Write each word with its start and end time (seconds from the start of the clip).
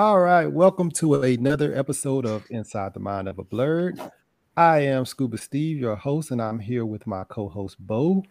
All 0.00 0.18
right, 0.18 0.46
welcome 0.46 0.90
to 0.92 1.20
another 1.20 1.76
episode 1.76 2.24
of 2.24 2.46
Inside 2.48 2.94
the 2.94 3.00
Mind 3.00 3.28
of 3.28 3.38
a 3.38 3.44
Blerd. 3.44 4.10
I 4.56 4.78
am 4.78 5.04
Scuba 5.04 5.36
Steve, 5.36 5.76
your 5.76 5.94
host, 5.94 6.30
and 6.30 6.40
I'm 6.40 6.58
here 6.58 6.86
with 6.86 7.06
my 7.06 7.24
co-host 7.24 7.76
Bo. 7.78 8.24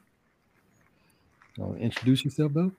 introduce 1.78 2.26
yourself, 2.26 2.54
Bo. 2.54 2.72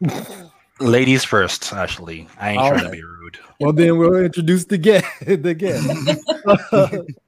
Ladies 0.80 1.24
first, 1.24 1.74
actually. 1.74 2.26
I 2.38 2.52
ain't 2.52 2.58
All 2.58 2.70
trying 2.70 2.84
right. 2.84 2.90
to 2.90 2.96
be 2.96 3.02
rude. 3.02 3.38
Well, 3.60 3.74
then 3.74 3.98
we'll 3.98 4.14
introduce 4.14 4.64
the 4.64 4.78
guest. 4.78 5.06
the 5.26 5.52
guest. 5.52 7.06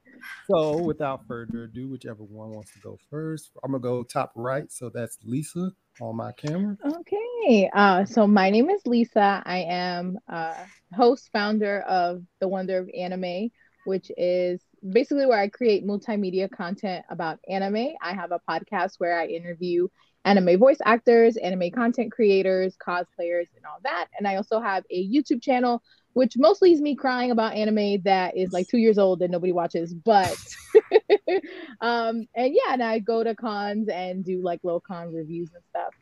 so, 0.47 0.77
without 0.77 1.27
further 1.27 1.63
ado, 1.63 1.87
whichever 1.87 2.23
one 2.23 2.51
wants 2.51 2.71
to 2.73 2.79
go 2.79 2.97
first, 3.09 3.51
I'm 3.63 3.71
gonna 3.71 3.81
go 3.81 4.03
top 4.03 4.31
right. 4.35 4.71
So 4.71 4.89
that's 4.89 5.17
Lisa 5.23 5.71
on 6.01 6.17
my 6.17 6.31
camera. 6.33 6.77
Okay. 6.85 7.69
Uh, 7.73 8.05
so 8.05 8.27
my 8.27 8.49
name 8.49 8.69
is 8.69 8.81
Lisa. 8.85 9.41
I 9.45 9.59
am 9.59 10.17
uh, 10.27 10.55
host, 10.93 11.29
founder 11.31 11.81
of 11.81 12.23
the 12.39 12.47
Wonder 12.47 12.79
of 12.79 12.89
Anime, 12.97 13.49
which 13.85 14.11
is 14.17 14.61
basically 14.91 15.25
where 15.25 15.39
I 15.39 15.47
create 15.47 15.85
multimedia 15.85 16.49
content 16.51 17.05
about 17.09 17.39
anime. 17.49 17.93
I 18.01 18.13
have 18.13 18.31
a 18.31 18.41
podcast 18.47 18.93
where 18.97 19.19
I 19.19 19.27
interview 19.27 19.87
anime 20.25 20.59
voice 20.59 20.79
actors, 20.83 21.37
anime 21.37 21.71
content 21.71 22.11
creators, 22.11 22.75
cosplayers, 22.75 23.47
and 23.55 23.65
all 23.65 23.79
that. 23.83 24.07
And 24.17 24.27
I 24.27 24.35
also 24.35 24.59
have 24.59 24.83
a 24.89 25.07
YouTube 25.09 25.41
channel, 25.41 25.81
which 26.15 26.37
mostly 26.37 26.71
is 26.71 26.79
me 26.79 26.95
crying 26.95 27.29
about 27.29 27.53
anime 27.53 28.01
that 28.03 28.37
is 28.37 28.53
like 28.53 28.67
two 28.69 28.77
years 28.77 28.97
old 28.97 29.21
and 29.21 29.29
nobody 29.29 29.51
watches. 29.51 29.93
But, 29.93 30.33
um, 31.81 32.25
and 32.33 32.55
yeah, 32.55 32.71
and 32.71 32.81
I 32.81 32.99
go 32.99 33.21
to 33.21 33.35
cons 33.35 33.89
and 33.89 34.23
do 34.23 34.41
like 34.41 34.61
low 34.63 34.79
con 34.79 35.13
reviews 35.13 35.49
and 35.53 35.63
stuff. 35.69 35.93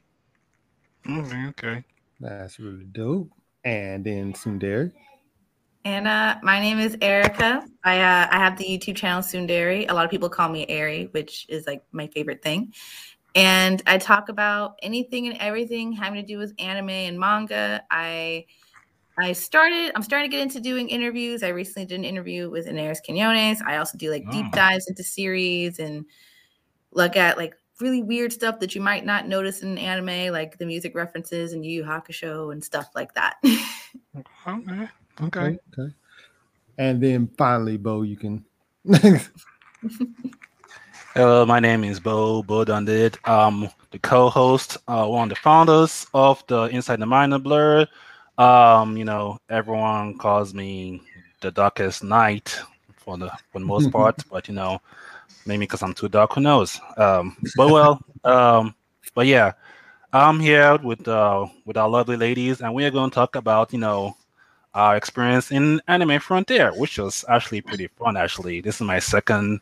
Okay, 1.09 1.47
okay. 1.47 1.83
That's 2.19 2.59
really 2.59 2.85
dope. 2.85 3.31
And 3.65 4.03
then 4.03 4.33
Sundari. 4.33 4.91
And 5.83 6.07
uh, 6.07 6.37
my 6.43 6.59
name 6.59 6.79
is 6.79 6.95
Erica. 7.01 7.67
I 7.83 7.99
uh, 7.99 8.27
I 8.31 8.37
have 8.37 8.57
the 8.57 8.65
YouTube 8.65 8.95
channel 8.95 9.23
Sundari. 9.23 9.89
A 9.89 9.93
lot 9.93 10.05
of 10.05 10.11
people 10.11 10.29
call 10.29 10.47
me 10.47 10.65
Ari, 10.69 11.09
which 11.11 11.47
is 11.49 11.65
like 11.65 11.83
my 11.91 12.05
favorite 12.07 12.43
thing 12.43 12.71
and 13.35 13.81
I 13.87 13.97
talk 13.97 14.29
about 14.29 14.75
anything 14.83 15.27
and 15.27 15.37
everything 15.39 15.91
having 15.91 16.21
to 16.21 16.27
do 16.27 16.37
with 16.37 16.53
anime 16.59 16.89
and 16.91 17.19
manga. 17.19 17.83
I 17.89 18.45
I 19.17 19.33
started 19.33 19.91
I'm 19.95 20.03
starting 20.03 20.29
to 20.29 20.35
get 20.35 20.41
into 20.43 20.59
doing 20.59 20.89
interviews. 20.89 21.43
I 21.43 21.49
recently 21.49 21.85
did 21.85 21.99
an 21.99 22.05
interview 22.05 22.49
with 22.49 22.67
Inês 22.67 22.97
Quinones. 23.03 23.61
I 23.65 23.77
also 23.77 23.97
do 23.97 24.09
like 24.09 24.29
deep 24.31 24.47
oh. 24.47 24.51
dives 24.55 24.87
into 24.87 25.03
series 25.03 25.79
and 25.79 26.05
look 26.91 27.15
at 27.15 27.37
like 27.37 27.55
really 27.79 28.01
weird 28.01 28.33
stuff 28.33 28.59
that 28.59 28.75
you 28.75 28.81
might 28.81 29.05
not 29.05 29.27
notice 29.27 29.61
in 29.61 29.77
anime, 29.77 30.31
like 30.31 30.57
the 30.57 30.65
music 30.65 30.95
references 30.95 31.53
and 31.53 31.65
Yu 31.65 31.71
Yu 31.71 31.83
Hakusho 31.83 32.51
and 32.51 32.63
stuff 32.63 32.89
like 32.95 33.13
that. 33.13 33.35
okay. 34.47 34.89
Okay. 35.21 35.59
Okay. 35.77 35.93
And 36.77 37.01
then 37.01 37.29
finally, 37.37 37.77
Bo, 37.77 38.01
you 38.01 38.17
can 38.17 38.43
Hello, 41.13 41.45
my 41.45 41.59
name 41.59 41.83
is 41.83 41.99
Bo 41.99 42.41
Bo 42.41 42.65
Dundit. 42.65 43.17
Um, 43.27 43.69
the 43.91 43.99
co-host, 43.99 44.77
uh, 44.87 45.05
one 45.05 45.23
of 45.23 45.29
the 45.29 45.35
founders 45.35 46.07
of 46.15 46.43
the 46.47 46.63
Inside 46.63 46.99
the 46.99 47.05
Mind 47.05 47.35
of 47.35 47.43
Blerd. 47.43 47.87
Um, 48.37 48.97
you 48.97 49.05
know, 49.05 49.37
everyone 49.49 50.17
calls 50.17 50.53
me 50.53 51.01
the 51.41 51.51
darkest 51.51 52.03
night 52.03 52.59
for 52.95 53.17
the 53.17 53.29
for 53.51 53.59
the 53.59 53.65
most 53.65 53.91
part, 53.91 54.23
but 54.31 54.47
you 54.47 54.53
know, 54.55 54.79
maybe 55.45 55.59
because 55.59 55.83
I'm 55.83 55.93
too 55.93 56.09
dark, 56.09 56.33
who 56.33 56.41
knows? 56.41 56.79
Um, 56.97 57.37
but 57.55 57.69
well, 57.69 58.01
um, 58.23 58.75
but 59.13 59.27
yeah, 59.27 59.53
I'm 60.13 60.39
here 60.39 60.77
with 60.77 61.07
uh 61.07 61.47
with 61.65 61.77
our 61.77 61.89
lovely 61.89 62.17
ladies, 62.17 62.61
and 62.61 62.73
we 62.73 62.85
are 62.85 62.91
going 62.91 63.09
to 63.09 63.15
talk 63.15 63.35
about 63.35 63.73
you 63.73 63.79
know 63.79 64.15
our 64.73 64.95
experience 64.95 65.51
in 65.51 65.81
Anime 65.87 66.19
Frontier, 66.19 66.71
which 66.71 66.97
was 66.97 67.23
actually 67.29 67.61
pretty 67.61 67.87
fun. 67.87 68.17
Actually, 68.17 68.61
this 68.61 68.75
is 68.75 68.81
my 68.81 68.99
second 68.99 69.61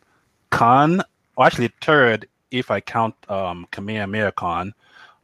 con 0.49 1.01
or 1.35 1.45
actually 1.45 1.71
third 1.81 2.27
if 2.51 2.71
I 2.71 2.79
count 2.79 3.15
um 3.29 3.67
Kamehameha 3.71 4.31
Con 4.33 4.73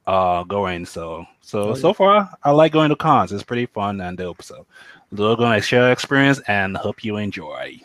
uh 0.07 0.43
going. 0.43 0.85
So 0.85 1.25
so 1.41 1.61
oh, 1.61 1.67
yeah. 1.69 1.81
so 1.81 1.93
far 1.93 2.29
I 2.43 2.51
like 2.51 2.71
going 2.71 2.89
to 2.89 2.95
cons. 2.95 3.31
It's 3.31 3.43
pretty 3.43 3.67
fun 3.67 4.01
and 4.01 4.17
dope. 4.17 4.41
So 4.41 4.65
we're 5.11 5.35
gonna 5.35 5.61
share 5.61 5.91
experience 5.91 6.39
and 6.47 6.75
hope 6.75 7.03
you 7.03 7.17
enjoy. 7.17 7.79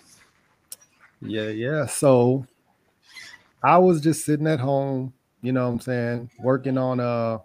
Yeah, 1.20 1.48
yeah. 1.48 1.86
So 1.86 2.46
I 3.62 3.78
was 3.78 4.00
just 4.00 4.24
sitting 4.24 4.46
at 4.46 4.60
home, 4.60 5.12
you 5.42 5.52
know 5.52 5.66
what 5.66 5.74
I'm 5.74 5.80
saying, 5.80 6.30
working 6.38 6.78
on 6.78 7.00
uh 7.00 7.38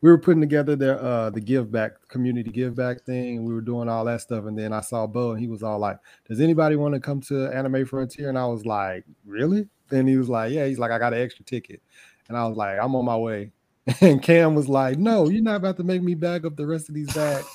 we 0.00 0.10
were 0.10 0.18
putting 0.18 0.40
together 0.40 0.76
the 0.76 1.00
uh 1.00 1.30
the 1.30 1.40
give 1.40 1.72
back 1.72 1.92
community 2.08 2.50
give 2.50 2.76
back 2.76 3.02
thing. 3.02 3.44
We 3.44 3.54
were 3.54 3.60
doing 3.60 3.88
all 3.88 4.04
that 4.04 4.20
stuff, 4.20 4.44
and 4.44 4.56
then 4.58 4.72
I 4.72 4.80
saw 4.80 5.06
Bo, 5.06 5.32
and 5.32 5.40
he 5.40 5.48
was 5.48 5.64
all 5.64 5.78
like, 5.80 5.98
"Does 6.28 6.40
anybody 6.40 6.76
want 6.76 6.94
to 6.94 7.00
come 7.00 7.20
to 7.22 7.48
Anime 7.48 7.84
Frontier?" 7.84 8.28
And 8.28 8.38
I 8.38 8.46
was 8.46 8.64
like, 8.64 9.04
"Really?" 9.26 9.68
Then 9.88 10.06
he 10.06 10.16
was 10.16 10.28
like, 10.28 10.52
Yeah, 10.52 10.66
he's 10.66 10.78
like, 10.78 10.90
I 10.90 10.98
got 10.98 11.14
an 11.14 11.20
extra 11.20 11.44
ticket. 11.44 11.82
And 12.28 12.36
I 12.36 12.46
was 12.46 12.56
like, 12.56 12.78
I'm 12.80 12.94
on 12.94 13.04
my 13.04 13.16
way. 13.16 13.52
And 14.00 14.22
Cam 14.22 14.54
was 14.54 14.68
like, 14.68 14.98
No, 14.98 15.28
you're 15.28 15.42
not 15.42 15.56
about 15.56 15.76
to 15.78 15.84
make 15.84 16.02
me 16.02 16.14
bag 16.14 16.44
up 16.44 16.56
the 16.56 16.66
rest 16.66 16.88
of 16.88 16.94
these 16.94 17.12
bags. 17.14 17.46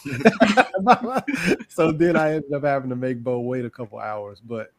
so 1.69 1.91
then 1.91 2.15
I 2.15 2.33
ended 2.35 2.53
up 2.53 2.63
having 2.63 2.89
to 2.89 2.95
make 2.95 3.23
Bo 3.23 3.39
wait 3.39 3.65
a 3.65 3.69
couple 3.69 3.99
hours. 3.99 4.39
But 4.39 4.71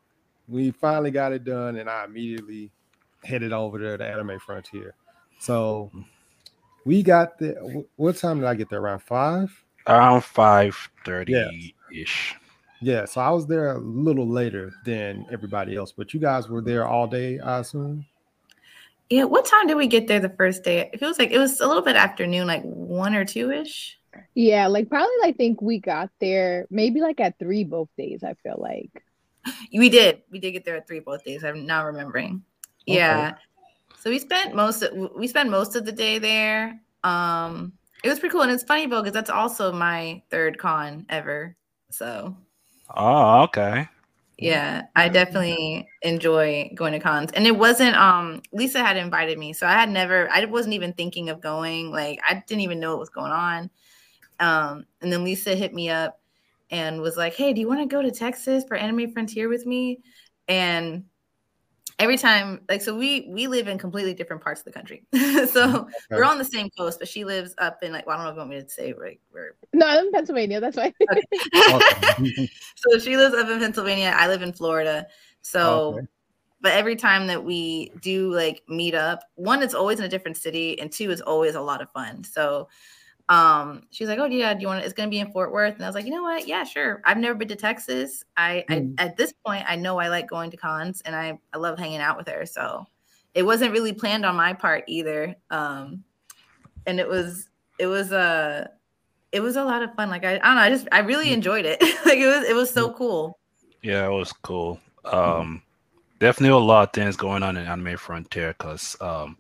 we 0.49 0.73
finally 0.73 1.11
got 1.11 1.33
it 1.33 1.45
done, 1.45 1.77
and 1.77 1.89
I 1.89 2.05
immediately 2.05 2.71
headed 3.23 3.53
over 3.53 3.79
there 3.79 3.97
to 3.97 4.05
the 4.05 4.11
Anime 4.11 4.39
Frontier. 4.39 4.95
So 5.39 5.91
we 6.85 7.03
got 7.03 7.39
there. 7.39 7.57
What 7.97 8.17
time 8.17 8.41
did 8.41 8.47
I 8.47 8.55
get 8.55 8.69
there? 8.69 8.81
Around 8.81 9.01
five? 9.01 9.65
Around 9.87 10.25
five 10.25 10.77
thirty 11.05 11.75
ish. 11.93 12.35
Yeah, 12.81 13.07
so 13.07 13.21
I 13.21 13.31
was 13.31 13.47
there 13.47 13.73
a 13.73 13.79
little 13.79 14.29
later 14.29 14.73
than 14.85 15.27
everybody 15.31 15.77
else, 15.77 15.93
but 15.93 16.13
you 16.13 16.21
guys 16.21 16.49
were 16.49 16.61
there 16.61 16.87
all 16.87 17.07
day, 17.07 17.39
I 17.39 17.61
assume. 17.61 18.05
Yeah, 19.11 19.25
what 19.25 19.45
time 19.45 19.67
did 19.67 19.77
we 19.77 19.87
get 19.87 20.07
there 20.07 20.21
the 20.21 20.31
first 20.31 20.65
day? 20.65 20.91
It 20.93 20.99
feels 20.99 21.19
like 21.19 21.31
it 21.31 21.39
was 21.39 21.61
a 21.61 21.67
little 21.67 21.83
bit 21.83 21.97
afternoon, 21.97 22.47
like 22.47 22.63
one 22.63 23.15
or 23.15 23.25
two 23.25 23.51
ish. 23.51 23.99
Yeah, 24.35 24.67
like 24.67 24.89
probably 24.89 25.15
I 25.23 25.33
think 25.33 25.61
we 25.63 25.79
got 25.79 26.11
there 26.21 26.67
maybe 26.71 27.01
like 27.01 27.21
at 27.21 27.39
three 27.39 27.65
both 27.65 27.89
days. 27.97 28.25
I 28.25 28.35
feel 28.43 28.57
like 28.59 28.91
we 29.73 29.89
did. 29.89 30.23
We 30.31 30.39
did 30.39 30.53
get 30.53 30.65
there 30.65 30.77
at 30.77 30.87
three 30.89 31.01
both 31.01 31.25
days. 31.25 31.45
I'm 31.45 31.67
now 31.67 31.87
remembering. 31.87 32.43
Okay. 32.89 32.97
Yeah. 32.99 33.35
So 33.99 34.11
we 34.11 34.19
spent 34.19 34.55
most 34.55 34.83
of 34.83 35.13
we 35.17 35.29
spent 35.29 35.51
most 35.51 35.77
of 35.77 35.85
the 35.85 35.93
day 35.93 36.19
there. 36.19 36.81
Um 37.03 37.73
it 38.03 38.09
was 38.09 38.19
pretty 38.19 38.33
cool. 38.33 38.43
And 38.43 38.53
it's 38.53 38.65
funny, 38.65 38.87
Bo, 38.87 39.01
because 39.01 39.15
that's 39.15 39.31
also 39.31 39.73
my 39.73 40.23
third 40.31 40.59
con 40.59 41.07
ever. 41.09 41.57
So 41.91 42.37
Oh, 42.95 43.43
okay. 43.45 43.89
Yeah, 44.45 44.83
I 44.95 45.09
definitely 45.09 45.89
enjoy 46.03 46.71
going 46.75 46.93
to 46.93 46.99
cons. 46.99 47.31
And 47.33 47.47
it 47.47 47.57
wasn't 47.57 47.97
um 47.97 48.43
Lisa 48.53 48.81
had 48.81 48.97
invited 48.97 49.39
me, 49.39 49.53
so 49.55 49.67
I 49.67 49.73
had 49.73 49.89
never 49.89 50.29
I 50.31 50.45
wasn't 50.45 50.75
even 50.75 50.93
thinking 50.93 51.31
of 51.31 51.41
going. 51.41 51.91
Like 51.91 52.21
I 52.29 52.43
didn't 52.47 52.61
even 52.61 52.79
know 52.81 52.91
what 52.91 53.01
was 53.01 53.09
going 53.11 53.33
on. 53.33 53.71
Um 54.41 54.87
and 55.03 55.13
then 55.13 55.25
Lisa 55.25 55.55
hit 55.57 55.75
me 55.75 55.91
up 55.91 56.21
and 56.71 57.01
was 57.03 57.17
like, 57.17 57.35
"Hey, 57.35 57.53
do 57.55 57.61
you 57.61 57.69
want 57.69 57.81
to 57.83 57.87
go 57.87 58.03
to 58.03 58.11
Texas 58.13 58.65
for 58.69 58.77
Anime 58.77 59.13
Frontier 59.13 59.49
with 59.49 59.67
me?" 59.67 60.01
And 60.49 61.05
every 62.05 62.19
time 62.19 62.61
like 62.69 62.83
so 62.83 62.95
we 62.95 63.27
we 63.31 63.47
live 63.47 63.67
in 63.67 63.79
completely 63.79 64.13
different 64.13 64.43
parts 64.43 64.61
of 64.61 64.67
the 64.67 64.73
country 64.73 65.03
so 65.13 65.17
mm-hmm. 65.17 65.77
okay. 65.77 65.89
we're 66.11 66.25
on 66.25 66.37
the 66.37 66.45
same 66.45 66.69
coast 66.77 66.99
but 66.99 67.09
she 67.09 67.25
lives 67.25 67.55
up 67.59 67.83
in 67.83 67.93
like 67.93 68.07
well, 68.07 68.19
i 68.19 68.19
don't 68.19 68.27
know 68.27 68.31
if 68.31 68.35
you 68.35 68.39
want 68.41 68.51
me 68.51 68.61
to 68.61 68.69
say 68.69 68.95
like 69.01 69.21
where 69.31 69.55
no 69.73 69.87
i'm 69.87 70.07
in 70.07 70.13
pennsylvania 70.13 70.61
that's 70.61 70.77
why 70.77 70.93
so 72.77 72.99
she 72.99 73.17
lives 73.17 73.35
up 73.35 73.49
in 73.49 73.59
pennsylvania 73.59 74.15
i 74.17 74.29
live 74.29 74.43
in 74.43 74.53
florida 74.53 75.07
so 75.41 75.95
okay. 75.95 76.07
but 76.61 76.73
every 76.73 76.95
time 76.95 77.27
that 77.27 77.43
we 77.43 77.91
do 78.03 78.31
like 78.33 78.63
meet 78.69 78.95
up 78.95 79.25
one 79.37 79.63
it's 79.63 79.75
always 79.75 79.99
in 79.99 80.05
a 80.05 80.09
different 80.09 80.37
city 80.37 80.79
and 80.79 80.93
two 80.93 81.11
it's 81.11 81.23
always 81.23 81.55
a 81.55 81.61
lot 81.61 81.81
of 81.81 81.91
fun 81.93 82.23
so 82.23 82.69
um 83.31 83.83
she's 83.91 84.09
like 84.09 84.19
oh 84.19 84.27
yeah 84.27 84.53
do 84.53 84.61
you 84.61 84.67
want 84.67 84.85
it's 84.85 84.93
gonna 84.93 85.09
be 85.09 85.19
in 85.19 85.33
fort 85.33 85.53
worth. 85.53 85.75
And 85.75 85.85
i 85.85 85.89
was 85.89 85.95
like 85.95 86.05
you 86.05 86.11
know 86.11 86.23
what? 86.23 86.47
Yeah 86.47 86.65
sure. 86.65 87.01
I've 87.05 87.17
never 87.17 87.35
been 87.35 87.49
to 87.49 87.57
texas. 87.57 88.25
I, 88.37 88.65
mm. 88.69 88.95
I 88.99 89.05
at 89.05 89.17
this 89.17 89.33
point 89.33 89.65
i 89.67 89.77
know 89.77 89.99
i 89.99 90.09
like 90.09 90.29
going 90.29 90.51
to 90.51 90.57
cons 90.57 91.03
and 91.05 91.17
i 91.17 91.39
i 91.53 91.59
love 91.59 91.79
hanging 91.79 92.01
out 92.01 92.17
with 92.17 92.29
her. 92.29 92.45
So 92.45 92.87
it 93.33 93.43
wasn't 93.43 93.73
really 93.73 93.93
planned 93.93 94.27
on 94.27 94.37
my 94.37 94.53
part 94.53 94.85
either. 94.87 95.35
Um 95.51 96.05
and 96.87 97.01
it 97.01 97.09
was 97.09 97.49
it 97.79 97.87
was 97.87 98.13
a 98.13 98.19
uh, 98.19 98.67
it 99.33 99.41
was 99.41 99.57
a 99.57 99.65
lot 99.65 99.83
of 99.83 99.95
fun. 99.95 100.11
Like 100.11 100.25
i, 100.25 100.35
I 100.35 100.39
don't 100.39 100.55
know 100.57 100.61
i 100.61 100.71
just 100.71 100.89
i 100.93 101.01
really 101.01 101.29
mm. 101.29 101.35
enjoyed 101.35 101.65
it. 101.65 101.81
Like 102.05 102.19
it 102.19 102.27
was 102.27 102.45
it 102.47 102.55
was 102.55 102.71
so 102.71 102.93
cool. 102.93 103.39
Yeah 103.83 104.07
it 104.07 104.13
was 104.13 104.33
cool. 104.33 104.79
Um 105.07 105.63
definitely 106.19 106.55
a 106.55 106.59
lot 106.59 106.89
of 106.89 106.93
things 106.93 107.17
going 107.17 107.43
on 107.43 107.57
in 107.57 107.67
anime 107.67 107.97
frontier 107.97 108.55
because 108.59 108.97
um 109.01 109.39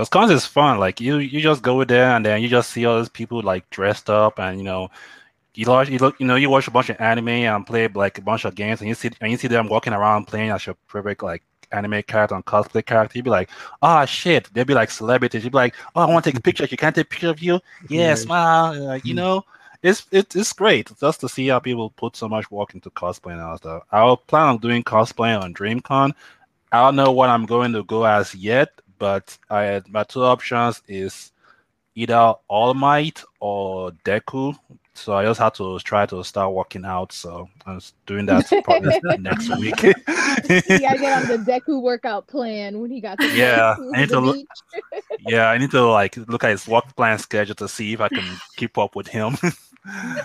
because 0.00 0.08
cons 0.08 0.30
is 0.30 0.46
fun. 0.46 0.78
Like 0.78 1.00
you, 1.00 1.18
you 1.18 1.40
just 1.40 1.62
go 1.62 1.84
there 1.84 2.10
and 2.10 2.24
then 2.24 2.40
you 2.40 2.48
just 2.48 2.70
see 2.70 2.86
all 2.86 2.96
those 2.96 3.10
people 3.10 3.42
like 3.42 3.68
dressed 3.70 4.08
up, 4.08 4.38
and 4.38 4.56
you 4.56 4.64
know, 4.64 4.90
you 5.54 5.66
watch, 5.66 5.90
you 5.90 5.98
look, 5.98 6.18
you 6.18 6.26
know, 6.26 6.36
you 6.36 6.48
watch 6.48 6.68
a 6.68 6.70
bunch 6.70 6.88
of 6.88 7.00
anime 7.00 7.28
and 7.28 7.66
play 7.66 7.86
like 7.88 8.16
a 8.16 8.22
bunch 8.22 8.46
of 8.46 8.54
games, 8.54 8.80
and 8.80 8.88
you 8.88 8.94
see, 8.94 9.10
and 9.20 9.30
you 9.30 9.36
see 9.36 9.48
them 9.48 9.68
walking 9.68 9.92
around 9.92 10.26
playing 10.26 10.50
as 10.50 10.64
your 10.64 10.76
favorite 10.88 11.22
like 11.22 11.42
anime 11.70 12.02
character 12.04 12.34
and 12.34 12.44
cosplay 12.46 12.84
character. 12.84 13.18
You'd 13.18 13.24
be 13.24 13.30
like, 13.30 13.50
oh 13.82 14.04
shit. 14.06 14.52
They'd 14.54 14.66
be 14.66 14.74
like 14.74 14.90
celebrities. 14.90 15.44
You'd 15.44 15.52
be 15.52 15.58
like, 15.58 15.74
oh, 15.94 16.00
I 16.00 16.06
want 16.06 16.24
to 16.24 16.30
take 16.30 16.38
a 16.38 16.42
picture. 16.42 16.66
You 16.70 16.76
can't 16.78 16.94
take 16.94 17.06
a 17.06 17.08
picture 17.08 17.28
of 17.28 17.42
you. 17.42 17.60
Yeah, 17.88 18.14
smile. 18.14 18.78
Like, 18.80 19.04
you 19.04 19.12
mm. 19.12 19.18
know. 19.18 19.44
it's 19.82 20.06
it's 20.10 20.34
it's 20.34 20.52
great 20.52 20.90
just 20.98 21.20
to 21.20 21.28
see 21.28 21.48
how 21.48 21.58
people 21.58 21.90
put 21.90 22.16
so 22.16 22.28
much 22.28 22.50
work 22.50 22.74
into 22.74 22.90
cosplay 22.90 23.32
and 23.32 23.40
all 23.42 23.58
stuff. 23.58 23.82
I'll 23.92 24.16
plan 24.16 24.48
on 24.48 24.58
doing 24.58 24.82
cosplay 24.82 25.38
on 25.40 25.54
DreamCon. 25.54 26.12
I 26.72 26.82
don't 26.82 26.96
know 26.96 27.10
what 27.10 27.30
I'm 27.30 27.46
going 27.46 27.72
to 27.72 27.82
go 27.82 28.04
as 28.04 28.34
yet, 28.34 28.79
but 29.00 29.36
I 29.50 29.82
my 29.88 30.04
two 30.04 30.22
options 30.22 30.82
is 30.86 31.32
either 31.96 32.34
All 32.46 32.74
Might 32.74 33.24
or 33.40 33.90
Deku. 34.04 34.56
So 34.94 35.14
I 35.14 35.24
just 35.24 35.40
had 35.40 35.54
to 35.54 35.78
try 35.78 36.04
to 36.06 36.22
start 36.22 36.52
working 36.52 36.84
out. 36.84 37.10
So 37.12 37.48
I 37.64 37.74
was 37.74 37.94
doing 38.06 38.26
that 38.26 38.46
probably 38.64 39.00
next 39.18 39.48
week. 39.58 39.82
you 39.82 39.92
gotta 39.94 40.98
get 40.98 41.22
on 41.22 41.28
the 41.28 41.42
Deku 41.46 41.80
workout 41.80 42.28
plan 42.28 42.80
when 42.80 42.90
he 42.90 43.00
got 43.00 43.18
to 43.18 43.36
yeah. 43.36 43.76
I 43.94 44.00
need 44.00 44.10
to 44.10 44.20
look. 44.20 44.46
yeah, 45.26 45.48
I 45.48 45.58
need 45.58 45.70
to 45.70 45.82
like 45.82 46.16
look 46.28 46.44
at 46.44 46.50
his 46.50 46.68
work 46.68 46.94
plan 46.94 47.18
schedule 47.18 47.54
to 47.56 47.68
see 47.68 47.94
if 47.94 48.00
I 48.00 48.08
can 48.08 48.36
keep 48.56 48.76
up 48.76 48.94
with 48.94 49.08
him. 49.08 49.36
uh, 49.42 50.22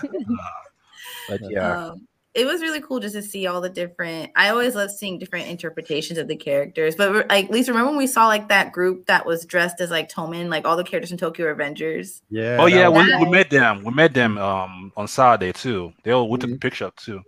but 1.28 1.40
yeah. 1.50 1.86
Um, 1.88 2.06
it 2.36 2.44
was 2.44 2.60
really 2.60 2.82
cool 2.82 3.00
just 3.00 3.14
to 3.14 3.22
see 3.22 3.46
all 3.46 3.62
the 3.62 3.70
different. 3.70 4.30
I 4.36 4.50
always 4.50 4.74
love 4.74 4.90
seeing 4.90 5.18
different 5.18 5.48
interpretations 5.48 6.18
of 6.18 6.28
the 6.28 6.36
characters. 6.36 6.94
But 6.94 7.28
like, 7.30 7.48
Lisa, 7.48 7.72
remember 7.72 7.92
when 7.92 7.98
we 7.98 8.06
saw 8.06 8.26
like 8.26 8.50
that 8.50 8.72
group 8.72 9.06
that 9.06 9.24
was 9.24 9.46
dressed 9.46 9.80
as 9.80 9.90
like 9.90 10.12
Toman, 10.12 10.50
like 10.50 10.66
all 10.66 10.76
the 10.76 10.84
characters 10.84 11.10
in 11.10 11.16
Tokyo 11.16 11.52
Revengers 11.52 12.20
Yeah. 12.28 12.58
Oh 12.60 12.66
yeah, 12.66 12.90
we, 12.90 13.24
we, 13.24 13.30
met 13.30 13.48
them. 13.48 13.82
We 13.82 13.90
met 13.90 14.12
them 14.12 14.36
um 14.36 14.92
on 14.98 15.08
Saturday 15.08 15.52
too. 15.52 15.94
They 16.04 16.10
all 16.10 16.28
we 16.28 16.36
took 16.36 16.50
a 16.50 16.52
mm-hmm. 16.52 16.58
picture 16.58 16.92
too. 16.96 17.22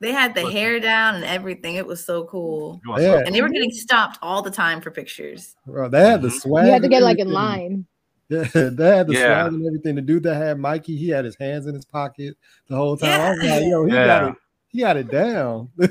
They 0.00 0.12
had 0.12 0.34
the 0.34 0.50
hair 0.50 0.80
down 0.80 1.16
and 1.16 1.24
everything. 1.24 1.76
It 1.76 1.86
was 1.86 2.02
so 2.02 2.24
cool. 2.24 2.80
Yeah. 2.98 3.22
And 3.24 3.34
they 3.34 3.42
were 3.42 3.48
getting 3.50 3.70
stopped 3.70 4.18
all 4.22 4.40
the 4.40 4.50
time 4.50 4.80
for 4.80 4.90
pictures. 4.90 5.54
Bro, 5.66 5.90
they 5.90 6.00
had 6.00 6.22
the 6.22 6.28
mm-hmm. 6.28 6.38
swag. 6.38 6.66
You 6.66 6.72
had 6.72 6.82
to 6.82 6.88
get 6.88 7.02
like 7.02 7.18
in 7.18 7.30
line. 7.30 7.86
Yeah, 8.28 8.42
they 8.52 8.96
had 8.96 9.06
the 9.06 9.12
yeah. 9.12 9.44
swag 9.44 9.52
and 9.52 9.64
everything. 9.64 9.94
The 9.94 10.02
dude 10.02 10.24
that 10.24 10.34
had 10.34 10.58
Mikey, 10.58 10.96
he 10.96 11.10
had 11.10 11.24
his 11.24 11.36
hands 11.36 11.66
in 11.66 11.76
his 11.76 11.84
pocket 11.84 12.36
the 12.66 12.74
whole 12.74 12.96
time. 12.96 13.08
Yeah. 13.08 13.24
I 13.24 13.30
was 13.30 13.38
like, 13.38 13.62
yo, 13.68 13.84
he 13.84 13.92
yeah. 13.92 14.06
got 14.06 14.30
it 14.30 14.36
he 14.76 14.82
had 14.82 14.96
it 14.96 15.10
down. 15.10 15.70
I 15.80 15.84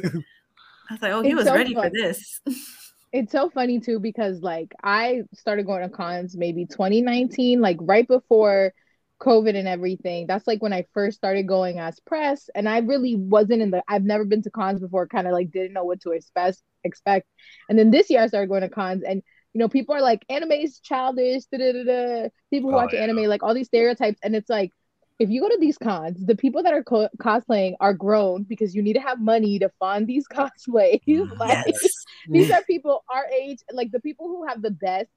was 0.94 1.02
like, 1.02 1.12
oh, 1.12 1.22
he 1.22 1.30
it's 1.30 1.38
was 1.38 1.46
so 1.48 1.56
ready 1.56 1.74
for 1.74 1.90
this. 1.90 2.40
it's 3.12 3.32
so 3.32 3.50
funny 3.50 3.80
too 3.80 4.00
because 4.00 4.42
like 4.42 4.74
I 4.84 5.24
started 5.34 5.66
going 5.66 5.82
to 5.82 5.90
cons 5.90 6.38
maybe 6.38 6.66
2019, 6.66 7.62
like 7.62 7.78
right 7.82 8.08
before 8.08 8.74
COVID 9.22 9.56
and 9.56 9.68
everything. 9.68 10.28
That's 10.28 10.46
like 10.46 10.62
when 10.62 10.74
I 10.74 10.86
first 10.94 11.18
started 11.18 11.48
going 11.48 11.80
as 11.80 12.00
press, 12.02 12.50
and 12.54 12.70
I 12.70 12.80
really 12.80 13.16
wasn't 13.16 13.64
in 13.64 13.72
the. 13.72 13.84
I've 13.88 14.04
never 14.04 14.26
been 14.26 14.44
to 14.44 14.52
cons 14.52 14.82
before, 14.82 15.08
kind 15.08 15.26
of 15.28 15.34
like 15.34 15.52
didn't 15.52 15.74
know 15.74 15.84
what 15.86 16.02
to 16.02 16.12
expect. 16.12 16.60
Expect, 16.84 17.28
and 17.68 17.80
then 17.80 17.90
this 17.90 18.12
year 18.12 18.22
I 18.22 18.28
started 18.28 18.50
going 18.50 18.62
to 18.62 18.70
cons, 18.70 19.04
and 19.04 19.24
you 19.54 19.60
know 19.60 19.68
people 19.68 19.96
are 19.96 20.02
like 20.02 20.24
anime 20.30 20.52
is 20.52 20.80
childish. 20.80 21.46
Da, 21.46 21.58
da, 21.58 21.72
da, 21.72 21.84
da. 21.84 22.30
People 22.52 22.70
who 22.70 22.76
oh, 22.76 22.80
watch 22.80 22.94
yeah. 22.94 23.00
anime 23.00 23.24
like 23.24 23.42
all 23.42 23.56
these 23.56 23.68
stereotypes, 23.68 24.20
and 24.22 24.36
it's 24.36 24.50
like 24.50 24.72
if 25.18 25.30
you 25.30 25.42
go 25.42 25.50
to 25.50 25.58
these 25.60 25.78
cons, 25.78 26.26
the 26.26 26.36
people 26.36 26.64
that 26.64 26.74
are 26.74 26.84
co- 26.84 27.10
cosplaying 27.18 27.76
are 27.80 27.94
grown 27.94 28.44
because 28.44 28.76
you 28.76 28.82
need 28.82 28.94
to 28.94 29.00
have 29.00 29.22
money 29.22 29.58
to 29.60 29.70
fund 29.80 30.08
these 30.08 30.28
cosplays. 30.32 31.38
like 31.40 31.66
yes. 31.68 32.06
these 32.30 32.52
are 32.52 32.62
people 32.64 33.04
our 33.14 33.26
age, 33.28 33.60
like 33.72 33.92
the 33.92 34.00
people 34.00 34.28
who 34.28 34.46
have 34.46 34.62
the 34.62 34.72
best 34.72 35.10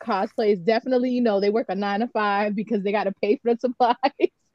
cosplays. 0.00 0.64
Definitely, 0.64 1.10
you 1.10 1.20
know, 1.20 1.40
they 1.40 1.50
work 1.50 1.66
a 1.68 1.74
nine 1.74 2.00
to 2.00 2.08
five 2.08 2.54
because 2.56 2.82
they 2.82 2.92
got 2.92 3.04
to 3.04 3.12
pay 3.22 3.36
for 3.36 3.54
the 3.54 3.60
supplies. 3.60 3.96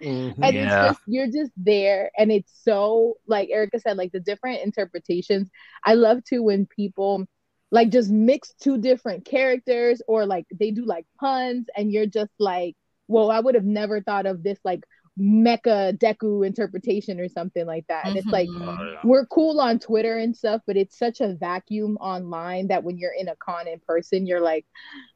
Mm-hmm. 0.01 0.43
and 0.43 0.55
yeah. 0.55 0.63
it's 0.63 0.89
just 0.89 1.01
you're 1.05 1.27
just 1.27 1.51
there, 1.55 2.09
and 2.17 2.31
it's 2.31 2.51
so 2.63 3.17
like 3.27 3.49
Erica 3.49 3.79
said, 3.79 3.97
like 3.97 4.11
the 4.11 4.19
different 4.19 4.63
interpretations. 4.63 5.49
I 5.85 5.93
love 5.93 6.23
to 6.25 6.39
when 6.39 6.65
people 6.65 7.25
like 7.69 7.89
just 7.89 8.09
mix 8.09 8.51
two 8.59 8.79
different 8.79 9.25
characters 9.25 10.01
or 10.07 10.25
like 10.25 10.45
they 10.51 10.71
do 10.71 10.85
like 10.85 11.05
puns, 11.19 11.67
and 11.77 11.91
you're 11.91 12.07
just 12.07 12.31
like 12.39 12.75
well, 13.11 13.29
I 13.29 13.39
would 13.39 13.55
have 13.55 13.65
never 13.65 14.01
thought 14.01 14.25
of 14.25 14.41
this 14.41 14.57
like 14.63 14.83
mecha 15.19 15.97
deku 15.97 16.47
interpretation 16.47 17.19
or 17.19 17.27
something 17.27 17.65
like 17.65 17.85
that. 17.87 18.05
And 18.05 18.15
it's 18.15 18.27
like 18.27 18.47
mm-hmm. 18.47 18.67
oh, 18.67 18.91
yeah. 18.93 18.99
we're 19.03 19.25
cool 19.25 19.59
on 19.59 19.77
Twitter 19.77 20.17
and 20.17 20.35
stuff, 20.35 20.61
but 20.65 20.77
it's 20.77 20.97
such 20.97 21.19
a 21.19 21.35
vacuum 21.35 21.97
online 21.97 22.67
that 22.67 22.83
when 22.83 22.97
you're 22.97 23.13
in 23.13 23.27
a 23.27 23.35
con 23.35 23.67
in 23.67 23.79
person, 23.85 24.25
you're 24.25 24.41
like, 24.41 24.65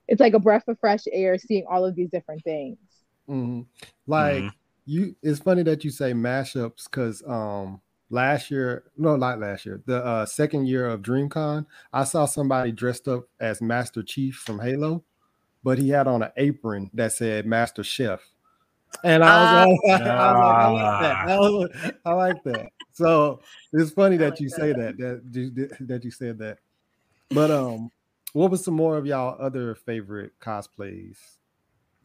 it's 0.07 0.19
like 0.19 0.33
a 0.33 0.39
breath 0.39 0.67
of 0.67 0.77
fresh 0.79 1.03
air 1.11 1.37
seeing 1.37 1.65
all 1.69 1.85
of 1.85 1.95
these 1.95 2.09
different 2.09 2.43
things. 2.43 2.77
Mm-hmm. 3.29 3.61
Like 4.05 4.43
mm-hmm. 4.43 4.47
you, 4.85 5.15
it's 5.23 5.39
funny 5.39 5.63
that 5.63 5.83
you 5.83 5.91
say 5.91 6.11
mashups 6.13 6.83
because 6.83 7.23
um 7.25 7.81
last 8.09 8.51
year, 8.51 8.83
no, 8.97 9.15
not 9.15 9.39
last 9.39 9.65
year, 9.65 9.81
the 9.85 10.05
uh, 10.05 10.25
second 10.25 10.67
year 10.67 10.87
of 10.87 11.01
DreamCon, 11.01 11.65
I 11.91 12.03
saw 12.03 12.25
somebody 12.25 12.71
dressed 12.71 13.07
up 13.07 13.23
as 13.39 13.61
Master 13.61 14.03
Chief 14.03 14.35
from 14.35 14.59
Halo 14.59 15.03
but 15.65 15.79
he 15.79 15.89
had 15.89 16.07
on 16.07 16.21
an 16.21 16.31
apron 16.37 16.91
that 16.93 17.11
said 17.11 17.47
Master 17.47 17.83
Chef. 17.83 18.21
And 19.03 19.23
I 19.23 19.65
was, 19.65 19.79
uh, 19.89 19.91
I, 19.93 20.69
was, 20.69 20.81
I, 20.81 20.87
was 20.87 20.91
like, 20.91 20.91
I 20.93 20.93
like 20.93 21.01
that. 21.01 21.27
I, 21.27 21.39
was, 21.39 21.91
I 22.05 22.13
like 22.13 22.43
that. 22.43 22.71
So 22.93 23.39
it's 23.73 23.91
funny 23.91 24.15
that 24.17 24.39
you 24.39 24.47
say 24.47 24.73
that, 24.73 24.95
that 24.99 25.77
that 25.81 26.05
you 26.05 26.11
said 26.11 26.37
that. 26.37 26.59
But 27.31 27.49
um, 27.49 27.91
what 28.33 28.51
was 28.51 28.63
some 28.63 28.75
more 28.75 28.95
of 28.95 29.07
y'all 29.07 29.35
other 29.41 29.73
favorite 29.73 30.33
cosplays 30.39 31.17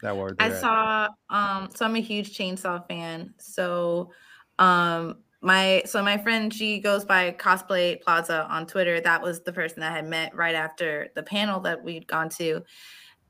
that 0.01 0.17
were 0.17 0.35
there? 0.37 0.51
I 0.51 0.59
saw 0.59 1.07
um, 1.29 1.69
so 1.73 1.85
I'm 1.85 1.95
a 1.95 2.01
huge 2.01 2.35
chainsaw 2.35 2.85
fan. 2.87 3.33
So 3.37 4.11
um 4.57 5.17
my 5.41 5.81
so 5.85 6.03
my 6.03 6.17
friend 6.17 6.53
she 6.53 6.79
goes 6.79 7.05
by 7.05 7.31
cosplay 7.31 7.99
plaza 8.01 8.45
on 8.49 8.67
twitter 8.67 9.01
that 9.01 9.19
was 9.19 9.41
the 9.41 9.51
person 9.51 9.79
that 9.79 9.91
i 9.91 9.95
had 9.95 10.07
met 10.07 10.35
right 10.35 10.53
after 10.53 11.07
the 11.15 11.23
panel 11.23 11.59
that 11.59 11.83
we'd 11.83 12.05
gone 12.05 12.29
to 12.29 12.61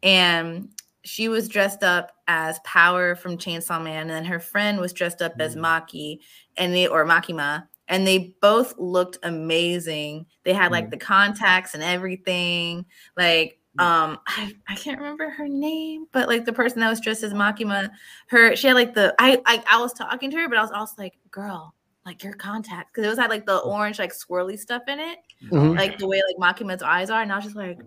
and 0.03 0.69
she 1.03 1.29
was 1.29 1.47
dressed 1.47 1.83
up 1.83 2.11
as 2.27 2.59
Power 2.63 3.15
from 3.15 3.37
Chainsaw 3.37 3.83
Man, 3.83 4.01
and 4.01 4.09
then 4.09 4.25
her 4.25 4.39
friend 4.39 4.79
was 4.79 4.93
dressed 4.93 5.21
up 5.21 5.37
mm. 5.37 5.41
as 5.41 5.55
Maki, 5.55 6.19
and 6.57 6.73
they 6.73 6.87
or 6.87 7.05
Makima, 7.05 7.67
and 7.87 8.05
they 8.05 8.35
both 8.41 8.77
looked 8.77 9.17
amazing. 9.23 10.25
They 10.43 10.53
had 10.53 10.71
like 10.71 10.87
mm. 10.87 10.91
the 10.91 10.97
contacts 10.97 11.73
and 11.73 11.83
everything. 11.83 12.85
Like, 13.17 13.59
mm. 13.77 13.83
um, 13.83 14.19
I, 14.27 14.53
I 14.67 14.75
can't 14.75 14.99
remember 14.99 15.29
her 15.29 15.47
name, 15.47 16.05
but 16.11 16.27
like 16.27 16.45
the 16.45 16.53
person 16.53 16.79
that 16.81 16.89
was 16.89 17.01
dressed 17.01 17.23
as 17.23 17.33
Makima, 17.33 17.89
her 18.27 18.55
she 18.55 18.67
had 18.67 18.75
like 18.75 18.93
the 18.93 19.15
I 19.19 19.41
I, 19.45 19.63
I 19.69 19.81
was 19.81 19.93
talking 19.93 20.29
to 20.31 20.37
her, 20.37 20.47
but 20.47 20.57
I 20.57 20.61
was 20.61 20.71
also 20.71 20.95
like, 20.97 21.17
girl, 21.31 21.73
like 22.05 22.23
your 22.23 22.33
contacts, 22.33 22.91
because 22.91 23.05
it 23.05 23.09
was 23.09 23.19
had 23.19 23.29
like 23.29 23.45
the 23.45 23.57
orange 23.57 23.99
like 23.99 24.13
swirly 24.13 24.57
stuff 24.57 24.83
in 24.87 24.99
it, 24.99 25.17
mm-hmm. 25.45 25.75
like 25.77 25.97
the 25.97 26.07
way 26.07 26.21
like 26.27 26.55
Makima's 26.55 26.83
eyes 26.83 27.09
are, 27.09 27.21
and 27.21 27.31
I 27.31 27.35
was 27.35 27.45
just 27.45 27.55
like 27.57 27.79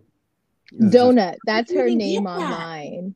Donut. 0.73 1.37
That's 1.47 1.73
her 1.73 1.91
name 1.91 2.27
online. 2.27 3.15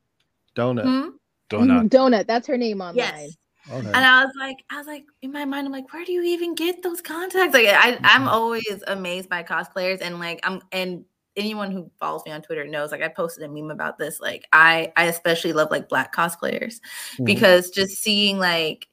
Donut. 0.55 0.83
Hmm? 0.83 1.09
Donut. 1.51 1.89
Donut. 1.89 2.27
That's 2.27 2.47
her 2.47 2.57
name 2.57 2.81
online. 2.81 2.97
Yes. 2.97 3.37
Okay. 3.71 3.87
And 3.87 3.97
I 3.97 4.25
was 4.25 4.33
like, 4.39 4.57
I 4.71 4.79
was 4.79 4.87
like, 4.87 5.05
in 5.21 5.31
my 5.31 5.45
mind, 5.45 5.67
I'm 5.67 5.73
like, 5.73 5.93
where 5.93 6.05
do 6.05 6.13
you 6.13 6.23
even 6.23 6.55
get 6.55 6.83
those 6.83 7.01
contacts? 7.01 7.53
Like, 7.53 7.67
I, 7.67 7.99
I'm 8.03 8.23
mm-hmm. 8.23 8.29
always 8.29 8.83
amazed 8.87 9.29
by 9.29 9.43
cosplayers, 9.43 10.01
and 10.01 10.19
like, 10.19 10.41
I'm 10.43 10.63
and 10.73 11.05
anyone 11.37 11.71
who 11.71 11.91
follows 12.01 12.23
me 12.25 12.33
on 12.33 12.43
Twitter 12.43 12.67
knows, 12.67 12.91
like, 12.91 13.03
I 13.03 13.09
posted 13.09 13.45
a 13.45 13.49
meme 13.49 13.71
about 13.71 13.99
this. 13.99 14.21
Like, 14.21 14.47
I, 14.53 14.93
I 14.97 15.05
especially 15.05 15.53
love 15.53 15.71
like 15.71 15.89
black 15.89 16.15
cosplayers 16.15 16.77
mm-hmm. 17.15 17.25
because 17.25 17.71
just 17.71 17.99
seeing 17.99 18.39
like, 18.39 18.89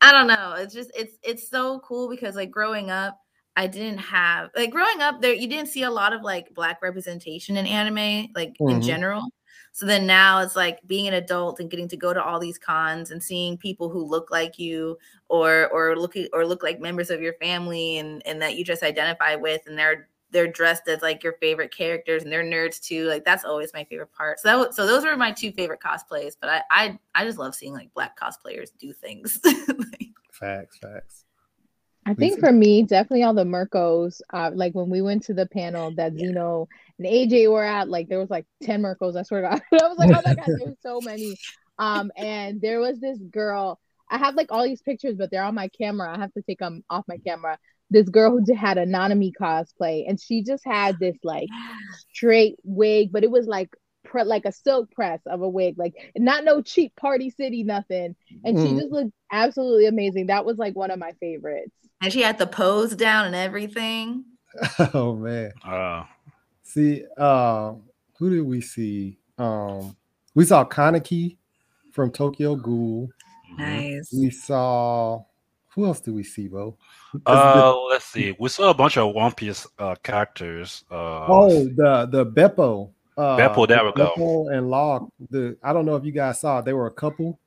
I 0.00 0.12
don't 0.12 0.28
know, 0.28 0.54
it's 0.58 0.74
just 0.74 0.92
it's 0.94 1.16
it's 1.22 1.48
so 1.48 1.80
cool 1.80 2.08
because 2.08 2.36
like 2.36 2.50
growing 2.50 2.90
up, 2.90 3.18
I 3.56 3.66
didn't 3.66 3.98
have 3.98 4.50
like 4.54 4.70
growing 4.70 5.00
up 5.00 5.22
there 5.22 5.32
you 5.32 5.48
didn't 5.48 5.68
see 5.68 5.82
a 5.82 5.90
lot 5.90 6.12
of 6.12 6.22
like 6.22 6.54
black 6.54 6.82
representation 6.82 7.56
in 7.56 7.66
anime 7.66 8.28
like 8.34 8.54
mm-hmm. 8.54 8.68
in 8.68 8.82
general. 8.82 9.24
So 9.72 9.84
then 9.84 10.06
now 10.06 10.40
it's 10.40 10.56
like 10.56 10.78
being 10.86 11.06
an 11.06 11.12
adult 11.12 11.60
and 11.60 11.70
getting 11.70 11.88
to 11.88 11.98
go 11.98 12.14
to 12.14 12.22
all 12.22 12.40
these 12.40 12.56
cons 12.56 13.10
and 13.10 13.22
seeing 13.22 13.58
people 13.58 13.90
who 13.90 14.02
look 14.02 14.30
like 14.30 14.58
you 14.58 14.96
or 15.28 15.68
or 15.68 15.96
look 15.96 16.14
or 16.32 16.46
look 16.46 16.62
like 16.62 16.80
members 16.80 17.10
of 17.10 17.20
your 17.20 17.34
family 17.34 17.98
and 17.98 18.26
and 18.26 18.40
that 18.40 18.56
you 18.56 18.64
just 18.64 18.82
identify 18.82 19.34
with 19.34 19.60
and 19.66 19.78
they're 19.78 20.08
they're 20.30 20.46
dressed 20.46 20.88
as 20.88 21.02
like 21.02 21.22
your 21.22 21.34
favorite 21.34 21.74
characters 21.74 22.22
and 22.22 22.32
they're 22.32 22.42
nerds 22.42 22.80
too. 22.80 23.06
Like 23.06 23.24
that's 23.24 23.44
always 23.44 23.74
my 23.74 23.84
favorite 23.84 24.12
part. 24.12 24.40
So 24.40 24.64
that, 24.64 24.74
so 24.74 24.86
those 24.86 25.04
were 25.04 25.14
my 25.14 25.30
two 25.30 25.52
favorite 25.52 25.80
cosplays. 25.80 26.36
But 26.40 26.50
I 26.50 26.62
I 26.70 26.98
I 27.14 27.24
just 27.24 27.38
love 27.38 27.54
seeing 27.54 27.74
like 27.74 27.92
black 27.92 28.18
cosplayers 28.18 28.70
do 28.78 28.94
things. 28.94 29.38
like, 29.44 30.08
facts, 30.32 30.78
facts. 30.78 31.25
I 32.06 32.14
think 32.14 32.38
for 32.38 32.52
me, 32.52 32.84
definitely 32.84 33.24
all 33.24 33.34
the 33.34 33.44
Mirkos. 33.44 34.20
Uh, 34.32 34.52
like 34.54 34.74
when 34.74 34.88
we 34.88 35.02
went 35.02 35.24
to 35.24 35.34
the 35.34 35.46
panel 35.46 35.92
that 35.96 36.12
yeah. 36.14 36.28
Zeno 36.28 36.68
and 36.98 37.06
AJ 37.06 37.50
were 37.50 37.64
at, 37.64 37.88
like 37.88 38.08
there 38.08 38.20
was 38.20 38.30
like 38.30 38.46
10 38.62 38.80
Mirkos, 38.80 39.16
I 39.16 39.22
swear 39.22 39.42
to 39.42 39.48
God. 39.48 39.62
I 39.82 39.88
was 39.88 39.98
like, 39.98 40.10
oh 40.10 40.22
my 40.24 40.34
God, 40.34 40.46
there's 40.46 40.76
so 40.82 41.00
many. 41.00 41.36
Um, 41.78 42.12
and 42.16 42.60
there 42.60 42.78
was 42.78 43.00
this 43.00 43.18
girl. 43.18 43.80
I 44.08 44.18
have 44.18 44.36
like 44.36 44.52
all 44.52 44.62
these 44.62 44.82
pictures, 44.82 45.16
but 45.16 45.32
they're 45.32 45.42
on 45.42 45.56
my 45.56 45.68
camera. 45.68 46.14
I 46.14 46.18
have 46.18 46.32
to 46.34 46.42
take 46.42 46.60
them 46.60 46.84
off 46.88 47.04
my 47.08 47.18
camera. 47.18 47.58
This 47.90 48.08
girl 48.08 48.38
who 48.38 48.54
had 48.54 48.78
a 48.78 48.86
Nanami 48.86 49.32
cosplay, 49.40 50.08
and 50.08 50.20
she 50.20 50.42
just 50.42 50.64
had 50.64 50.98
this 51.00 51.16
like 51.24 51.48
straight 52.12 52.56
wig, 52.62 53.10
but 53.12 53.24
it 53.24 53.30
was 53.30 53.46
like 53.46 53.76
pre- 54.06 54.24
like 54.24 54.44
a 54.44 54.52
silk 54.52 54.90
press 54.90 55.20
of 55.26 55.42
a 55.42 55.48
wig, 55.48 55.78
like 55.78 55.94
not 56.16 56.44
no 56.44 56.62
cheap 56.62 56.94
party 56.96 57.30
city 57.30 57.62
nothing. 57.62 58.16
And 58.44 58.56
mm. 58.56 58.66
she 58.66 58.80
just 58.80 58.92
looked 58.92 59.12
absolutely 59.30 59.86
amazing. 59.86 60.26
That 60.26 60.44
was 60.44 60.56
like 60.56 60.74
one 60.74 60.90
of 60.90 60.98
my 60.98 61.12
favorites. 61.20 61.72
And 62.00 62.12
she 62.12 62.22
had 62.22 62.38
the 62.38 62.46
pose 62.46 62.94
down 62.94 63.26
and 63.26 63.34
everything. 63.34 64.24
oh 64.94 65.14
man. 65.16 65.52
Uh, 65.64 66.04
see, 66.62 67.04
uh, 67.16 67.74
who 68.18 68.30
did 68.30 68.42
we 68.42 68.60
see? 68.60 69.18
Um, 69.38 69.96
we 70.34 70.44
saw 70.44 70.64
Kaneki 70.64 71.36
from 71.92 72.10
Tokyo 72.10 72.56
Ghoul. 72.56 73.10
Nice. 73.58 74.12
We 74.12 74.30
saw 74.30 75.24
who 75.76 75.84
else 75.84 76.00
did 76.00 76.14
we 76.14 76.22
see, 76.24 76.48
Bo? 76.48 76.78
Uh, 77.26 77.78
let's 77.90 78.06
see. 78.06 78.34
We 78.38 78.48
saw 78.48 78.70
a 78.70 78.74
bunch 78.74 78.96
of 78.96 79.14
One 79.14 79.32
Piece 79.32 79.66
uh, 79.78 79.94
characters. 80.02 80.84
Uh, 80.90 81.26
oh, 81.28 81.64
the 81.64 82.08
the 82.10 82.24
Bepo. 82.24 82.92
Uh, 83.16 83.36
Bepo, 83.38 83.66
there 83.66 83.84
we 83.84 83.92
go. 83.92 84.48
And 84.52 84.68
Log. 84.70 85.10
The 85.30 85.56
I 85.62 85.72
don't 85.72 85.86
know 85.86 85.96
if 85.96 86.04
you 86.04 86.12
guys 86.12 86.40
saw. 86.40 86.60
They 86.60 86.72
were 86.74 86.86
a 86.86 86.90
couple, 86.92 87.38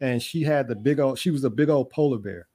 and 0.00 0.22
she 0.22 0.42
had 0.42 0.68
the 0.68 0.74
big 0.74 1.00
old. 1.00 1.18
She 1.18 1.30
was 1.30 1.44
a 1.44 1.50
big 1.50 1.68
old 1.70 1.90
polar 1.90 2.18
bear, 2.18 2.46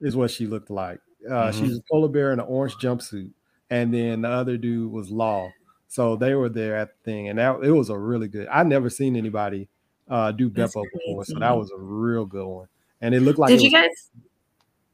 is 0.00 0.16
what 0.16 0.30
she 0.30 0.46
looked 0.46 0.70
like. 0.70 1.00
Uh, 1.28 1.48
Mhm. 1.50 1.54
She 1.54 1.62
was 1.64 1.78
a 1.78 1.82
polar 1.90 2.08
bear 2.08 2.32
in 2.32 2.40
an 2.40 2.46
orange 2.46 2.74
jumpsuit, 2.76 3.30
and 3.70 3.92
then 3.92 4.22
the 4.22 4.28
other 4.28 4.56
dude 4.56 4.90
was 4.90 5.10
Law. 5.10 5.50
So 5.88 6.16
they 6.16 6.34
were 6.34 6.48
there 6.48 6.76
at 6.76 6.88
the 6.96 7.04
thing, 7.04 7.28
and 7.28 7.38
that 7.38 7.62
it 7.62 7.70
was 7.72 7.90
a 7.90 7.98
really 7.98 8.26
good. 8.28 8.48
I 8.50 8.62
never 8.62 8.88
seen 8.88 9.14
anybody 9.14 9.68
uh, 10.08 10.32
do 10.32 10.48
That's 10.48 10.74
Bepo 10.74 10.84
before, 10.94 11.24
so 11.26 11.38
that 11.38 11.56
was 11.56 11.70
a 11.70 11.78
real 11.78 12.24
good 12.24 12.46
one. 12.46 12.68
And 13.02 13.14
it 13.14 13.20
looked 13.20 13.38
like 13.38 13.50
Did 13.50 13.60
you 13.60 13.66
was- 13.66 13.72
guys? 13.82 14.10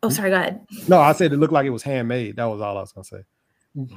Oh, 0.03 0.09
sorry. 0.09 0.31
Go 0.31 0.37
ahead. 0.37 0.67
No, 0.89 0.99
I 1.01 1.13
said 1.13 1.33
it 1.33 1.37
looked 1.39 1.53
like 1.53 1.67
it 1.67 1.71
was 1.71 1.83
handmade. 1.83 2.37
That 2.37 2.45
was 2.47 2.61
all 2.61 2.77
I 2.77 2.81
was 2.81 2.93
gonna 2.93 3.05
say. 3.05 3.25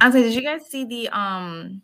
I 0.00 0.06
was 0.06 0.14
like, 0.14 0.24
did 0.24 0.34
you 0.34 0.42
guys 0.42 0.66
see 0.66 0.84
the 0.84 1.08
um 1.08 1.82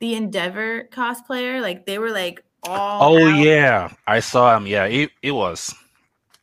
the 0.00 0.14
Endeavor 0.14 0.88
cosplayer? 0.90 1.60
Like 1.60 1.86
they 1.86 1.98
were 1.98 2.10
like 2.10 2.42
all. 2.62 3.16
oh 3.16 3.28
out. 3.28 3.38
yeah, 3.38 3.92
I 4.06 4.20
saw 4.20 4.56
him. 4.56 4.66
Yeah, 4.66 4.84
it, 4.84 5.10
it 5.22 5.32
was 5.32 5.74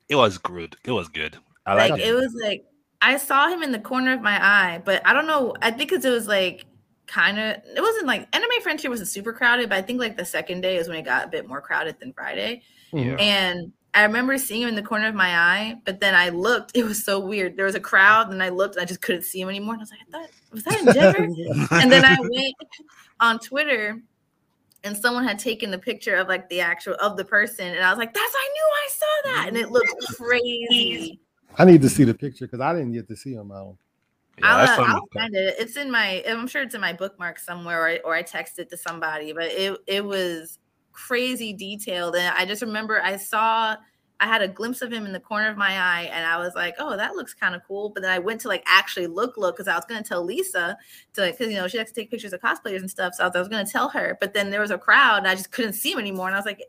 it 0.10 0.16
was 0.16 0.38
good. 0.38 0.76
It 0.84 0.92
was 0.92 1.08
good. 1.08 1.38
I 1.66 1.74
like 1.74 1.92
like 1.92 2.02
it 2.02 2.14
was 2.14 2.34
like 2.42 2.66
I 3.02 3.18
saw 3.18 3.48
him 3.50 3.64
in 3.64 3.72
the 3.72 3.80
corner 3.80 4.14
of 4.14 4.22
my 4.22 4.44
eye, 4.44 4.82
but 4.84 5.06
I 5.06 5.14
don't 5.14 5.28
know. 5.28 5.56
I 5.62 5.72
think 5.72 5.90
because 5.90 6.06
it 6.06 6.12
was 6.12 6.28
like 6.28 6.66
kind 7.08 7.40
of 7.40 7.58
it 7.76 7.82
wasn't 7.82 8.08
like 8.08 8.28
Anime 8.36 8.62
Frontier 8.62 8.90
wasn't 8.90 9.10
super 9.10 9.34
crowded, 9.34 9.70
but 9.70 9.78
I 9.78 9.82
think 9.82 10.00
like 10.00 10.18
the 10.18 10.26
second 10.26 10.62
day 10.62 10.78
is 10.78 10.88
when 10.88 10.98
it 10.98 11.04
got 11.04 11.26
a 11.26 11.28
bit 11.28 11.48
more 11.48 11.62
crowded 11.62 12.00
than 12.00 12.14
Friday. 12.14 12.62
Mhm. 12.94 13.20
And 13.20 13.74
I 13.94 14.04
remember 14.04 14.38
seeing 14.38 14.64
him 14.64 14.70
in 14.70 14.76
the 14.76 14.84
corner 14.84 15.08
of 15.08 15.16
my 15.16 15.38
eye, 15.38 15.76
but 15.86 16.02
then 16.02 16.16
I 16.16 16.30
looked. 16.30 16.76
It 16.76 16.84
was 16.84 17.04
so 17.04 17.18
weird. 17.20 17.56
There 17.56 17.66
was 17.66 17.76
a 17.76 17.80
crowd, 17.80 18.30
and 18.30 18.44
I 18.44 18.50
looked, 18.50 18.76
and 18.76 18.84
I 18.84 18.86
just 18.86 19.02
couldn't 19.02 19.22
see 19.22 19.40
him 19.40 19.48
anymore. 19.48 19.76
And 19.76 19.82
I 19.82 19.84
was 19.84 19.92
like, 19.92 20.00
I 20.02 20.12
thought 20.12 20.30
was 20.52 20.64
that 20.64 20.80
Endeavor? 20.82 21.24
and 21.76 21.92
then 21.92 22.04
I 22.04 22.18
went 22.20 22.56
on 23.20 23.40
Twitter 23.40 24.02
and 24.84 24.96
someone 24.96 25.24
had 25.24 25.40
taken 25.40 25.72
the 25.72 25.78
picture 25.78 26.16
of 26.16 26.28
like 26.28 26.48
the 26.50 26.62
actual 26.62 26.96
of 27.02 27.18
the 27.18 27.26
person 27.26 27.68
and 27.68 27.84
I 27.84 27.90
was 27.90 27.98
like 27.98 28.14
that's 28.14 28.34
I 28.36 28.50
knew 28.54 28.70
I 28.74 28.88
saw 28.90 29.32
that 29.32 29.48
and 29.48 29.58
it 29.58 29.72
looked 29.72 29.94
crazy. 30.16 31.20
I 31.58 31.66
need 31.66 31.82
to 31.82 31.90
see 31.90 32.04
the 32.04 32.14
picture 32.14 32.46
because 32.46 32.60
I 32.60 32.74
didn't 32.74 32.92
get 32.92 33.08
to 33.08 33.16
see 33.16 33.34
him. 33.34 33.52
I 33.52 33.60
don't. 33.60 33.78
Yeah, 34.40 34.56
I 34.56 34.66
I'll, 34.66 34.82
uh. 34.82 34.88
I'll 34.88 35.08
find 35.14 35.34
it. 35.34 35.56
It's 35.58 35.78
in 35.78 35.90
my 35.90 36.24
I'm 36.28 36.48
sure 36.48 36.62
it's 36.62 36.76
in 36.76 36.82
my 36.82 36.94
bookmark 36.94 37.40
somewhere 37.40 37.82
or 37.82 37.88
I, 37.88 37.98
or 37.98 38.14
I 38.14 38.24
texted 38.24 38.70
to 38.70 38.78
somebody 38.78 39.34
but 39.34 39.46
it 39.46 39.78
it 39.88 40.06
was 40.06 40.60
crazy 40.92 41.52
detailed 41.52 42.16
and 42.16 42.34
I 42.38 42.46
just 42.46 42.62
remember 42.62 43.02
I 43.02 43.18
saw 43.18 43.76
I 44.20 44.28
had 44.28 44.42
a 44.42 44.48
glimpse 44.48 44.82
of 44.82 44.92
him 44.92 45.06
in 45.06 45.12
the 45.12 45.20
corner 45.20 45.50
of 45.50 45.58
my 45.58 45.78
eye 45.78 46.10
and 46.12 46.26
I 46.26 46.38
was 46.38 46.56
like, 46.56 46.76
oh, 46.80 46.96
that 46.96 47.16
looks 47.16 47.34
kind 47.34 47.54
of 47.54 47.62
cool. 47.68 47.90
But 47.90 48.04
then 48.04 48.12
I 48.12 48.20
went 48.20 48.42
to 48.42 48.48
like 48.48 48.64
actually 48.66 49.08
look, 49.08 49.36
look, 49.38 49.56
because 49.56 49.68
I 49.68 49.76
was 49.76 49.86
going 49.86 50.02
to 50.02 50.08
tell 50.08 50.24
Lisa 50.24 50.78
to, 51.14 51.26
because, 51.26 51.50
you 51.50 51.56
know, 51.56 51.68
she 51.68 51.78
likes 51.78 51.92
to 51.92 52.02
take 52.02 52.12
pictures 52.12 52.32
of 52.32 52.42
cosplayers 52.42 52.80
and 52.80 52.90
stuff. 52.90 53.16
So 53.16 53.24
I 53.24 53.28
was, 53.28 53.36
I 53.36 53.40
was 53.40 53.50
going 53.50 53.66
to 53.66 53.72
tell 53.72 53.90
her. 53.90 54.18
But 54.22 54.34
then 54.34 54.50
there 54.50 54.62
was 54.62 54.72
a 54.72 54.78
crowd 54.78 55.20
and 55.20 55.28
I 55.28 55.36
just 55.36 55.52
couldn't 55.52 55.74
see 55.74 55.92
him 55.92 56.00
anymore. 56.00 56.28
And 56.28 56.36
I 56.36 56.40
was 56.40 56.46
like, 56.46 56.64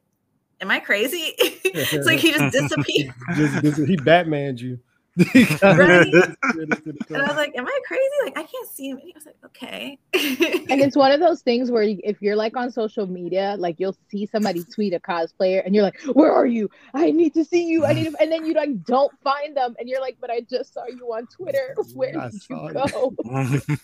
am 0.61 0.71
I 0.71 0.81
crazy? 0.81 1.35
it's 1.39 2.07
like 2.07 2.19
he 2.19 2.33
just 2.33 2.53
disappeared. 2.59 3.15
Just, 3.35 3.63
just, 3.63 3.79
he 3.79 3.97
Batmaned 3.97 4.61
you. 4.61 4.81
Right? 5.17 5.33
and 5.63 6.73
And 7.09 7.17
I 7.17 7.27
was 7.27 7.37
like, 7.37 7.57
am 7.57 7.67
I 7.67 7.81
crazy? 7.87 8.03
Like, 8.25 8.37
I 8.37 8.43
can't 8.43 8.69
see 8.69 8.91
him. 8.91 8.99
And 8.99 9.07
he 9.07 9.13
was 9.15 9.25
like, 9.25 9.37
okay. 9.47 9.99
and 10.13 10.81
it's 10.81 10.97
one 11.05 11.11
of 11.11 11.21
those 11.21 11.41
things 11.41 11.71
where 11.71 11.83
you, 11.83 11.99
if 12.05 12.21
you're 12.21 12.37
like 12.37 12.57
on 12.57 12.71
social 12.71 13.07
media, 13.07 13.57
like 13.59 13.77
you'll 13.79 13.97
see 14.11 14.27
somebody 14.27 14.63
tweet 14.65 14.93
a 14.93 15.01
cosplayer, 15.01 15.65
and 15.65 15.75
you're 15.75 15.85
like, 15.85 15.99
"Where 16.13 16.33
are 16.33 16.47
you? 16.47 16.69
I 16.93 17.11
need 17.11 17.33
to 17.35 17.45
see 17.45 17.67
you. 17.67 17.87
I 17.87 17.95
need." 17.95 18.11
To... 18.11 18.17
And 18.21 18.31
then 18.31 18.45
you 18.45 18.53
like 18.53 18.85
don't 18.85 19.13
find 19.23 19.57
them, 19.57 19.75
and 19.79 19.89
you're 19.89 20.01
like, 20.01 20.17
"But 20.21 20.31
I 20.31 20.41
just 20.41 20.75
saw 20.75 20.85
you 20.87 21.07
on 21.07 21.27
Twitter. 21.29 21.75
Where 21.95 22.19
I 22.19 22.29
did 22.29 22.43
you 22.51 22.63
you." 22.69 22.73
go?" 22.75 23.15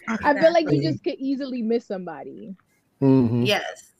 I 0.08 0.38
feel 0.38 0.52
like 0.52 0.70
you 0.70 0.82
just 0.82 1.02
could 1.02 1.16
easily 1.18 1.62
miss 1.62 1.86
somebody. 1.86 2.54
Mhm. 3.00 3.46
yes. 3.46 3.92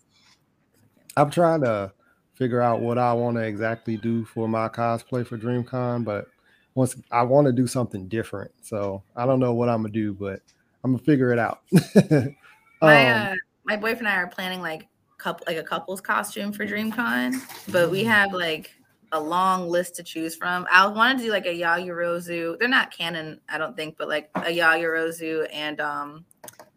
I'm 1.16 1.30
trying 1.30 1.62
to 1.62 1.92
figure 2.34 2.60
out 2.60 2.80
what 2.80 2.98
I 2.98 3.12
want 3.12 3.36
to 3.36 3.42
exactly 3.42 3.96
do 3.96 4.24
for 4.24 4.48
my 4.48 4.68
cosplay 4.68 5.26
for 5.26 5.36
DreamCon, 5.36 6.04
but 6.04 6.28
once 6.74 6.96
I 7.10 7.22
want 7.22 7.46
to 7.46 7.52
do 7.52 7.66
something 7.66 8.08
different, 8.08 8.50
so 8.62 9.02
I 9.16 9.26
don't 9.26 9.40
know 9.40 9.54
what 9.54 9.68
I'm 9.68 9.82
gonna 9.82 9.92
do, 9.92 10.12
but 10.14 10.40
I'm 10.84 10.92
gonna 10.92 11.04
figure 11.04 11.32
it 11.32 11.38
out. 11.38 11.60
My 12.80 13.10
Um, 13.10 13.32
uh, 13.32 13.34
my 13.64 13.76
boyfriend 13.76 14.00
and 14.00 14.08
I 14.08 14.16
are 14.16 14.26
planning 14.26 14.60
like 14.60 14.88
couple 15.18 15.44
like 15.46 15.56
a 15.56 15.62
couple's 15.62 16.00
costume 16.00 16.52
for 16.52 16.66
DreamCon, 16.66 17.36
but 17.72 17.90
we 17.90 18.02
have 18.04 18.32
like 18.32 18.72
a 19.12 19.20
long 19.20 19.68
list 19.68 19.94
to 19.96 20.02
choose 20.02 20.34
from. 20.34 20.66
I 20.72 20.86
wanted 20.86 21.18
to 21.18 21.24
do 21.24 21.30
like 21.30 21.46
a 21.46 21.54
Yaoyorozu. 21.60 22.58
They're 22.58 22.68
not 22.68 22.90
canon, 22.96 23.40
I 23.48 23.58
don't 23.58 23.76
think, 23.76 23.96
but 23.98 24.08
like 24.08 24.30
a 24.34 24.56
Yaoyorozu 24.56 25.46
and 25.52 25.80
um 25.80 26.24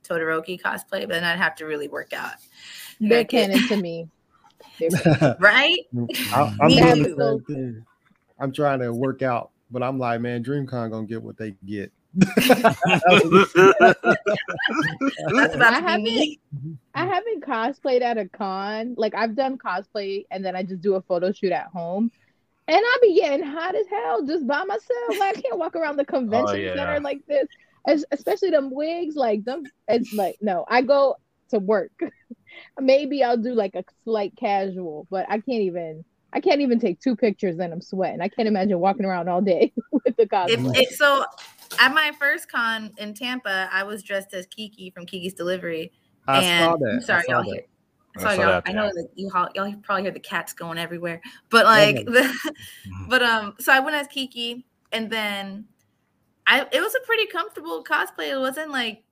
Todoroki 0.04 0.62
cosplay, 0.62 1.02
but 1.02 1.10
then 1.10 1.24
I'd 1.24 1.40
have 1.40 1.56
to 1.56 1.66
really 1.66 1.88
work 1.88 2.14
out. 2.14 2.34
They're 3.00 3.20
Like 3.20 3.34
it- 3.34 3.48
canon 3.50 3.68
to 3.70 3.78
me. 3.78 4.08
Right? 5.40 5.80
I- 6.34 6.56
I'm 6.62 6.68
Me 6.68 6.80
doing 6.82 7.04
too. 7.04 7.16
the 7.16 7.42
same 7.48 7.56
thing. 7.56 7.86
I'm 8.40 8.52
trying 8.52 8.80
to 8.82 8.94
work 8.94 9.22
out, 9.24 9.52
but 9.76 9.84
I'm 9.84 10.00
like, 10.00 10.22
man, 10.22 10.42
DreamCon 10.42 10.90
gonna 10.90 11.06
get 11.06 11.22
what 11.22 11.36
they 11.36 11.54
get. 11.66 11.92
That's 12.16 12.34
about 15.54 15.74
I 15.74 15.98
to 15.98 15.98
be 15.98 16.04
me. 16.04 16.40
I 16.94 17.06
haven't 17.06 17.44
cosplayed 17.44 18.02
at 18.02 18.18
a 18.18 18.30
con. 18.30 18.96
Like 18.98 19.14
I've 19.16 19.36
done 19.36 19.58
cosplay 19.58 20.26
and 20.32 20.46
then 20.46 20.56
I 20.56 20.64
just 20.64 20.80
do 20.80 20.96
a 20.96 21.02
photo 21.02 21.34
shoot 21.34 21.52
at 21.52 21.68
home. 21.68 22.10
And 22.70 22.80
I 22.80 22.98
be 23.02 23.16
getting 23.16 23.46
hot 23.46 23.76
as 23.76 23.86
hell 23.90 24.26
just 24.26 24.48
by 24.48 24.64
myself. 24.64 25.20
Like, 25.20 25.40
I 25.40 25.42
can't 25.42 25.58
walk 25.58 25.76
around 25.76 25.98
the 25.98 26.04
oh, 26.08 26.20
convention 26.20 26.62
yeah. 26.62 26.76
center 26.76 27.02
like 27.02 27.28
this. 27.28 27.50
As, 27.86 28.06
especially 28.14 28.52
them 28.52 28.72
wigs, 28.72 29.18
like 29.18 29.44
them. 29.44 29.64
It's 29.90 30.14
like 30.14 30.38
no, 30.40 30.64
I 30.70 30.84
go 30.84 31.18
to 31.50 31.60
work. 31.60 31.92
Maybe 32.80 33.26
I'll 33.26 33.36
do 33.36 33.54
like 33.54 33.76
a 33.76 33.84
slight 34.06 34.38
casual, 34.38 35.06
but 35.12 35.26
I 35.28 35.40
can't 35.40 35.64
even. 35.64 36.06
I 36.36 36.42
can't 36.42 36.60
even 36.60 36.80
take 36.80 37.00
two 37.00 37.16
pictures 37.16 37.58
and 37.60 37.72
I'm 37.72 37.82
sweating. 37.82 38.20
I 38.20 38.28
can't 38.28 38.48
imagine 38.48 38.78
walking 38.80 39.06
around 39.06 39.30
all 39.30 39.42
day 39.42 39.72
with 39.92 40.18
the 40.18 40.24
If, 40.24 40.30
cosplay. 40.30 40.78
if, 40.78 40.96
so 40.96 41.24
at 41.80 41.94
my 41.94 42.12
first 42.20 42.52
con 42.52 42.92
in 42.98 43.14
Tampa, 43.14 43.70
I 43.72 43.84
was 43.84 44.04
dressed 44.04 44.34
as 44.34 44.46
Kiki 44.48 44.90
from 44.90 45.06
Kiki's 45.06 45.34
Delivery. 45.34 45.94
I 46.28 46.44
and 46.44 46.66
saw 46.66 46.76
that. 46.76 46.90
I'm 46.92 47.02
sorry, 47.02 47.20
I 47.20 47.24
saw 47.24 47.32
y'all 47.32 47.44
hear. 47.44 47.62
I 48.18 48.22
Sorry, 48.22 48.36
saw 48.36 48.42
y'all. 48.42 48.62
I 48.66 48.72
know 48.74 48.88
that 48.94 49.10
you 49.16 49.32
all, 49.34 49.48
y'all 49.56 49.74
probably 49.82 50.04
hear 50.04 50.12
the 50.12 50.20
cats 50.20 50.54
going 50.54 50.78
everywhere, 50.78 51.22
but 51.50 51.66
like, 51.66 51.96
Okay. 51.96 52.04
the, 52.08 52.54
but 53.08 53.24
um, 53.24 53.56
so 53.60 53.72
I 53.72 53.80
went 53.80 53.96
as 53.96 54.08
Kiki, 54.08 54.66
and 54.92 55.10
then 55.10 55.66
I 56.48 56.68
it 56.72 56.82
was 56.82 56.96
a 56.96 57.06
pretty 57.06 57.28
comfortable 57.28 57.82
cosplay. 57.84 58.32
It 58.32 58.40
wasn't 58.40 58.72
like 58.72 59.04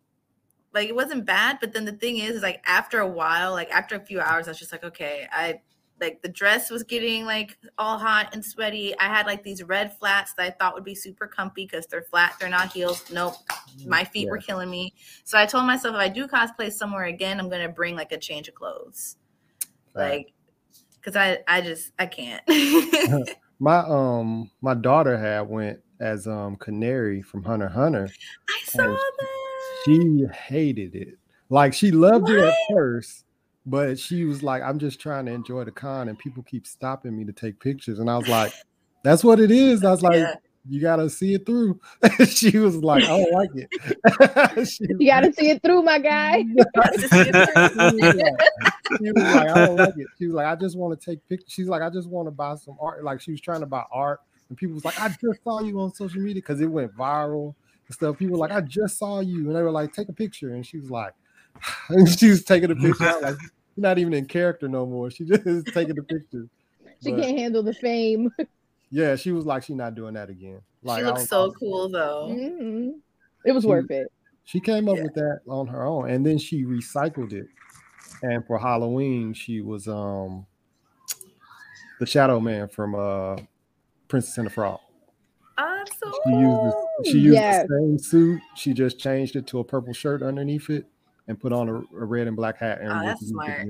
like 0.74 0.90
it 0.90 0.96
wasn't 0.96 1.26
bad, 1.26 1.60
but 1.62 1.72
then 1.72 1.86
the 1.86 1.94
thing 1.94 2.18
is, 2.18 2.36
is 2.36 2.42
like 2.42 2.62
after 2.66 3.00
a 3.00 3.08
while, 3.08 3.52
like 3.52 3.72
after 3.72 3.96
a 3.96 4.00
few 4.00 4.20
hours, 4.20 4.48
I 4.48 4.52
was 4.52 4.60
just 4.60 4.72
like, 4.72 4.84
okay, 4.84 5.28
I 5.32 5.62
like 6.00 6.22
the 6.22 6.30
dress 6.30 6.70
was 6.70 6.84
getting 6.84 7.26
like 7.26 7.58
all 7.78 7.98
hot 7.98 8.34
and 8.34 8.44
sweaty. 8.44 8.98
I 9.00 9.06
had 9.06 9.26
like 9.26 9.44
these 9.44 9.64
red 9.64 9.98
flats 9.98 10.34
that 10.34 10.44
I 10.46 10.50
thought 10.52 10.74
would 10.74 10.84
be 10.84 10.96
super 10.96 11.28
comfy 11.28 11.66
because 11.66 11.86
they're 11.88 12.02
flat, 12.04 12.36
they're 12.40 12.50
not 12.50 12.72
heels. 12.74 13.10
Nope, 13.12 13.36
my 13.86 14.04
feet 14.04 14.30
were 14.30 14.38
killing 14.38 14.70
me. 14.70 14.94
So 15.24 15.38
I 15.38 15.46
told 15.46 15.66
myself 15.66 15.96
if 15.96 16.02
I 16.02 16.10
do 16.10 16.28
cosplay 16.28 16.72
somewhere 16.72 17.06
again, 17.06 17.40
I'm 17.40 17.50
gonna 17.50 17.70
bring 17.70 17.96
like 17.96 18.12
a 18.12 18.18
change 18.18 18.48
of 18.48 18.56
clothes, 18.56 19.18
Right. 19.96 20.10
like 20.10 20.34
because 20.96 21.16
I 21.16 21.40
I 21.48 21.62
just 21.62 21.92
I 22.00 22.06
can't. 22.06 22.42
My 23.60 23.78
um 23.78 24.52
my 24.62 24.74
daughter 24.74 25.18
had 25.18 25.42
went 25.48 25.80
as 26.02 26.28
um 26.28 26.58
Canary 26.58 27.22
from 27.22 27.44
Hunter 27.44 27.70
Hunter. 27.70 28.10
I 28.50 28.62
saw 28.66 28.84
that. 28.84 29.28
She 29.86 30.26
hated 30.34 30.96
it. 30.96 31.18
Like 31.50 31.74
she 31.74 31.92
loved 31.92 32.30
it 32.30 32.44
at 32.44 32.54
first, 32.72 33.24
but 33.66 33.98
she 34.00 34.26
was 34.26 34.44
like, 34.44 34.62
I'm 34.62 34.80
just 34.80 35.00
trying 35.00 35.26
to 35.28 35.32
enjoy 35.32 35.64
the 35.64 35.72
con 35.72 36.10
and 36.10 36.18
people 36.18 36.44
keep 36.44 36.68
stopping 36.68 37.16
me 37.18 37.24
to 37.26 37.34
take 37.34 37.60
pictures. 37.60 38.00
And 38.00 38.10
I 38.10 38.18
was 38.18 38.28
like, 38.28 38.54
that's 39.04 39.24
what 39.24 39.40
it 39.40 39.52
is. 39.52 39.84
I 39.84 39.92
was 39.92 40.02
like, 40.02 40.18
Yeah. 40.18 40.36
you 40.70 40.82
gotta 40.82 41.10
see 41.10 41.34
it 41.34 41.46
through. 41.46 41.80
she 42.28 42.58
was 42.58 42.78
like, 42.78 43.04
I 43.04 43.08
don't 43.18 43.32
like 43.34 43.50
it. 43.56 44.68
she, 44.68 44.86
you 45.00 45.08
got 45.08 45.22
to 45.22 45.34
see 45.34 45.50
it 45.50 45.62
through, 45.62 45.82
my 45.84 46.00
guy. 46.00 46.44
That's 46.74 47.02
she 47.02 47.18
was 47.18 48.16
like, 48.16 48.36
she 48.98 49.12
was 49.12 49.24
like, 49.24 49.50
I 49.50 49.66
don't 49.66 49.76
like 49.76 49.98
it. 49.98 50.08
She 50.18 50.26
was 50.28 50.36
like, 50.36 50.46
I 50.48 50.56
just 50.56 50.78
want 50.78 51.00
to 51.00 51.06
take 51.06 51.28
pictures. 51.28 51.52
She's 51.52 51.68
like, 51.68 51.82
I 51.82 51.90
just 51.90 52.10
want 52.10 52.28
to 52.28 52.32
buy 52.32 52.56
some 52.56 52.78
art. 52.80 53.04
Like 53.04 53.22
she 53.22 53.32
was 53.32 53.42
trying 53.42 53.62
to 53.62 53.66
buy 53.66 53.84
art, 53.92 54.20
and 54.50 54.58
people 54.58 54.76
was 54.76 54.86
like, 54.86 55.00
I 55.02 55.10
just 55.10 55.44
saw 55.44 55.62
you 55.62 55.80
on 55.80 55.94
social 55.94 56.22
media 56.22 56.36
because 56.36 56.62
it 56.62 56.68
went 56.68 56.96
viral 56.96 57.56
and 57.88 57.96
stuff. 57.96 58.18
People 58.18 58.34
were 58.34 58.40
like, 58.48 58.52
I 58.52 58.62
just 58.62 58.98
saw 58.98 59.20
you, 59.20 59.48
and 59.48 59.56
they 59.56 59.62
were 59.62 59.72
like, 59.72 59.94
take 59.94 60.10
a 60.10 60.14
picture, 60.14 60.54
and 60.54 60.66
she 60.66 60.80
was 60.80 60.90
like, 60.90 61.14
and 61.90 62.10
she 62.20 62.30
was 62.30 62.44
taking 62.44 62.72
a 62.72 62.76
picture. 62.76 63.04
I 63.04 63.20
like, 63.20 63.38
not 63.78 63.98
even 63.98 64.14
in 64.14 64.26
character 64.26 64.68
no 64.68 64.86
more. 64.86 65.10
She 65.10 65.26
just 65.26 65.46
is 65.46 65.64
taking 65.66 65.96
the 65.96 66.04
picture. 66.04 66.48
She 67.04 67.12
But, 67.12 67.22
can't 67.22 67.38
handle 67.38 67.64
the 67.64 67.74
fame. 67.74 68.32
Yeah, 68.90 69.16
she 69.16 69.32
was 69.32 69.46
like, 69.46 69.64
she's 69.64 69.76
not 69.76 69.96
doing 69.96 70.14
that 70.14 70.30
again. 70.30 70.62
Like 70.84 71.00
she 71.00 71.06
looks 71.06 71.28
so 71.28 71.52
cool 71.54 71.90
though. 71.90 72.30
Mhm. 72.32 73.00
It 73.46 73.52
was 73.52 73.64
She- 73.64 73.70
worth 73.70 73.92
it. 73.92 74.08
She 74.46 74.60
came 74.60 74.90
up 74.90 74.98
Yeah. 74.98 75.04
with 75.04 75.14
that 75.14 75.40
on 75.48 75.68
her 75.68 75.86
own, 75.86 76.10
and 76.10 76.26
then 76.26 76.38
she 76.38 76.66
recycled 76.66 77.32
it. 77.32 77.48
And 78.24 78.46
for 78.46 78.60
Halloween, 78.60 79.34
she 79.34 79.62
was 79.62 79.88
um 79.88 80.46
the 82.00 82.06
Shadow 82.06 82.40
Man 82.40 82.68
from 82.68 82.94
uh 82.94 83.38
Princess 84.10 84.38
and 84.38 84.48
the 84.48 84.52
Frog. 84.52 84.80
So 86.00 86.12
she 86.26 86.30
used 86.32 86.76
the, 86.76 87.10
she 87.12 87.20
used 87.20 87.34
yes. 87.34 87.68
the 87.68 87.78
same 87.78 88.00
suit. 88.00 88.42
She 88.56 88.74
just 88.74 89.00
changed 89.00 89.36
it 89.36 89.48
to 89.48 89.60
a 89.60 89.64
purple 89.64 89.94
shirt 89.94 90.22
underneath 90.22 90.70
it 90.70 90.86
and 91.28 91.40
put 91.40 91.54
on 91.54 91.70
a, 91.70 91.74
a 91.76 92.06
red 92.06 92.28
and 92.28 92.36
black 92.36 92.58
hat. 92.58 92.82
And 92.82 92.92
oh, 92.92 93.02
that's 93.04 93.28
smart. 93.28 93.68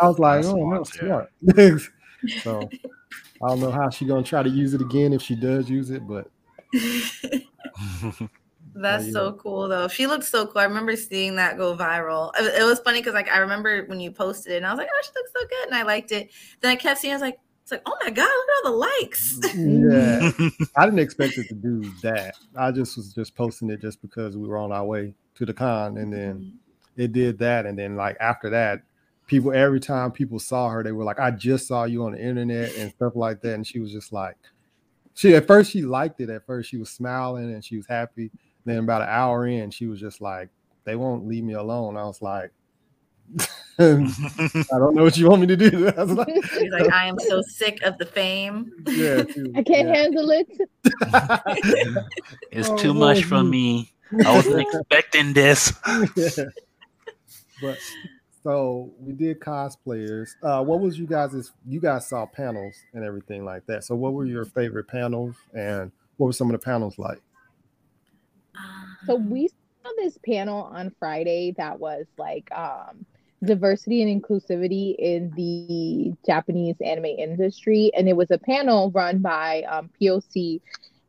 I 0.00 0.06
was 0.06 0.18
like, 0.18 0.42
that's 0.42 0.48
oh, 0.48 0.56
smart, 0.56 0.84
that's 0.84 0.98
smart. 0.98 1.32
Yeah. 2.24 2.40
so 2.42 2.60
I 3.42 3.48
don't 3.48 3.58
know 3.58 3.72
how 3.72 3.90
she's 3.90 4.06
gonna 4.06 4.22
try 4.22 4.44
to 4.44 4.48
use 4.48 4.74
it 4.74 4.80
again 4.80 5.12
if 5.12 5.22
she 5.22 5.34
does 5.34 5.68
use 5.68 5.90
it, 5.90 6.06
but 6.06 6.30
That's 8.74 9.06
yeah. 9.06 9.12
so 9.12 9.32
cool 9.34 9.68
though. 9.68 9.88
She 9.88 10.06
looked 10.06 10.24
so 10.24 10.46
cool. 10.46 10.60
I 10.60 10.64
remember 10.64 10.96
seeing 10.96 11.36
that 11.36 11.58
go 11.58 11.76
viral. 11.76 12.32
It, 12.38 12.60
it 12.60 12.64
was 12.64 12.80
funny 12.80 13.00
because 13.00 13.14
like 13.14 13.28
I 13.28 13.38
remember 13.38 13.84
when 13.86 14.00
you 14.00 14.10
posted 14.10 14.52
it 14.52 14.56
and 14.58 14.66
I 14.66 14.70
was 14.70 14.78
like, 14.78 14.88
oh, 14.90 15.02
she 15.02 15.10
looks 15.14 15.32
so 15.36 15.46
good. 15.46 15.66
And 15.66 15.74
I 15.74 15.82
liked 15.82 16.12
it. 16.12 16.30
Then 16.60 16.70
I 16.70 16.76
kept 16.76 17.00
seeing, 17.00 17.12
I 17.12 17.16
was 17.16 17.22
like, 17.22 17.38
it's 17.62 17.70
like, 17.70 17.82
oh 17.86 17.96
my 18.02 18.10
God, 18.10 18.24
look 18.24 18.30
at 18.30 18.64
all 18.64 18.72
the 18.72 18.78
likes. 18.78 19.38
Yeah. 19.54 20.30
I 20.76 20.84
didn't 20.84 21.00
expect 21.00 21.38
it 21.38 21.48
to 21.48 21.54
do 21.54 21.82
that. 22.02 22.34
I 22.56 22.72
just 22.72 22.96
was 22.96 23.12
just 23.12 23.34
posting 23.34 23.70
it 23.70 23.80
just 23.80 24.00
because 24.00 24.36
we 24.36 24.48
were 24.48 24.58
on 24.58 24.72
our 24.72 24.84
way 24.84 25.14
to 25.34 25.46
the 25.46 25.54
con. 25.54 25.98
And 25.98 26.12
then 26.12 26.34
mm-hmm. 26.34 26.56
It 26.96 27.12
did 27.12 27.38
that. 27.38 27.66
And 27.66 27.78
then 27.78 27.96
like 27.96 28.16
after 28.20 28.50
that, 28.50 28.82
people 29.26 29.52
every 29.52 29.80
time 29.80 30.12
people 30.12 30.38
saw 30.38 30.68
her, 30.68 30.82
they 30.82 30.92
were 30.92 31.04
like, 31.04 31.18
I 31.18 31.30
just 31.30 31.66
saw 31.66 31.84
you 31.84 32.04
on 32.04 32.12
the 32.12 32.20
internet 32.20 32.74
and 32.76 32.92
stuff 32.92 33.14
like 33.16 33.40
that. 33.42 33.54
And 33.54 33.66
she 33.66 33.80
was 33.80 33.92
just 33.92 34.12
like, 34.12 34.36
she 35.14 35.34
at 35.34 35.46
first 35.46 35.70
she 35.70 35.82
liked 35.82 36.20
it. 36.20 36.30
At 36.30 36.46
first 36.46 36.70
she 36.70 36.76
was 36.76 36.90
smiling 36.90 37.52
and 37.52 37.64
she 37.64 37.76
was 37.76 37.86
happy. 37.86 38.30
Then 38.64 38.78
about 38.78 39.02
an 39.02 39.08
hour 39.08 39.46
in, 39.46 39.70
she 39.70 39.86
was 39.86 40.00
just 40.00 40.20
like, 40.20 40.48
"They 40.84 40.94
won't 40.94 41.26
leave 41.26 41.44
me 41.44 41.54
alone." 41.54 41.96
I 41.96 42.04
was 42.04 42.22
like, 42.22 42.52
"I 43.78 44.06
don't 44.70 44.94
know 44.94 45.02
what 45.02 45.16
you 45.16 45.28
want 45.28 45.40
me 45.40 45.46
to 45.48 45.56
do." 45.56 45.88
I 45.96 46.02
was 46.04 46.12
like, 46.12 46.28
She's 46.44 46.70
like, 46.70 46.92
"I 46.92 47.06
am 47.06 47.18
so 47.18 47.42
sick 47.42 47.82
of 47.82 47.98
the 47.98 48.06
fame. 48.06 48.72
Yeah, 48.86 49.24
I 49.56 49.62
can't 49.62 49.88
yeah. 49.88 49.94
handle 49.94 50.30
it. 50.30 50.48
it's 52.52 52.68
oh, 52.68 52.76
too 52.76 52.94
much 52.94 53.24
for 53.24 53.42
me. 53.42 53.92
I 54.24 54.34
wasn't 54.34 54.60
expecting 54.60 55.32
this." 55.32 55.72
Yeah. 56.16 56.44
But 57.62 57.78
so 58.42 58.92
we 58.98 59.12
did 59.12 59.38
cosplayers. 59.40 60.30
Uh, 60.42 60.62
what 60.62 60.80
was 60.80 60.98
you 60.98 61.06
guys? 61.06 61.52
You 61.66 61.80
guys 61.80 62.08
saw 62.08 62.26
panels 62.26 62.74
and 62.92 63.04
everything 63.04 63.44
like 63.44 63.64
that. 63.66 63.84
So 63.84 63.94
what 63.94 64.12
were 64.12 64.26
your 64.26 64.44
favorite 64.44 64.88
panels, 64.88 65.36
and 65.54 65.92
what 66.16 66.26
were 66.26 66.32
some 66.32 66.48
of 66.48 66.52
the 66.52 66.64
panels 66.64 66.98
like? 66.98 67.22
So 69.06 69.14
we 69.14 69.48
saw 69.48 69.90
this 69.96 70.18
panel 70.26 70.62
on 70.62 70.92
Friday 70.98 71.54
that 71.56 71.78
was 71.78 72.06
like 72.18 72.50
um, 72.52 73.06
diversity 73.44 74.02
and 74.02 74.22
inclusivity 74.22 74.94
in 74.98 75.32
the 75.36 76.12
Japanese 76.26 76.76
anime 76.84 77.06
industry, 77.06 77.92
and 77.96 78.08
it 78.08 78.16
was 78.16 78.30
a 78.30 78.38
panel 78.38 78.90
run 78.90 79.18
by 79.18 79.62
um, 79.62 79.90
POC 80.00 80.60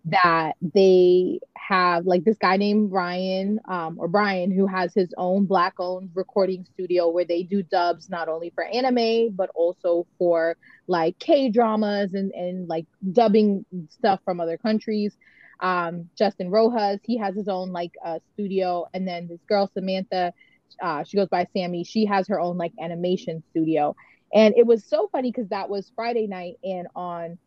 that 0.06 0.54
they 0.62 1.40
have 1.58 2.06
like 2.06 2.26
this 2.26 2.38
guy 2.38 2.58
named 2.58 2.92
Ryan 2.92 3.60
um, 3.70 3.98
or 3.98 4.08
Brian 4.10 4.52
who 4.52 4.68
has 4.68 4.94
his 4.94 5.14
own 5.18 5.46
black 5.46 5.76
owned 5.80 6.10
recording 6.14 6.66
studio 6.74 7.10
where 7.10 7.24
they 7.24 7.44
do 7.44 7.64
dubs 7.64 8.10
not 8.10 8.28
only 8.28 8.50
for 8.54 8.66
anime 8.66 9.34
but 9.34 9.50
also 9.56 10.06
for 10.18 10.58
like 10.88 11.18
K 11.20 11.50
dramas 11.50 12.14
and, 12.14 12.32
and 12.34 12.68
like 12.68 12.86
dubbing 13.14 13.66
stuff 13.90 14.20
from 14.26 14.42
other 14.42 14.58
countries. 14.58 15.16
Um, 15.62 16.10
Justin 16.18 16.50
Rojas, 16.50 17.00
he 17.04 17.18
has 17.18 17.36
his 17.36 17.48
own 17.48 17.72
like 17.72 17.94
uh, 18.04 18.20
studio, 18.34 18.86
and 18.94 19.08
then 19.08 19.28
this 19.28 19.40
girl 19.48 19.70
Samantha, 19.74 20.34
uh, 20.82 21.04
she 21.04 21.16
goes 21.18 21.30
by 21.30 21.48
Sammy. 21.54 21.84
She 21.86 22.06
has 22.06 22.28
her 22.28 22.40
own 22.40 22.58
like 22.58 22.74
animation 22.82 23.42
studio, 23.52 23.96
and 24.34 24.54
it 24.58 24.66
was 24.66 24.84
so 24.86 25.08
funny 25.12 25.32
because 25.32 25.50
that 25.50 25.70
was 25.70 25.92
Friday 25.96 26.28
night, 26.28 26.56
and 26.64 26.88
on 26.96 27.38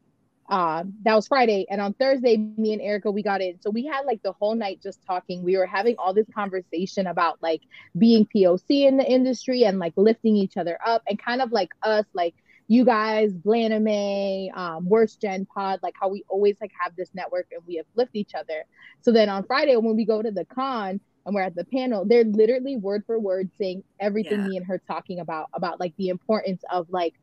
uh, 0.48 0.84
that 1.02 1.14
was 1.14 1.26
Friday, 1.26 1.66
and 1.70 1.80
on 1.80 1.92
Thursday, 1.94 2.36
me 2.36 2.72
and 2.72 2.80
Erica 2.80 3.10
we 3.10 3.22
got 3.22 3.40
in, 3.40 3.60
so 3.60 3.70
we 3.70 3.84
had 3.84 4.06
like 4.06 4.22
the 4.22 4.32
whole 4.32 4.54
night 4.54 4.80
just 4.82 5.04
talking. 5.04 5.42
We 5.42 5.56
were 5.56 5.66
having 5.66 5.96
all 5.98 6.14
this 6.14 6.26
conversation 6.34 7.06
about 7.06 7.42
like 7.42 7.62
being 7.98 8.26
POC 8.34 8.86
in 8.86 8.96
the 8.96 9.04
industry 9.04 9.64
and 9.64 9.78
like 9.78 9.94
lifting 9.96 10.36
each 10.36 10.56
other 10.56 10.78
up, 10.84 11.02
and 11.08 11.18
kind 11.18 11.42
of 11.42 11.52
like 11.52 11.70
us 11.82 12.04
like 12.14 12.34
you 12.68 12.84
guys, 12.84 13.32
Blanime, 13.32 14.56
um, 14.56 14.88
Worst 14.88 15.20
Gen 15.20 15.46
Pod, 15.46 15.80
like 15.82 15.94
how 16.00 16.08
we 16.08 16.24
always 16.28 16.56
like 16.60 16.72
have 16.80 16.96
this 16.96 17.10
network 17.14 17.46
and 17.52 17.62
we 17.66 17.78
uplift 17.78 18.14
each 18.14 18.34
other. 18.34 18.64
So 19.02 19.12
then 19.12 19.28
on 19.28 19.44
Friday 19.44 19.76
when 19.76 19.96
we 19.96 20.04
go 20.04 20.20
to 20.22 20.30
the 20.30 20.44
con 20.44 21.00
and 21.24 21.34
we're 21.34 21.42
at 21.42 21.54
the 21.54 21.64
panel, 21.64 22.04
they're 22.04 22.24
literally 22.24 22.76
word 22.76 23.04
for 23.06 23.18
word 23.18 23.50
saying 23.58 23.84
everything 24.00 24.40
yeah. 24.40 24.48
me 24.48 24.56
and 24.56 24.66
her 24.66 24.80
talking 24.86 25.20
about 25.20 25.48
about 25.52 25.78
like 25.78 25.94
the 25.96 26.08
importance 26.08 26.62
of 26.70 26.88
like 26.90 27.14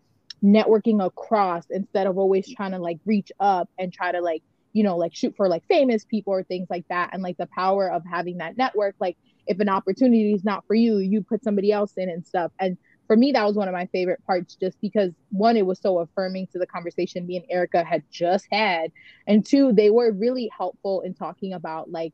networking 0.43 1.03
across 1.06 1.65
instead 1.69 2.08
of 2.08 2.17
always 2.17 2.53
trying 2.56 2.71
to 2.71 2.79
like 2.79 2.99
reach 3.06 3.32
up 3.39 3.69
and 3.79 3.93
try 3.93 4.12
to 4.12 4.21
like 4.21 4.43
you 4.73 4.84
know 4.84 4.97
like 4.97 5.15
shoot 5.15 5.34
for 5.38 5.47
like 5.47 5.63
famous 5.67 6.03
people 6.03 6.34
or 6.34 6.43
things 6.43 6.67
like 6.69 6.88
that 6.89 7.12
and 7.13 7.23
like 7.23 7.38
the 7.38 7.47
power 7.47 7.89
of 7.89 8.03
having 8.06 8.38
that 8.38 8.58
network 8.58 8.95
like 8.99 9.17
if 9.47 9.60
an 9.60 9.69
opportunity 9.69 10.34
is 10.34 10.43
not 10.43 10.65
for 10.67 10.75
you 10.75 10.97
you 10.97 11.21
put 11.21 11.43
somebody 11.43 11.71
else 11.71 11.93
in 11.97 12.10
and 12.10 12.25
stuff 12.25 12.51
and 12.60 12.77
for 13.08 13.17
me, 13.17 13.32
that 13.34 13.45
was 13.45 13.56
one 13.56 13.67
of 13.67 13.73
my 13.73 13.86
favorite 13.88 14.25
parts 14.25 14.56
just 14.56 14.79
because 14.82 15.12
one, 15.29 15.58
it 15.58 15.65
was 15.65 15.79
so 15.79 15.99
affirming 15.99 16.47
to 16.47 16.60
the 16.60 16.65
conversation 16.65 17.25
me 17.27 17.38
and 17.38 17.45
Erica 17.49 17.84
had 17.84 18.03
just 18.12 18.47
had. 18.51 18.91
And 19.27 19.45
two, 19.45 19.73
they 19.73 19.89
were 19.89 20.12
really 20.12 20.49
helpful 20.56 21.01
in 21.01 21.13
talking 21.13 21.53
about 21.53 21.91
like 21.91 22.13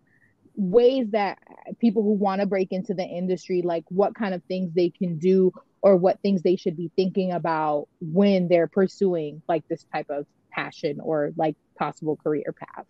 ways 0.56 1.08
that 1.12 1.38
people 1.80 2.04
who 2.04 2.13
want 2.13 2.42
to 2.42 2.48
break 2.48 2.72
into 2.72 2.94
the 2.94 3.06
industry, 3.06 3.62
like 3.62 3.86
what 3.89 4.15
kind 4.15 4.34
of 4.34 4.44
things 4.44 4.74
they 4.74 4.89
can 4.89 5.20
do 5.20 5.54
or 5.82 5.96
what 5.96 6.20
things 6.22 6.42
they 6.42 6.56
should 6.56 6.76
be 6.76 6.92
thinking 6.96 7.32
about 7.32 7.88
when 8.02 8.48
they're 8.48 8.68
pursuing 8.68 9.42
like 9.48 9.63
this 9.70 9.86
type 9.94 10.08
of 10.10 10.26
passion 10.52 11.00
or 11.02 11.32
like 11.38 11.56
possible 11.78 12.18
career 12.18 12.54
path. 12.58 12.86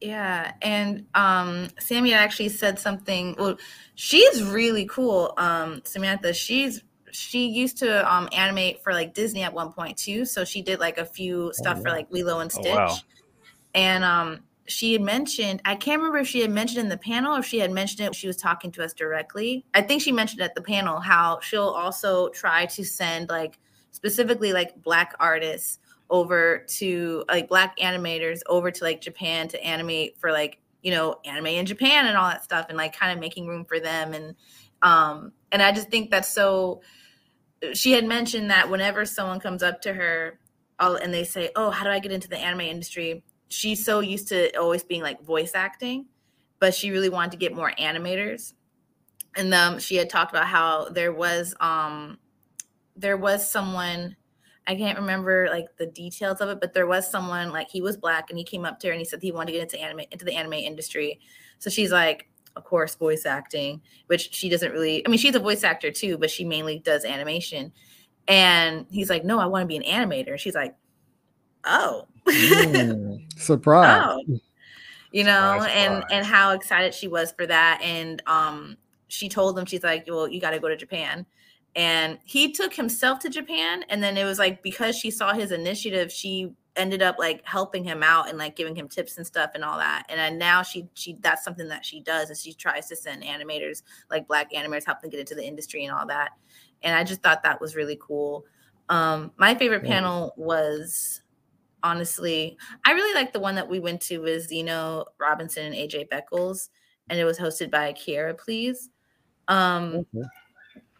Yeah, 0.00 0.52
and 0.62 1.06
um 1.14 1.68
Sammy 1.78 2.14
actually 2.14 2.50
said 2.50 2.78
something. 2.78 3.34
Well, 3.38 3.58
she's 3.94 4.42
really 4.42 4.86
cool. 4.86 5.34
Um 5.36 5.82
Samantha, 5.84 6.32
she's 6.32 6.82
she 7.10 7.48
used 7.48 7.78
to 7.78 8.12
um 8.12 8.28
animate 8.32 8.82
for 8.82 8.92
like 8.92 9.14
Disney 9.14 9.42
at 9.42 9.52
one 9.52 9.72
point 9.72 9.96
too. 9.96 10.24
So 10.24 10.44
she 10.44 10.62
did 10.62 10.78
like 10.78 10.98
a 10.98 11.04
few 11.04 11.52
stuff 11.52 11.78
oh, 11.80 11.82
for 11.82 11.90
like 11.90 12.06
Lilo 12.10 12.40
and 12.40 12.50
Stitch. 12.50 12.66
Oh, 12.68 12.76
wow. 12.76 12.96
And 13.74 14.04
um 14.04 14.40
she 14.68 14.92
had 14.92 15.02
mentioned, 15.02 15.62
I 15.64 15.74
can't 15.74 15.98
remember 15.98 16.18
if 16.18 16.28
she 16.28 16.40
had 16.40 16.50
mentioned 16.50 16.80
in 16.80 16.88
the 16.88 16.98
panel 16.98 17.34
or 17.34 17.40
if 17.40 17.46
she 17.46 17.58
had 17.58 17.70
mentioned 17.70 18.06
it 18.06 18.14
she 18.14 18.26
was 18.26 18.36
talking 18.36 18.70
to 18.72 18.84
us 18.84 18.92
directly. 18.92 19.64
I 19.74 19.82
think 19.82 20.02
she 20.02 20.12
mentioned 20.12 20.42
at 20.42 20.54
the 20.54 20.62
panel 20.62 21.00
how 21.00 21.40
she'll 21.40 21.68
also 21.68 22.28
try 22.28 22.66
to 22.66 22.84
send 22.84 23.28
like 23.28 23.58
specifically 23.90 24.52
like 24.52 24.80
black 24.82 25.14
artists 25.18 25.78
over 26.10 26.64
to 26.68 27.24
like 27.28 27.48
black 27.48 27.78
animators 27.78 28.40
over 28.46 28.70
to 28.70 28.84
like 28.84 29.00
Japan 29.00 29.48
to 29.48 29.64
animate 29.64 30.18
for 30.18 30.32
like, 30.32 30.60
you 30.82 30.90
know, 30.90 31.16
anime 31.24 31.46
in 31.46 31.66
Japan 31.66 32.06
and 32.06 32.16
all 32.16 32.28
that 32.28 32.44
stuff 32.44 32.66
and 32.68 32.76
like 32.76 32.94
kind 32.94 33.12
of 33.12 33.18
making 33.18 33.46
room 33.46 33.64
for 33.64 33.80
them 33.80 34.12
and 34.12 34.34
um 34.82 35.32
and 35.50 35.60
I 35.62 35.72
just 35.72 35.90
think 35.90 36.10
that's 36.10 36.28
so 36.28 36.82
she 37.72 37.92
had 37.92 38.04
mentioned 38.04 38.50
that 38.50 38.70
whenever 38.70 39.04
someone 39.04 39.40
comes 39.40 39.62
up 39.62 39.80
to 39.82 39.92
her 39.92 40.38
and 40.78 41.12
they 41.12 41.24
say, 41.24 41.50
"Oh, 41.56 41.70
how 41.70 41.84
do 41.84 41.90
I 41.90 41.98
get 41.98 42.12
into 42.12 42.28
the 42.28 42.38
anime 42.38 42.60
industry?" 42.60 43.24
She's 43.48 43.84
so 43.84 44.00
used 44.00 44.28
to 44.28 44.54
always 44.58 44.82
being 44.82 45.02
like 45.02 45.22
voice 45.22 45.52
acting, 45.54 46.06
but 46.58 46.74
she 46.74 46.90
really 46.90 47.08
wanted 47.08 47.32
to 47.32 47.36
get 47.38 47.54
more 47.54 47.72
animators. 47.78 48.52
And 49.36 49.54
um, 49.54 49.78
she 49.78 49.96
had 49.96 50.10
talked 50.10 50.32
about 50.32 50.46
how 50.46 50.88
there 50.88 51.12
was 51.12 51.54
um, 51.60 52.18
there 52.96 53.16
was 53.16 53.48
someone 53.50 54.16
I 54.66 54.74
can't 54.74 54.98
remember 54.98 55.48
like 55.50 55.68
the 55.78 55.86
details 55.86 56.42
of 56.42 56.50
it, 56.50 56.60
but 56.60 56.74
there 56.74 56.86
was 56.86 57.10
someone 57.10 57.50
like 57.52 57.70
he 57.70 57.80
was 57.80 57.96
black 57.96 58.28
and 58.28 58.38
he 58.38 58.44
came 58.44 58.66
up 58.66 58.78
to 58.80 58.88
her 58.88 58.92
and 58.92 59.00
he 59.00 59.04
said 59.04 59.22
he 59.22 59.32
wanted 59.32 59.46
to 59.46 59.52
get 59.52 59.62
into 59.62 59.80
anime 59.80 60.00
into 60.10 60.26
the 60.26 60.34
anime 60.34 60.52
industry. 60.54 61.20
So 61.58 61.70
she's 61.70 61.90
like, 61.90 62.28
of 62.54 62.64
course, 62.64 62.94
voice 62.94 63.24
acting, 63.24 63.80
which 64.08 64.34
she 64.34 64.50
doesn't 64.50 64.72
really, 64.72 65.06
I 65.06 65.08
mean, 65.08 65.18
she's 65.18 65.34
a 65.34 65.40
voice 65.40 65.64
actor 65.64 65.90
too, 65.90 66.18
but 66.18 66.30
she 66.30 66.44
mainly 66.44 66.80
does 66.80 67.06
animation. 67.06 67.72
And 68.26 68.84
he's 68.90 69.08
like, 69.08 69.24
no, 69.24 69.38
I 69.38 69.46
want 69.46 69.62
to 69.62 69.66
be 69.66 69.76
an 69.76 69.84
animator. 69.84 70.38
She's 70.38 70.54
like, 70.54 70.76
oh, 71.64 72.06
mm, 72.26 73.20
surprise. 73.38 74.02
Oh. 74.28 74.40
You 75.10 75.24
know, 75.24 75.54
surprise, 75.54 75.72
and 75.74 75.94
surprise. 75.94 76.08
and 76.10 76.26
how 76.26 76.50
excited 76.50 76.92
she 76.92 77.08
was 77.08 77.32
for 77.32 77.46
that. 77.46 77.80
And 77.82 78.22
um, 78.26 78.76
she 79.06 79.30
told 79.30 79.58
him, 79.58 79.64
she's 79.64 79.82
like, 79.82 80.04
well, 80.06 80.28
you 80.28 80.38
got 80.38 80.50
to 80.50 80.58
go 80.58 80.68
to 80.68 80.76
Japan. 80.76 81.24
And 81.74 82.18
he 82.24 82.52
took 82.52 82.74
himself 82.74 83.18
to 83.20 83.30
Japan. 83.30 83.86
And 83.88 84.02
then 84.02 84.18
it 84.18 84.24
was 84.24 84.38
like 84.38 84.62
because 84.62 84.98
she 84.98 85.10
saw 85.10 85.32
his 85.32 85.50
initiative, 85.50 86.12
she 86.12 86.52
ended 86.78 87.02
up 87.02 87.18
like 87.18 87.44
helping 87.44 87.84
him 87.84 88.02
out 88.02 88.28
and 88.28 88.38
like 88.38 88.56
giving 88.56 88.74
him 88.74 88.88
tips 88.88 89.16
and 89.16 89.26
stuff 89.26 89.50
and 89.54 89.64
all 89.64 89.78
that. 89.78 90.04
And 90.08 90.38
now 90.38 90.62
she 90.62 90.88
she 90.94 91.14
that's 91.20 91.44
something 91.44 91.68
that 91.68 91.84
she 91.84 92.00
does 92.00 92.30
is 92.30 92.42
she 92.42 92.54
tries 92.54 92.88
to 92.88 92.96
send 92.96 93.24
animators 93.24 93.82
like 94.10 94.28
black 94.28 94.52
animators 94.52 94.86
help 94.86 95.00
them 95.00 95.10
get 95.10 95.20
into 95.20 95.34
the 95.34 95.44
industry 95.44 95.84
and 95.84 95.94
all 95.94 96.06
that. 96.06 96.30
And 96.82 96.94
I 96.94 97.04
just 97.04 97.22
thought 97.22 97.42
that 97.42 97.60
was 97.60 97.74
really 97.74 97.98
cool. 98.00 98.44
Um 98.88 99.32
my 99.36 99.54
favorite 99.54 99.84
yeah. 99.84 99.94
panel 99.94 100.34
was 100.36 101.22
honestly 101.82 102.56
I 102.84 102.92
really 102.92 103.14
like 103.14 103.32
the 103.32 103.40
one 103.40 103.54
that 103.56 103.68
we 103.68 103.80
went 103.80 104.00
to 104.02 104.18
with 104.18 104.48
Zeno 104.48 105.06
Robinson 105.18 105.66
and 105.66 105.74
AJ 105.74 106.08
Beckles 106.08 106.68
and 107.08 107.18
it 107.18 107.24
was 107.24 107.38
hosted 107.38 107.70
by 107.70 107.92
Kiera 107.92 108.38
Please. 108.38 108.90
Um 109.48 110.06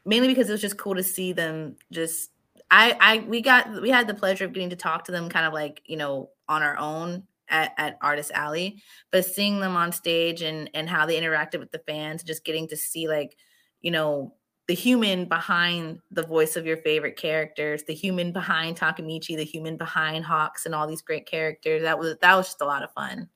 mainly 0.04 0.28
because 0.28 0.48
it 0.48 0.52
was 0.52 0.60
just 0.60 0.78
cool 0.78 0.94
to 0.94 1.02
see 1.02 1.32
them 1.32 1.76
just 1.92 2.30
I 2.70 2.96
I 3.00 3.18
we 3.28 3.40
got 3.40 3.82
we 3.82 3.90
had 3.90 4.06
the 4.06 4.14
pleasure 4.14 4.44
of 4.44 4.52
getting 4.52 4.70
to 4.70 4.76
talk 4.76 5.04
to 5.04 5.12
them 5.12 5.28
kind 5.28 5.46
of 5.46 5.52
like 5.52 5.82
you 5.86 5.96
know 5.96 6.30
on 6.48 6.62
our 6.62 6.78
own 6.78 7.24
at, 7.48 7.72
at 7.76 7.98
Artist 8.00 8.30
Alley, 8.34 8.82
but 9.10 9.24
seeing 9.24 9.60
them 9.60 9.76
on 9.76 9.92
stage 9.92 10.42
and 10.42 10.70
and 10.74 10.88
how 10.88 11.06
they 11.06 11.20
interacted 11.20 11.60
with 11.60 11.72
the 11.72 11.78
fans, 11.80 12.22
just 12.22 12.44
getting 12.44 12.68
to 12.68 12.76
see 12.76 13.08
like, 13.08 13.36
you 13.80 13.90
know, 13.90 14.34
the 14.68 14.74
human 14.74 15.24
behind 15.24 15.98
the 16.10 16.22
voice 16.22 16.54
of 16.54 16.66
your 16.66 16.76
favorite 16.76 17.16
characters, 17.16 17.82
the 17.84 17.94
human 17.94 18.32
behind 18.32 18.76
Takemichi, 18.76 19.34
the 19.34 19.44
human 19.44 19.78
behind 19.78 20.26
Hawks, 20.26 20.66
and 20.66 20.74
all 20.74 20.86
these 20.86 21.00
great 21.00 21.26
characters. 21.26 21.82
That 21.82 21.98
was 21.98 22.16
that 22.20 22.36
was 22.36 22.46
just 22.46 22.60
a 22.60 22.66
lot 22.66 22.82
of 22.82 22.92
fun. 22.92 23.30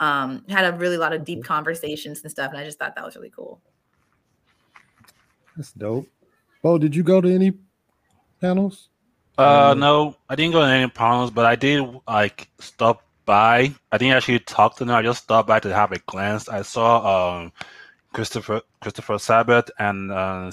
Um, 0.00 0.44
had 0.48 0.64
a 0.64 0.76
really 0.76 0.98
lot 0.98 1.12
of 1.12 1.24
deep 1.24 1.44
conversations 1.44 2.22
and 2.22 2.30
stuff, 2.30 2.50
and 2.50 2.58
I 2.58 2.64
just 2.64 2.78
thought 2.78 2.96
that 2.96 3.04
was 3.04 3.14
really 3.14 3.30
cool. 3.30 3.62
That's 5.56 5.72
dope. 5.72 6.08
Bo, 6.60 6.76
did 6.76 6.96
you 6.96 7.04
go 7.04 7.20
to 7.20 7.32
any 7.32 7.52
panels? 8.40 8.88
Uh, 9.38 9.70
um, 9.70 9.78
no, 9.78 10.16
I 10.28 10.34
didn't 10.34 10.54
go 10.54 10.60
to 10.60 10.66
any 10.66 10.90
panels, 10.90 11.30
but 11.30 11.46
I 11.46 11.54
did 11.54 11.84
like 12.08 12.48
stop 12.58 13.04
by. 13.24 13.72
I 13.92 13.98
didn't 13.98 14.16
actually 14.16 14.40
talk 14.40 14.76
to 14.78 14.84
them. 14.84 14.96
I 14.96 15.02
just 15.02 15.22
stopped 15.22 15.46
by 15.46 15.60
to 15.60 15.72
have 15.72 15.92
a 15.92 15.98
glance. 16.00 16.48
I 16.48 16.62
saw 16.62 17.36
um 17.36 17.52
Christopher 18.14 18.62
Christopher 18.80 19.18
Sabat 19.18 19.70
and 19.78 20.10
uh, 20.12 20.50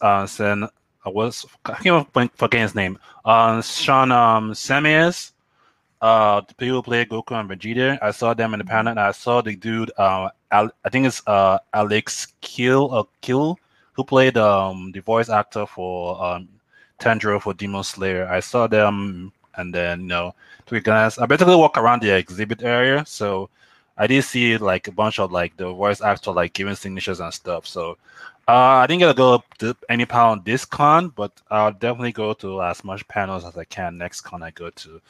uh 0.00 0.26
Sen 0.26 0.68
I 1.04 1.08
was 1.10 1.44
I 1.66 1.74
can't 1.74 2.36
forget 2.36 2.62
his 2.62 2.74
name. 2.74 2.98
Uh, 3.24 3.60
Sean 3.60 4.10
um 4.10 4.52
Samias, 4.52 5.32
uh, 6.00 6.40
the 6.40 6.54
people 6.54 6.76
who 6.76 6.82
play 6.82 7.04
Goku 7.04 7.38
and 7.38 7.48
Vegeta. 7.48 7.98
I 8.00 8.10
saw 8.10 8.32
them 8.32 8.54
in 8.54 8.58
the 8.58 8.64
panel, 8.64 8.92
and 8.92 8.98
I 8.98 9.12
saw 9.12 9.42
the 9.42 9.54
dude. 9.54 9.92
Uh, 9.98 10.30
Al- 10.50 10.72
I 10.84 10.88
think 10.88 11.06
it's 11.06 11.22
uh 11.26 11.58
Alex 11.74 12.28
Kill 12.40 12.86
or 12.86 13.00
uh, 13.00 13.04
Kill 13.20 13.58
who 13.92 14.02
played 14.02 14.38
um 14.38 14.90
the 14.92 15.00
voice 15.00 15.28
actor 15.28 15.66
for 15.66 16.22
um 16.24 16.48
Tanjiro 16.98 17.40
for 17.40 17.52
Demon 17.52 17.84
Slayer. 17.84 18.26
I 18.28 18.40
saw 18.40 18.66
them, 18.66 19.30
and 19.56 19.74
then 19.74 20.00
you 20.00 20.06
know, 20.06 20.34
to 20.66 20.80
be 20.80 20.90
honest, 20.90 21.20
I 21.20 21.26
basically 21.26 21.56
walk 21.56 21.76
around 21.76 22.00
the 22.00 22.16
exhibit 22.16 22.62
area, 22.62 23.04
so 23.06 23.50
I 23.96 24.06
did 24.06 24.24
see 24.24 24.58
like 24.58 24.88
a 24.88 24.92
bunch 24.92 25.18
of 25.18 25.30
like 25.30 25.56
the 25.56 25.72
voice 25.72 26.00
actor 26.00 26.32
like 26.32 26.52
giving 26.52 26.74
signatures 26.74 27.20
and 27.20 27.32
stuff. 27.32 27.66
So 27.66 27.96
uh, 28.48 28.82
I 28.82 28.86
didn't 28.86 29.00
get 29.00 29.08
to 29.08 29.14
go 29.14 29.42
to 29.58 29.76
any 29.88 30.04
panel 30.04 30.42
this 30.44 30.64
con, 30.64 31.08
but 31.08 31.32
I'll 31.50 31.72
definitely 31.72 32.12
go 32.12 32.34
to 32.34 32.62
as 32.62 32.84
much 32.84 33.06
panels 33.08 33.44
as 33.44 33.56
I 33.56 33.64
can 33.64 33.96
next 33.96 34.22
con 34.22 34.42
I 34.42 34.50
go 34.50 34.70
to, 34.70 35.00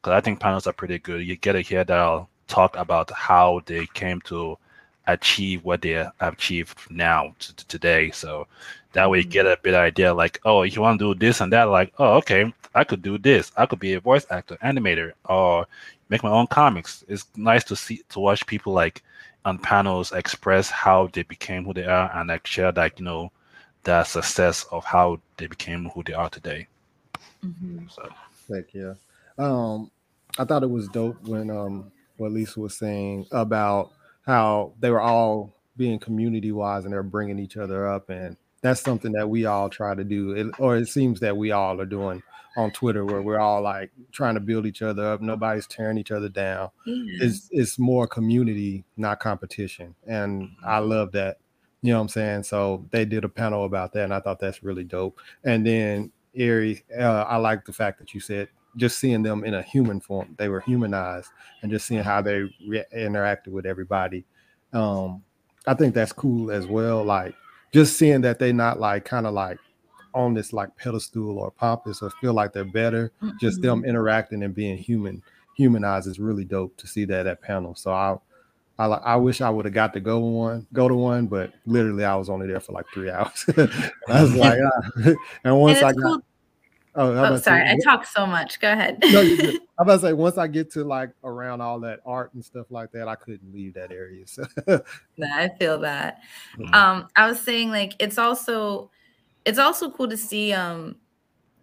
because 0.00 0.12
I 0.12 0.20
think 0.20 0.40
panels 0.40 0.66
are 0.66 0.72
pretty 0.72 0.98
good. 0.98 1.24
You 1.26 1.36
get 1.36 1.52
to 1.52 1.60
hear 1.60 1.84
that 1.84 1.98
I'll 1.98 2.28
talk 2.48 2.76
about 2.76 3.10
how 3.12 3.62
they 3.66 3.86
came 3.94 4.20
to 4.22 4.58
achieve 5.06 5.64
what 5.64 5.82
they 5.82 6.06
achieved 6.20 6.78
now 6.90 7.34
to, 7.38 7.56
to 7.56 7.66
today. 7.66 8.10
So 8.10 8.46
that 8.92 9.08
way 9.08 9.18
you 9.18 9.24
get 9.24 9.46
a 9.46 9.58
bit 9.62 9.74
idea 9.74 10.12
like, 10.12 10.40
oh, 10.44 10.62
if 10.62 10.76
you 10.76 10.82
want 10.82 10.98
to 10.98 11.14
do 11.14 11.18
this 11.18 11.40
and 11.40 11.52
that, 11.52 11.64
like, 11.64 11.92
oh, 11.98 12.16
okay, 12.18 12.52
I 12.74 12.84
could 12.84 13.02
do 13.02 13.18
this. 13.18 13.52
I 13.56 13.66
could 13.66 13.80
be 13.80 13.94
a 13.94 14.00
voice 14.00 14.26
actor, 14.30 14.58
animator, 14.62 15.12
or 15.24 15.66
make 16.12 16.22
my 16.22 16.30
own 16.30 16.46
comics. 16.46 17.04
It's 17.08 17.26
nice 17.36 17.64
to 17.64 17.74
see 17.74 18.02
to 18.10 18.20
watch 18.20 18.46
people 18.46 18.74
like 18.74 19.02
on 19.46 19.58
panels 19.58 20.12
express 20.12 20.68
how 20.68 21.08
they 21.12 21.22
became 21.22 21.64
who 21.64 21.72
they 21.72 21.86
are 21.86 22.10
and 22.14 22.28
like 22.28 22.46
share 22.46 22.70
like 22.70 22.98
you 22.98 23.04
know 23.06 23.32
the 23.84 24.04
success 24.04 24.64
of 24.70 24.84
how 24.84 25.18
they 25.38 25.46
became 25.46 25.88
who 25.88 26.02
they 26.04 26.12
are 26.12 26.28
today. 26.28 26.68
Mm-hmm. 27.44 27.86
So 27.88 28.08
thank 28.48 28.74
you. 28.74 28.94
Um, 29.38 29.90
I 30.38 30.44
thought 30.44 30.62
it 30.62 30.70
was 30.70 30.86
dope 30.88 31.20
when 31.22 31.50
um 31.50 31.90
what 32.18 32.30
Lisa 32.30 32.60
was 32.60 32.76
saying 32.76 33.26
about 33.32 33.90
how 34.26 34.74
they 34.80 34.90
were 34.90 35.00
all 35.00 35.54
being 35.78 35.98
community 35.98 36.52
wise 36.52 36.84
and 36.84 36.92
they're 36.92 37.02
bringing 37.02 37.38
each 37.38 37.56
other 37.56 37.88
up 37.88 38.10
and 38.10 38.36
that's 38.60 38.82
something 38.82 39.12
that 39.12 39.28
we 39.28 39.46
all 39.46 39.68
try 39.68 39.94
to 39.94 40.04
do 40.04 40.32
it, 40.32 40.46
or 40.58 40.76
it 40.76 40.86
seems 40.86 41.18
that 41.20 41.36
we 41.36 41.50
all 41.50 41.80
are 41.80 41.86
doing 41.86 42.22
on 42.56 42.70
Twitter 42.70 43.04
where 43.04 43.22
we're 43.22 43.38
all 43.38 43.62
like 43.62 43.90
trying 44.12 44.34
to 44.34 44.40
build 44.40 44.66
each 44.66 44.82
other 44.82 45.04
up. 45.04 45.20
Nobody's 45.20 45.66
tearing 45.66 45.98
each 45.98 46.10
other 46.10 46.28
down. 46.28 46.70
Yeah. 46.86 47.26
It's 47.26 47.48
it's 47.50 47.78
more 47.78 48.06
community, 48.06 48.84
not 48.96 49.20
competition. 49.20 49.94
And 50.06 50.50
I 50.64 50.78
mm-hmm. 50.78 50.90
love 50.90 51.12
that. 51.12 51.38
You 51.82 51.92
know 51.92 51.98
what 51.98 52.02
I'm 52.02 52.08
saying? 52.10 52.42
So 52.44 52.86
they 52.90 53.04
did 53.04 53.24
a 53.24 53.28
panel 53.28 53.64
about 53.64 53.92
that, 53.94 54.04
and 54.04 54.14
I 54.14 54.20
thought 54.20 54.38
that's 54.38 54.62
really 54.62 54.84
dope. 54.84 55.18
And 55.44 55.66
then 55.66 56.12
Eri, 56.34 56.84
uh, 56.96 57.24
I 57.28 57.36
like 57.36 57.64
the 57.64 57.72
fact 57.72 57.98
that 57.98 58.14
you 58.14 58.20
said 58.20 58.48
just 58.76 58.98
seeing 58.98 59.22
them 59.22 59.44
in 59.44 59.54
a 59.54 59.62
human 59.62 60.00
form, 60.00 60.34
they 60.38 60.48
were 60.48 60.60
humanized, 60.60 61.30
and 61.62 61.70
just 61.70 61.86
seeing 61.86 62.02
how 62.02 62.22
they 62.22 62.48
re- 62.66 62.84
interacted 62.94 63.48
with 63.48 63.66
everybody. 63.66 64.24
Um, 64.72 65.22
I 65.66 65.74
think 65.74 65.94
that's 65.94 66.12
cool 66.12 66.50
as 66.50 66.66
well. 66.66 67.04
Like 67.04 67.34
just 67.72 67.96
seeing 67.96 68.20
that 68.22 68.38
they're 68.38 68.52
not 68.52 68.80
like 68.80 69.04
kind 69.04 69.26
of 69.26 69.34
like 69.34 69.58
on 70.14 70.34
this 70.34 70.52
like 70.52 70.76
pedestal 70.76 71.38
or 71.38 71.50
pompous 71.50 72.02
or 72.02 72.10
feel 72.20 72.34
like 72.34 72.52
they're 72.52 72.64
better. 72.64 73.12
Mm-hmm. 73.22 73.38
Just 73.40 73.62
them 73.62 73.84
interacting 73.84 74.42
and 74.42 74.54
being 74.54 74.76
human, 74.76 75.22
humanized 75.56 76.06
is 76.06 76.18
really 76.18 76.44
dope 76.44 76.76
to 76.78 76.86
see 76.86 77.04
that 77.06 77.26
at 77.26 77.40
panel. 77.40 77.74
So 77.74 77.92
I, 77.92 78.16
I, 78.78 78.86
I 78.86 79.16
wish 79.16 79.40
I 79.40 79.50
would 79.50 79.64
have 79.64 79.74
got 79.74 79.92
to 79.94 80.00
go 80.00 80.18
one, 80.18 80.66
go 80.72 80.88
to 80.88 80.94
one, 80.94 81.26
but 81.26 81.52
literally 81.66 82.04
I 82.04 82.16
was 82.16 82.28
only 82.28 82.46
there 82.46 82.60
for 82.60 82.72
like 82.72 82.86
three 82.92 83.10
hours. 83.10 83.44
I 84.08 84.22
was 84.22 84.34
like, 84.34 84.58
ah. 85.06 85.12
and 85.44 85.58
once 85.58 85.78
and 85.78 85.86
I 85.86 85.92
got. 85.92 86.02
Cool. 86.02 86.22
Oh, 86.94 87.10
oh 87.10 87.36
sorry, 87.38 87.66
say, 87.66 87.72
I 87.72 87.76
talk 87.82 88.04
so 88.04 88.26
much. 88.26 88.60
Go 88.60 88.70
ahead. 88.70 88.98
no, 89.02 89.20
I'm 89.22 89.58
about 89.78 89.94
to 89.94 90.00
say 90.00 90.12
once 90.12 90.36
I 90.36 90.46
get 90.46 90.70
to 90.72 90.84
like 90.84 91.08
around 91.24 91.62
all 91.62 91.80
that 91.80 92.00
art 92.04 92.34
and 92.34 92.44
stuff 92.44 92.66
like 92.68 92.92
that, 92.92 93.08
I 93.08 93.14
couldn't 93.14 93.50
leave 93.50 93.72
that 93.74 93.92
area. 93.92 94.26
So. 94.26 94.44
I 95.22 95.48
feel 95.58 95.78
that. 95.80 96.20
Mm-hmm. 96.58 96.74
Um, 96.74 97.08
I 97.16 97.26
was 97.26 97.40
saying 97.40 97.70
like 97.70 97.94
it's 97.98 98.18
also 98.18 98.90
it's 99.44 99.58
also 99.58 99.90
cool 99.90 100.08
to 100.08 100.16
see 100.16 100.52
um 100.52 100.96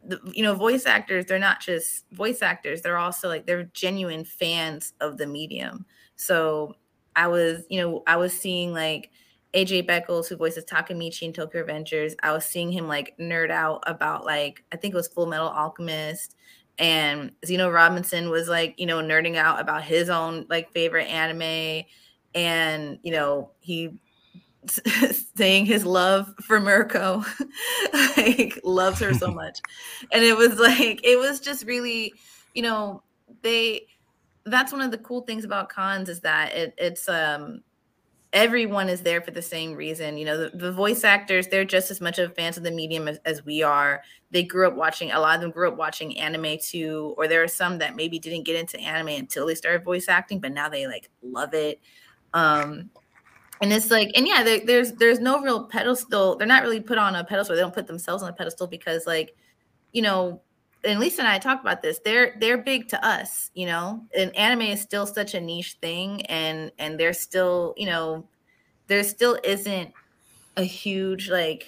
the, 0.04 0.20
you 0.34 0.44
know 0.44 0.56
voice 0.56 0.86
actors 0.86 1.26
they're 1.26 1.40
not 1.40 1.60
just 1.62 2.06
voice 2.12 2.42
actors 2.42 2.82
they're 2.82 2.98
also 2.98 3.28
like 3.28 3.46
they're 3.46 3.64
genuine 3.74 4.24
fans 4.26 4.94
of 5.02 5.18
the 5.18 5.28
medium. 5.28 5.86
So 6.16 6.76
i 7.16 7.28
was 7.28 7.64
you 7.70 7.82
know 7.82 8.04
i 8.08 8.16
was 8.18 8.34
seeing 8.38 8.72
like 8.74 9.10
aj 9.56 9.88
beckles 9.88 10.28
who 10.28 10.36
voices 10.36 10.64
takemichi 10.66 11.24
in 11.24 11.34
tokyo 11.34 11.64
revengers 11.66 12.14
i 12.22 12.32
was 12.32 12.46
seeing 12.46 12.72
him 12.72 12.88
like 12.88 13.16
nerd 13.20 13.50
out 13.52 13.84
about 13.88 14.26
like 14.26 14.64
i 14.72 14.78
think 14.78 14.94
it 14.94 14.98
was 14.98 15.08
full 15.08 15.26
metal 15.26 15.50
alchemist 15.50 16.36
and 16.78 17.32
zeno 17.46 17.70
robinson 17.70 18.30
was 18.30 18.48
like 18.48 18.76
you 18.80 18.86
know 18.86 19.00
nerding 19.00 19.36
out 19.38 19.60
about 19.60 19.84
his 19.84 20.10
own 20.10 20.46
like 20.50 20.72
favorite 20.72 21.08
anime 21.08 21.84
and 22.36 23.00
you 23.04 23.12
know 23.12 23.52
he 23.60 24.00
saying 25.36 25.66
his 25.66 25.86
love 25.86 26.34
for 26.42 26.60
Mirko, 26.60 27.24
like 28.18 28.60
loves 28.64 29.00
her 29.00 29.14
so 29.14 29.32
much. 29.34 29.60
and 30.12 30.24
it 30.24 30.38
was 30.38 30.60
like, 30.60 31.00
it 31.04 31.18
was 31.18 31.40
just 31.40 31.66
really, 31.66 32.14
you 32.54 32.62
know, 32.62 33.04
they, 33.42 33.88
that's 34.46 34.72
one 34.72 34.82
of 34.82 34.92
the 34.92 34.98
cool 34.98 35.22
things 35.22 35.46
about 35.46 35.70
cons 35.70 36.10
is 36.10 36.22
that 36.22 36.54
it, 36.54 36.74
it's, 36.78 37.08
um, 37.08 37.62
everyone 38.34 38.90
is 38.90 39.02
there 39.02 39.22
for 39.22 39.32
the 39.32 39.42
same 39.42 39.74
reason. 39.74 40.18
You 40.18 40.26
know, 40.26 40.38
the, 40.38 40.58
the, 40.58 40.72
voice 40.72 41.04
actors, 41.04 41.48
they're 41.48 41.66
just 41.66 41.90
as 41.90 42.00
much 42.00 42.20
of 42.20 42.36
fans 42.36 42.58
of 42.58 42.64
the 42.64 42.72
medium 42.72 43.08
as, 43.08 43.18
as, 43.26 43.46
we 43.46 43.64
are. 43.64 44.04
They 44.32 44.44
grew 44.44 44.68
up 44.68 44.76
watching, 44.76 45.12
a 45.12 45.20
lot 45.20 45.36
of 45.36 45.42
them 45.42 45.52
grew 45.52 45.68
up 45.68 45.78
watching 45.78 46.18
anime 46.18 46.58
too, 46.62 47.16
or 47.18 47.28
there 47.28 47.44
are 47.44 47.48
some 47.48 47.80
that 47.80 47.96
maybe 47.96 48.20
didn't 48.20 48.44
get 48.44 48.56
into 48.56 48.80
anime 48.80 49.10
until 49.10 49.48
they 49.48 49.56
started 49.56 49.84
voice 49.84 50.08
acting, 50.08 50.40
but 50.40 50.52
now 50.52 50.70
they 50.70 50.86
like 50.86 51.10
love 51.24 51.54
it. 51.54 51.80
Um, 52.34 52.92
and 53.62 53.74
it's 53.74 53.92
like 53.92 54.10
and 54.16 54.28
yeah 54.28 54.44
there, 54.44 54.66
there's 54.66 54.94
there's 54.94 55.20
no 55.20 55.42
real 55.42 55.66
pedestal 55.66 56.36
they're 56.36 56.48
not 56.48 56.64
really 56.64 56.80
put 56.80 56.98
on 56.98 57.16
a 57.16 57.24
pedestal 57.24 57.56
they 57.56 57.62
don't 57.62 57.74
put 57.74 57.88
themselves 57.88 58.24
on 58.24 58.30
a 58.30 58.34
pedestal 58.34 58.68
because 58.68 59.06
like 59.06 59.36
you 59.92 60.02
know 60.02 60.42
and 60.84 61.00
lisa 61.00 61.22
and 61.22 61.28
i 61.28 61.38
talk 61.38 61.60
about 61.62 61.82
this 61.82 62.00
they're 62.06 62.36
they're 62.40 62.58
big 62.58 62.88
to 62.88 63.06
us 63.06 63.52
you 63.54 63.66
know? 63.66 64.06
And 64.18 64.36
anime 64.36 64.62
is 64.62 64.82
still 64.82 65.06
such 65.06 65.34
a 65.34 65.42
niche 65.42 65.78
thing 65.82 66.26
and 66.28 66.72
and 66.80 67.00
there's 67.00 67.20
still 67.20 67.74
you 67.78 67.86
know 67.86 68.28
there 68.88 69.04
still 69.04 69.38
isn't 69.44 69.92
a 70.58 70.64
huge 70.64 71.30
like 71.30 71.68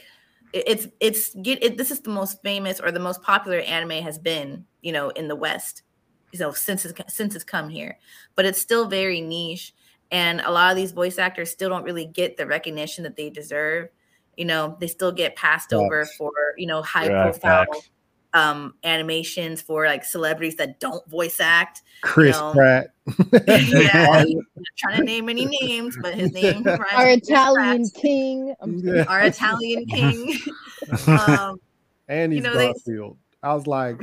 it's 0.54 0.88
it's 1.00 1.34
get 1.36 1.64
it, 1.64 1.78
this 1.78 1.92
is 1.92 2.02
the 2.02 2.10
most 2.10 2.42
famous 2.42 2.80
or 2.80 2.92
the 2.92 3.00
most 3.00 3.22
popular 3.22 3.60
anime 3.60 4.04
has 4.04 4.18
been 4.18 4.66
you 4.82 4.92
know 4.92 5.10
in 5.10 5.28
the 5.28 5.36
west 5.36 5.84
you 6.32 6.40
know 6.40 6.52
since 6.52 6.86
it's 6.86 7.14
since 7.14 7.36
it's 7.36 7.44
come 7.44 7.70
here. 7.70 7.98
But 8.36 8.46
it's 8.46 8.60
still 8.60 8.88
very 8.88 9.22
niche 9.22 9.74
and 10.12 10.42
a 10.42 10.52
lot 10.52 10.70
of 10.72 10.78
these 10.78 10.92
voice 10.92 11.18
actors 11.18 11.50
still 11.50 11.70
don't 11.70 11.84
really 11.84 12.06
get 12.06 12.38
the 12.38 12.46
recognition 12.46 13.04
that 13.04 13.16
they 13.16 13.30
deserve 13.30 13.90
you 14.38 14.46
know 14.46 14.78
they 14.80 14.88
still 14.88 15.12
get 15.12 15.36
passed 15.36 15.74
over 15.74 16.06
for 16.18 16.32
you 16.58 16.68
know 16.68 16.82
high 16.82 17.06
yeah, 17.06 17.24
profile 17.24 17.66
facts. 17.66 17.90
um 18.34 18.74
animations 18.84 19.62
for 19.62 19.86
like 19.86 20.04
celebrities 20.04 20.56
that 20.56 20.80
don't 20.80 21.08
voice 21.10 21.40
act 21.40 21.82
chris 22.02 22.36
you 22.36 22.42
know. 22.42 22.54
pratt 22.54 22.88
yeah 23.48 24.08
I'm 24.12 24.34
not 24.34 24.66
trying 24.78 24.98
to 24.98 25.04
name 25.04 25.30
any 25.30 25.46
names 25.62 25.98
but 26.02 26.16
his 26.16 26.32
name 26.34 26.66
our 26.94 27.10
italian 27.10 27.90
pratt. 27.90 28.02
king 28.02 28.56
our 29.08 29.22
italian 29.22 29.86
king 29.86 30.38
um 31.08 31.60
and 32.08 32.34
he's 32.34 32.44
you 32.44 32.50
know, 32.50 32.54
Garfield. 32.54 33.18
They, 33.42 33.48
I 33.48 33.54
was 33.56 33.66
like, 33.66 33.96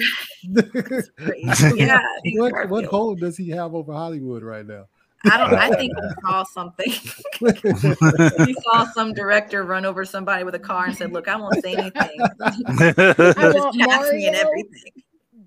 yeah. 1.77 2.01
what, 2.37 2.69
what 2.69 2.85
hold 2.87 3.21
does 3.21 3.37
he 3.37 3.51
have 3.51 3.75
over 3.75 3.93
Hollywood 3.93 4.43
right 4.43 4.67
now? 4.67 4.87
I 5.25 5.37
don't. 5.37 5.55
I 5.55 5.71
think 5.71 5.93
he 5.97 6.09
saw 6.23 6.45
something. 6.45 6.91
he 8.47 8.55
saw 8.63 8.85
some 8.93 9.13
director 9.13 9.65
run 9.65 9.85
over 9.85 10.05
somebody 10.05 10.45
with 10.45 10.55
a 10.55 10.59
car 10.59 10.87
and 10.87 10.97
said, 10.97 11.13
"Look, 11.13 11.29
I 11.29 11.37
won't 11.37 11.63
say 11.63 11.75
anything. 11.75 12.21
I 12.41 13.53
want 13.55 13.77
Mario. 13.77 14.29
and 14.29 14.37
everything." 14.37 14.93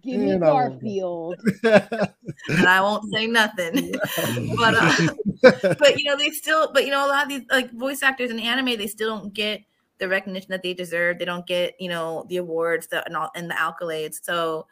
Give 0.04 0.20
me 0.20 0.36
Garfield. 0.40 1.36
and 1.64 2.68
I 2.68 2.82
won't 2.82 3.14
say 3.14 3.28
nothing. 3.28 3.94
but 4.58 4.74
uh, 4.76 5.76
but 5.78 6.00
you 6.00 6.06
know, 6.06 6.18
they 6.18 6.32
still 6.32 6.72
but 6.74 6.86
you 6.86 6.92
know, 6.92 7.06
a 7.06 7.10
lot 7.10 7.24
of 7.24 7.30
these 7.30 7.44
like 7.52 7.72
voice 7.72 8.02
actors 8.02 8.32
in 8.32 8.40
anime, 8.40 8.78
they 8.78 8.88
still 8.88 9.16
don't 9.16 9.34
get 9.34 9.62
the 10.02 10.10
recognition 10.10 10.50
that 10.50 10.64
they 10.64 10.74
deserve. 10.74 11.20
They 11.20 11.26
don't 11.26 11.46
get, 11.46 11.76
you 11.80 11.88
know, 11.88 12.26
the 12.28 12.38
awards 12.38 12.88
the, 12.88 13.06
and, 13.06 13.16
all, 13.16 13.30
and 13.36 13.50
the 13.50 13.54
accolades. 13.54 14.20
So, 14.24 14.66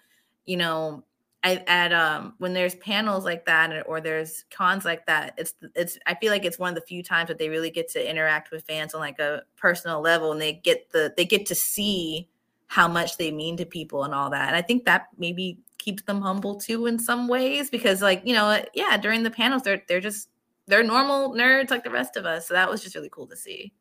you 0.46 0.58
know, 0.58 1.04
I 1.43 1.63
at 1.67 1.93
um 1.93 2.34
when 2.38 2.54
there's 2.54 2.75
panels 2.75 3.23
like 3.23 3.45
that 3.45 3.86
or 3.88 4.02
there's 4.02 4.43
cons 4.52 4.84
like 4.84 5.06
that, 5.06 5.36
it's 5.38 5.54
it's 5.75 5.97
I 6.06 6.15
feel 6.15 6.32
like 6.32 6.43
it's 6.43 6.60
one 6.60 6.69
of 6.69 6.75
the 6.75 6.86
few 6.86 7.02
times 7.02 7.30
that 7.30 7.38
they 7.38 7.49
really 7.49 7.69
get 7.69 7.89
to 7.91 8.10
interact 8.10 8.52
with 8.52 8.65
fans 8.65 8.93
on 8.93 8.99
like 8.99 9.19
a 9.19 9.43
personal 9.56 10.02
level 10.02 10.32
and 10.32 10.41
they 10.41 10.54
get 10.54 10.91
the 10.91 11.13
they 11.15 11.25
get 11.25 11.45
to 11.47 11.56
see 11.56 12.28
how 12.67 12.88
much 12.88 13.17
they 13.17 13.32
mean 13.32 13.58
to 13.58 13.65
people 13.65 14.04
and 14.04 14.13
all 14.13 14.30
that. 14.30 14.47
And 14.47 14.56
I 14.56 14.62
think 14.62 14.86
that 14.86 15.08
maybe 15.17 15.60
keeps 15.78 16.04
them 16.04 16.21
humble 16.21 16.60
too 16.60 16.86
in 16.86 16.99
some 16.99 17.28
ways 17.28 17.69
because 17.69 18.02
like, 18.02 18.21
you 18.25 18.34
know, 18.34 18.63
yeah, 18.73 18.97
during 18.97 19.23
the 19.23 19.32
panels 19.32 19.63
they're 19.63 19.82
they're 19.88 20.02
just 20.02 20.30
they're 20.67 20.84
normal 20.84 21.34
nerds 21.34 21.71
like 21.71 21.86
the 21.86 21.89
rest 21.89 22.17
of 22.17 22.25
us. 22.25 22.47
So 22.47 22.54
that 22.54 22.69
was 22.69 22.84
just 22.84 22.95
really 22.95 23.10
cool 23.10 23.28
to 23.28 23.38
see. 23.38 23.73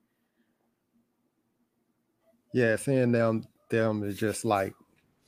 Yeah, 2.54 2.76
seeing 2.76 3.12
them 3.12 3.44
them 3.68 4.04
is 4.04 4.16
just 4.16 4.44
like 4.44 4.74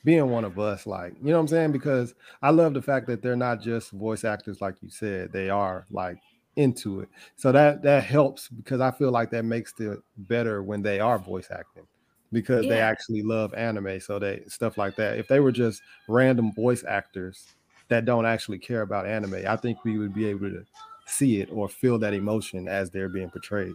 being 0.04 0.30
one 0.30 0.44
of 0.44 0.58
us, 0.58 0.86
like, 0.86 1.14
you 1.20 1.30
know 1.30 1.34
what 1.34 1.40
I'm 1.40 1.48
saying? 1.48 1.72
Because 1.72 2.14
I 2.42 2.50
love 2.50 2.74
the 2.74 2.82
fact 2.82 3.06
that 3.08 3.22
they're 3.22 3.36
not 3.36 3.60
just 3.60 3.90
voice 3.90 4.24
actors, 4.24 4.60
like 4.60 4.76
you 4.80 4.90
said, 4.90 5.32
they 5.32 5.50
are 5.50 5.86
like 5.90 6.18
into 6.56 7.00
it. 7.00 7.08
So 7.36 7.52
that 7.52 7.82
that 7.82 8.04
helps 8.04 8.48
because 8.48 8.80
I 8.80 8.90
feel 8.90 9.10
like 9.10 9.30
that 9.30 9.44
makes 9.44 9.74
it 9.78 9.98
better 10.16 10.62
when 10.62 10.82
they 10.82 11.00
are 11.00 11.18
voice 11.18 11.48
acting 11.50 11.86
because 12.32 12.64
yeah. 12.64 12.70
they 12.70 12.80
actually 12.80 13.22
love 13.22 13.54
anime. 13.54 14.00
So 14.00 14.18
they 14.18 14.42
stuff 14.48 14.78
like 14.78 14.96
that. 14.96 15.18
If 15.18 15.28
they 15.28 15.40
were 15.40 15.52
just 15.52 15.82
random 16.08 16.52
voice 16.52 16.84
actors 16.86 17.46
that 17.88 18.04
don't 18.04 18.26
actually 18.26 18.58
care 18.58 18.82
about 18.82 19.06
anime, 19.06 19.44
I 19.46 19.56
think 19.56 19.84
we 19.84 19.98
would 19.98 20.14
be 20.14 20.26
able 20.26 20.50
to 20.50 20.64
see 21.06 21.40
it 21.40 21.48
or 21.52 21.68
feel 21.68 21.98
that 21.98 22.14
emotion 22.14 22.68
as 22.68 22.90
they're 22.90 23.08
being 23.08 23.30
portrayed. 23.30 23.74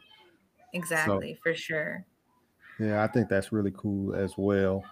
Exactly, 0.74 1.34
so, 1.34 1.40
for 1.42 1.54
sure. 1.54 2.06
Yeah, 2.80 3.04
I 3.04 3.08
think 3.08 3.30
that's 3.30 3.52
really 3.52 3.74
cool 3.76 4.14
as 4.16 4.34
well. 4.38 4.84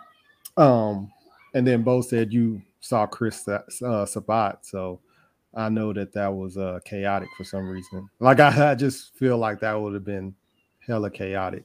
Um, 0.56 1.12
and 1.54 1.66
then 1.66 1.84
both 1.84 2.08
said 2.08 2.34
you 2.34 2.62
saw 2.80 3.06
Chris 3.06 3.48
uh, 3.48 4.06
Sabat, 4.06 4.66
so 4.66 5.00
I 5.56 5.70
know 5.70 5.94
that 5.94 6.14
that 6.14 6.34
was 6.34 6.58
uh, 6.58 6.80
chaotic 6.84 7.30
for 7.38 7.44
some 7.44 7.70
reason. 7.70 8.10
Like 8.20 8.40
I, 8.40 8.72
I 8.72 8.76
just 8.76 9.16
feel 9.16 9.38
like 9.38 9.60
that 9.60 9.80
would 9.80 9.94
have 9.94 10.06
been 10.06 10.34
hella 10.86 11.10
chaotic. 11.10 11.64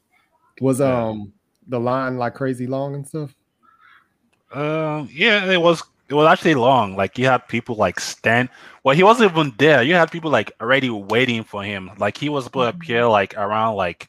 Was 0.61 0.81
um 0.81 1.33
the 1.69 1.79
line 1.79 2.19
like 2.19 2.35
crazy 2.35 2.67
long 2.67 2.95
and 2.95 3.07
stuff? 3.07 3.35
Um, 4.53 4.63
uh, 4.63 5.07
yeah, 5.11 5.51
it 5.51 5.61
was. 5.61 5.83
It 6.09 6.15
was 6.15 6.27
actually 6.27 6.55
long. 6.55 6.97
Like 6.97 7.19
you 7.19 7.27
had 7.27 7.47
people 7.49 7.77
like 7.77 8.01
stand. 8.01 8.49
Well, 8.83 8.97
he 8.97 9.03
wasn't 9.03 9.31
even 9.31 9.53
there. 9.59 9.83
You 9.83 9.93
had 9.93 10.11
people 10.11 10.31
like 10.31 10.51
already 10.59 10.89
waiting 10.89 11.45
for 11.45 11.63
him. 11.63 11.91
Like 11.99 12.17
he 12.17 12.31
was 12.31 12.45
supposed 12.45 12.73
to 12.73 12.77
appear 12.77 13.07
like 13.07 13.37
around 13.37 13.77
like 13.77 14.09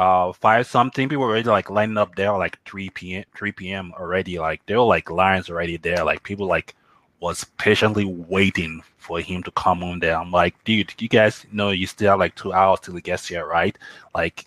uh 0.00 0.32
five 0.32 0.66
something. 0.66 1.08
People 1.08 1.24
were 1.24 1.30
already 1.30 1.48
like 1.48 1.68
lining 1.68 1.98
up 1.98 2.16
there 2.16 2.32
like 2.32 2.58
three 2.64 2.88
p.m. 2.90 3.24
three 3.36 3.52
p.m. 3.52 3.92
already. 3.98 4.38
Like 4.38 4.64
there 4.66 4.78
were 4.78 4.84
like 4.96 5.10
lines 5.10 5.50
already 5.50 5.76
there. 5.76 6.02
Like 6.04 6.22
people 6.22 6.46
like 6.46 6.74
was 7.20 7.44
patiently 7.58 8.06
waiting 8.06 8.82
for 8.96 9.20
him 9.20 9.42
to 9.42 9.50
come 9.50 9.84
on 9.84 9.98
there. 10.00 10.16
I'm 10.16 10.32
like, 10.32 10.54
dude, 10.64 10.94
you 10.98 11.08
guys 11.08 11.44
know 11.52 11.70
you 11.70 11.86
still 11.86 12.12
have 12.12 12.18
like 12.18 12.34
two 12.34 12.52
hours 12.52 12.80
till 12.80 12.94
he 12.94 13.02
gets 13.02 13.28
here, 13.28 13.46
right? 13.46 13.76
Like 14.14 14.46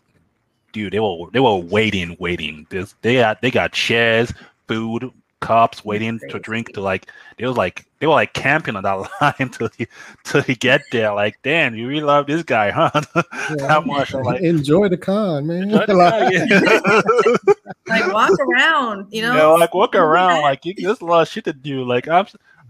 dude, 0.71 0.93
they 0.93 0.99
were 0.99 1.29
they 1.31 1.39
were 1.39 1.57
waiting, 1.57 2.17
waiting. 2.19 2.65
This 2.71 2.95
they 3.01 3.15
got 3.15 3.41
they 3.41 3.51
got 3.51 3.73
chairs, 3.73 4.33
food, 4.67 5.11
cups, 5.43 5.83
waiting 5.85 6.19
to 6.29 6.39
drink. 6.39 6.73
To 6.73 6.81
like 6.81 7.07
they 7.37 7.45
was 7.45 7.57
like 7.57 7.85
they 7.99 8.07
were 8.07 8.13
like 8.13 8.33
camping 8.33 8.75
on 8.75 8.83
that 8.83 9.09
line 9.21 9.49
till 9.49 9.69
he 9.77 9.87
till 10.23 10.41
he 10.41 10.55
get 10.55 10.81
there. 10.91 11.13
Like, 11.13 11.39
damn, 11.43 11.75
you 11.75 11.87
really 11.87 12.03
love 12.03 12.27
this 12.27 12.43
guy, 12.43 12.71
huh? 12.71 12.91
Yeah. 13.57 13.67
How 13.67 13.81
much? 13.81 14.13
like, 14.13 14.41
enjoy 14.41 14.89
the 14.89 14.97
con, 14.97 15.47
man. 15.47 15.69
The 15.69 15.85
con, 15.85 16.31
yeah. 16.31 17.63
like 17.87 18.13
walk 18.13 18.31
around, 18.39 19.07
you 19.11 19.21
know. 19.21 19.35
Yeah, 19.35 19.45
like 19.47 19.73
walk 19.73 19.95
around. 19.95 20.41
Like 20.41 20.65
you, 20.65 20.73
there's 20.75 21.01
a 21.01 21.05
lot 21.05 21.21
of 21.21 21.27
shit 21.27 21.45
to 21.45 21.53
do. 21.53 21.83
Like 21.83 22.07
I'm, 22.07 22.25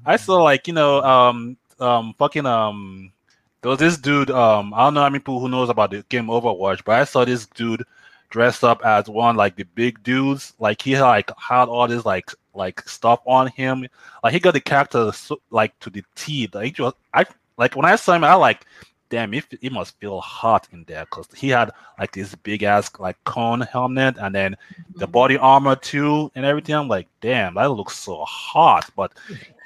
I 0.06 0.18
saw 0.18 0.42
like 0.42 0.68
you 0.68 0.74
know 0.74 1.02
um 1.04 1.58
um 1.80 2.16
fucking 2.18 2.46
um 2.46 3.12
there 3.64 3.70
was 3.70 3.80
this 3.80 3.98
dude. 3.98 4.30
Um, 4.30 4.74
I 4.74 4.84
don't 4.84 4.94
know 4.94 5.02
how 5.02 5.10
many 5.10 5.20
people 5.20 5.40
who 5.40 5.48
knows 5.48 5.70
about 5.70 5.92
the 5.92 6.04
game 6.10 6.28
Overwatch, 6.28 6.84
but 6.84 7.00
I 7.00 7.06
saw 7.06 7.24
this 7.24 7.46
dude 7.48 7.84
dressed 8.34 8.64
up 8.64 8.84
as 8.84 9.08
one 9.08 9.36
like 9.36 9.56
the 9.56 9.64
big 9.76 10.02
dudes. 10.02 10.54
Like 10.60 10.82
he 10.82 11.00
like 11.00 11.30
had 11.38 11.70
all 11.70 11.88
this 11.88 12.04
like 12.04 12.32
like 12.56 12.82
stuff 12.90 13.20
on 13.28 13.48
him. 13.48 13.88
Like 14.24 14.34
he 14.34 14.40
got 14.40 14.56
the 14.56 14.60
character 14.60 15.12
like 15.52 15.80
to 15.82 15.92
the 15.92 16.04
T. 16.16 16.50
Like 16.52 16.74
just, 16.74 16.96
I 17.14 17.26
like 17.58 17.76
when 17.76 17.86
I 17.86 17.96
saw 17.96 18.14
him, 18.14 18.24
I 18.24 18.34
like, 18.34 18.66
damn, 19.10 19.36
it, 19.36 19.46
it 19.62 19.72
must 19.72 20.00
feel 20.00 20.20
hot 20.20 20.68
in 20.72 20.84
there 20.86 21.06
because 21.06 21.28
he 21.36 21.50
had 21.50 21.70
like 22.00 22.12
this 22.12 22.34
big 22.34 22.64
ass 22.64 22.90
like 22.98 23.24
cone 23.24 23.62
helmet 23.62 24.16
and 24.20 24.34
then 24.34 24.54
mm-hmm. 24.54 25.00
the 25.00 25.08
body 25.08 25.38
armor 25.38 25.76
too 25.76 26.32
and 26.34 26.44
everything. 26.44 26.74
I'm 26.74 26.88
like, 26.88 27.08
damn, 27.22 27.54
that 27.54 27.70
looks 27.70 27.96
so 27.96 28.26
hot. 28.26 28.90
But 28.96 29.14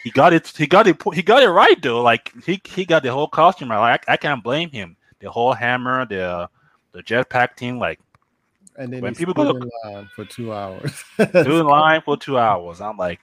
he 0.04 0.12
got 0.12 0.34
it. 0.34 0.46
He 0.58 0.68
got 0.68 0.88
it. 0.88 1.02
He 1.14 1.22
got 1.22 1.42
it 1.42 1.50
right 1.50 1.82
though. 1.82 2.02
Like 2.02 2.34
he 2.44 2.62
he 2.66 2.84
got 2.84 3.04
the 3.04 3.14
whole 3.14 3.30
costume 3.30 3.72
right. 3.72 3.80
Like 3.80 4.04
I, 4.10 4.14
I 4.14 4.18
can't 4.18 4.44
blame 4.44 4.72
him. 4.72 4.98
The 5.20 5.32
whole 5.32 5.54
hammer, 5.54 6.06
the 6.06 6.50
the 6.92 7.02
jetpack 7.02 7.56
thing. 7.56 7.80
Like 7.80 8.02
and 8.78 8.94
then 8.94 9.02
when 9.02 9.16
people 9.16 9.34
go 9.34 9.50
in 9.50 9.70
line 9.84 10.10
for 10.16 10.26
two 10.26 10.54
hours, 10.54 11.04
two 11.18 11.60
in 11.60 11.66
line 11.68 12.02
for 12.02 12.18
two 12.18 12.38
hours. 12.38 12.82
I'm 12.82 12.98
like, 12.98 13.20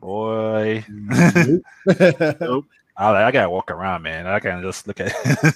boy, 0.00 0.84
nope. 0.88 1.62
I, 2.96 3.24
I, 3.24 3.30
gotta 3.30 3.48
walk 3.48 3.70
around, 3.70 4.02
man. 4.02 4.26
I 4.26 4.38
can't 4.38 4.62
just 4.62 4.86
look 4.86 5.00
at. 5.00 5.12
It. 5.24 5.54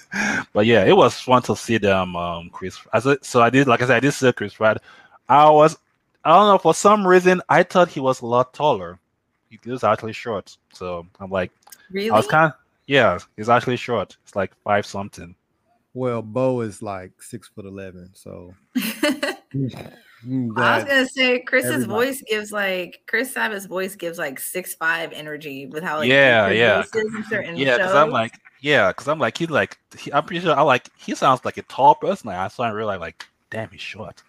but 0.55 0.65
yeah, 0.65 0.85
it 0.85 0.97
was 0.97 1.21
fun 1.21 1.43
to 1.43 1.55
see 1.55 1.77
them, 1.77 2.17
um, 2.17 2.49
Chris. 2.51 2.79
I 2.93 2.99
said, 2.99 3.25
so 3.25 3.43
I 3.43 3.51
did, 3.51 3.67
like 3.67 3.83
I 3.83 3.87
said, 3.87 3.97
I 3.97 4.01
did 4.01 4.13
see 4.13 4.33
Chris 4.33 4.55
Pratt. 4.55 4.83
I 5.29 5.49
was, 5.51 5.77
I 6.25 6.31
don't 6.31 6.49
know, 6.49 6.59
for 6.59 6.75
some 6.75 7.07
reason, 7.07 7.43
I 7.49 7.63
thought 7.63 7.89
he 7.89 8.01
was 8.01 8.23
a 8.23 8.27
lot 8.27 8.55
taller 8.55 8.99
he 9.63 9.71
was 9.71 9.85
actually 9.85 10.13
short. 10.13 10.57
So 10.73 11.07
I'm 11.21 11.31
like, 11.31 11.51
really? 11.91 12.11
I 12.11 12.17
was 12.17 12.27
kind 12.27 12.53
of 12.53 12.59
yeah, 12.87 13.19
he's 13.37 13.49
actually 13.49 13.77
short. 13.77 14.17
It's 14.25 14.37
like 14.37 14.55
five 14.63 14.87
something. 14.87 15.35
Well, 15.97 16.21
Bo 16.21 16.61
is 16.61 16.83
like 16.83 17.23
six 17.23 17.49
foot 17.49 17.65
eleven, 17.65 18.11
so. 18.13 18.53
I 18.77 19.39
was 20.27 20.85
gonna 20.85 21.07
say 21.07 21.39
Chris's 21.39 21.71
everybody. 21.71 22.07
voice 22.07 22.23
gives 22.29 22.53
like 22.53 23.01
Chris 23.07 23.33
Sabat's 23.33 23.65
voice 23.65 23.97
gives 23.97 24.19
like 24.19 24.39
six 24.39 24.75
five 24.75 25.13
energy 25.15 25.65
with 25.65 25.83
how 25.83 25.97
like 26.01 26.11
yeah 26.11 26.49
yeah 26.49 26.85
yeah 27.55 27.77
because 27.79 27.95
I'm 27.95 28.11
like 28.11 28.35
yeah 28.61 28.89
because 28.89 29.09
I'm 29.09 29.19
like 29.19 29.39
he's 29.39 29.49
like 29.49 29.79
he, 29.99 30.13
I'm 30.13 30.27
pretty 30.27 30.45
sure 30.45 30.55
I 30.55 30.61
like 30.61 30.91
he 30.99 31.15
sounds 31.15 31.47
like 31.47 31.57
a 31.57 31.63
tall 31.63 31.95
person. 31.95 32.29
I 32.29 32.49
saw 32.49 32.69
him 32.69 32.75
really 32.75 32.99
like 32.99 33.25
damn 33.49 33.71
he's 33.71 33.81
short. 33.81 34.23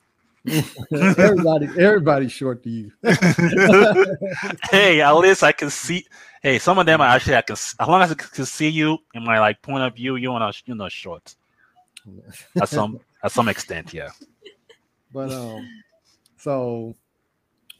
everybody, 0.93 1.65
everybody's 1.77 2.31
short 2.31 2.63
to 2.63 2.69
you. 2.69 2.91
hey, 4.71 5.01
at 5.01 5.11
least 5.17 5.43
I 5.43 5.51
can 5.51 5.69
see. 5.69 6.05
Hey, 6.41 6.59
some 6.59 6.79
of 6.79 6.85
them 6.85 7.01
are 7.01 7.09
actually 7.09 7.35
I 7.35 7.41
can. 7.41 7.55
As 7.55 7.75
long 7.85 8.01
as 8.01 8.11
I 8.11 8.15
can 8.15 8.45
see 8.45 8.69
you 8.69 8.99
in 9.13 9.25
my 9.25 9.41
like 9.41 9.61
point 9.61 9.83
of 9.83 9.95
view, 9.95 10.15
you 10.15 10.31
wanna 10.31 10.53
you 10.65 10.73
know 10.73 10.87
short. 10.87 11.35
At 12.61 12.69
some 12.69 12.99
at 13.23 13.31
some 13.31 13.47
extent, 13.47 13.93
yeah. 13.93 14.09
But 15.13 15.31
um, 15.31 15.65
so 16.35 16.93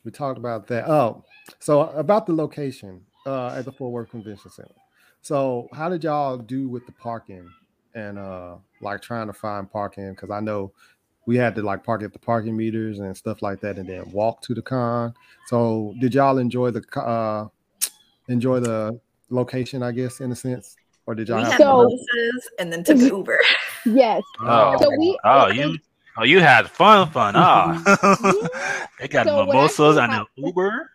we 0.06 0.12
talked 0.12 0.38
about 0.38 0.68
that. 0.68 0.90
Oh, 0.90 1.26
so 1.60 1.82
about 1.90 2.26
the 2.26 2.34
location 2.34 3.02
uh 3.26 3.50
at 3.50 3.66
the 3.66 3.72
Fort 3.72 3.92
Worth 3.92 4.10
Convention 4.12 4.50
Center. 4.50 4.76
So 5.22 5.68
how 5.74 5.90
did 5.90 6.06
y'all 6.06 6.38
do 6.38 6.70
with 6.70 6.86
the 6.86 6.94
parking 6.94 7.50
and 7.94 8.18
uh 8.18 8.56
like 8.82 9.02
trying 9.02 9.28
to 9.28 9.34
find 9.34 9.70
parking? 9.70 10.12
Because 10.12 10.32
I 10.32 10.40
know 10.40 10.72
we 11.28 11.36
had 11.36 11.54
to 11.56 11.62
like 11.62 11.84
park 11.84 12.02
at 12.02 12.14
the 12.14 12.20
parking 12.20 12.56
meters 12.58 13.00
and 13.00 13.16
stuff 13.16 13.42
like 13.42 13.60
that, 13.60 13.78
and 13.78 13.88
then 13.88 14.10
walk 14.12 14.42
to 14.44 14.56
the 14.56 14.62
con. 14.62 15.14
So, 15.48 15.94
did 16.00 16.16
y'all 16.16 16.38
enjoy 16.40 16.72
the 16.72 16.82
uh 17.00 17.48
enjoy 18.30 18.62
the 18.62 19.00
location? 19.30 19.84
I 19.84 19.92
guess 19.92 20.22
in 20.22 20.32
a 20.32 20.36
sense, 20.36 20.78
or 21.06 21.14
did 21.14 21.28
y'all 21.28 21.38
we 21.38 21.44
have 21.44 21.52
had 21.52 21.60
so, 21.60 21.98
and 22.58 22.72
then 22.72 22.84
took 22.84 22.98
Uber? 22.98 23.40
yes. 23.96 24.24
Oh, 24.42 24.78
so 24.80 24.90
we 24.98 25.18
oh 25.24 25.48
you 25.48 25.78
oh 26.18 26.24
you 26.24 26.40
had 26.40 26.70
fun 26.70 27.10
fun 27.10 27.34
ah. 27.36 27.82
Oh. 28.04 28.48
they 29.00 29.08
got 29.08 29.26
so 29.26 29.46
mimosas 29.46 29.98
and 29.98 30.14
an 30.14 30.26
Uber. 30.36 30.92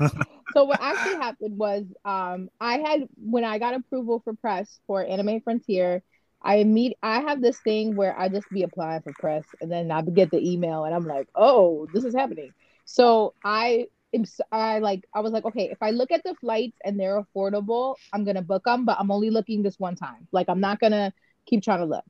so 0.54 0.64
what 0.64 0.80
actually 0.80 1.16
happened 1.16 1.58
was 1.58 1.84
um 2.04 2.48
I 2.60 2.78
had 2.78 3.08
when 3.16 3.44
I 3.44 3.58
got 3.58 3.74
approval 3.74 4.20
for 4.24 4.34
press 4.34 4.80
for 4.86 5.04
Anime 5.04 5.40
Frontier 5.40 6.02
I 6.44 6.62
meet 6.64 6.96
I 7.02 7.20
have 7.20 7.40
this 7.40 7.58
thing 7.60 7.96
where 7.96 8.18
I 8.18 8.28
just 8.28 8.48
be 8.50 8.62
applying 8.62 9.00
for 9.00 9.12
press 9.14 9.44
and 9.60 9.72
then 9.72 9.90
I 9.90 10.02
get 10.02 10.30
the 10.30 10.38
email 10.38 10.84
and 10.84 10.94
I'm 10.94 11.06
like, 11.06 11.28
oh, 11.34 11.88
this 11.94 12.04
is 12.04 12.14
happening. 12.14 12.52
So 12.84 13.34
I 13.42 13.86
I 14.52 14.78
like 14.78 15.04
I 15.14 15.20
was 15.20 15.32
like, 15.32 15.44
okay, 15.46 15.70
if 15.70 15.82
I 15.82 15.90
look 15.90 16.12
at 16.12 16.22
the 16.22 16.34
flights 16.34 16.76
and 16.84 17.00
they're 17.00 17.20
affordable, 17.20 17.96
I'm 18.12 18.24
gonna 18.24 18.42
book 18.42 18.64
them, 18.64 18.84
but 18.84 18.98
I'm 19.00 19.10
only 19.10 19.30
looking 19.30 19.62
this 19.62 19.80
one 19.80 19.96
time. 19.96 20.28
Like 20.32 20.48
I'm 20.48 20.60
not 20.60 20.80
gonna 20.80 21.12
keep 21.46 21.62
trying 21.64 21.80
to 21.80 21.86
look. 21.86 22.04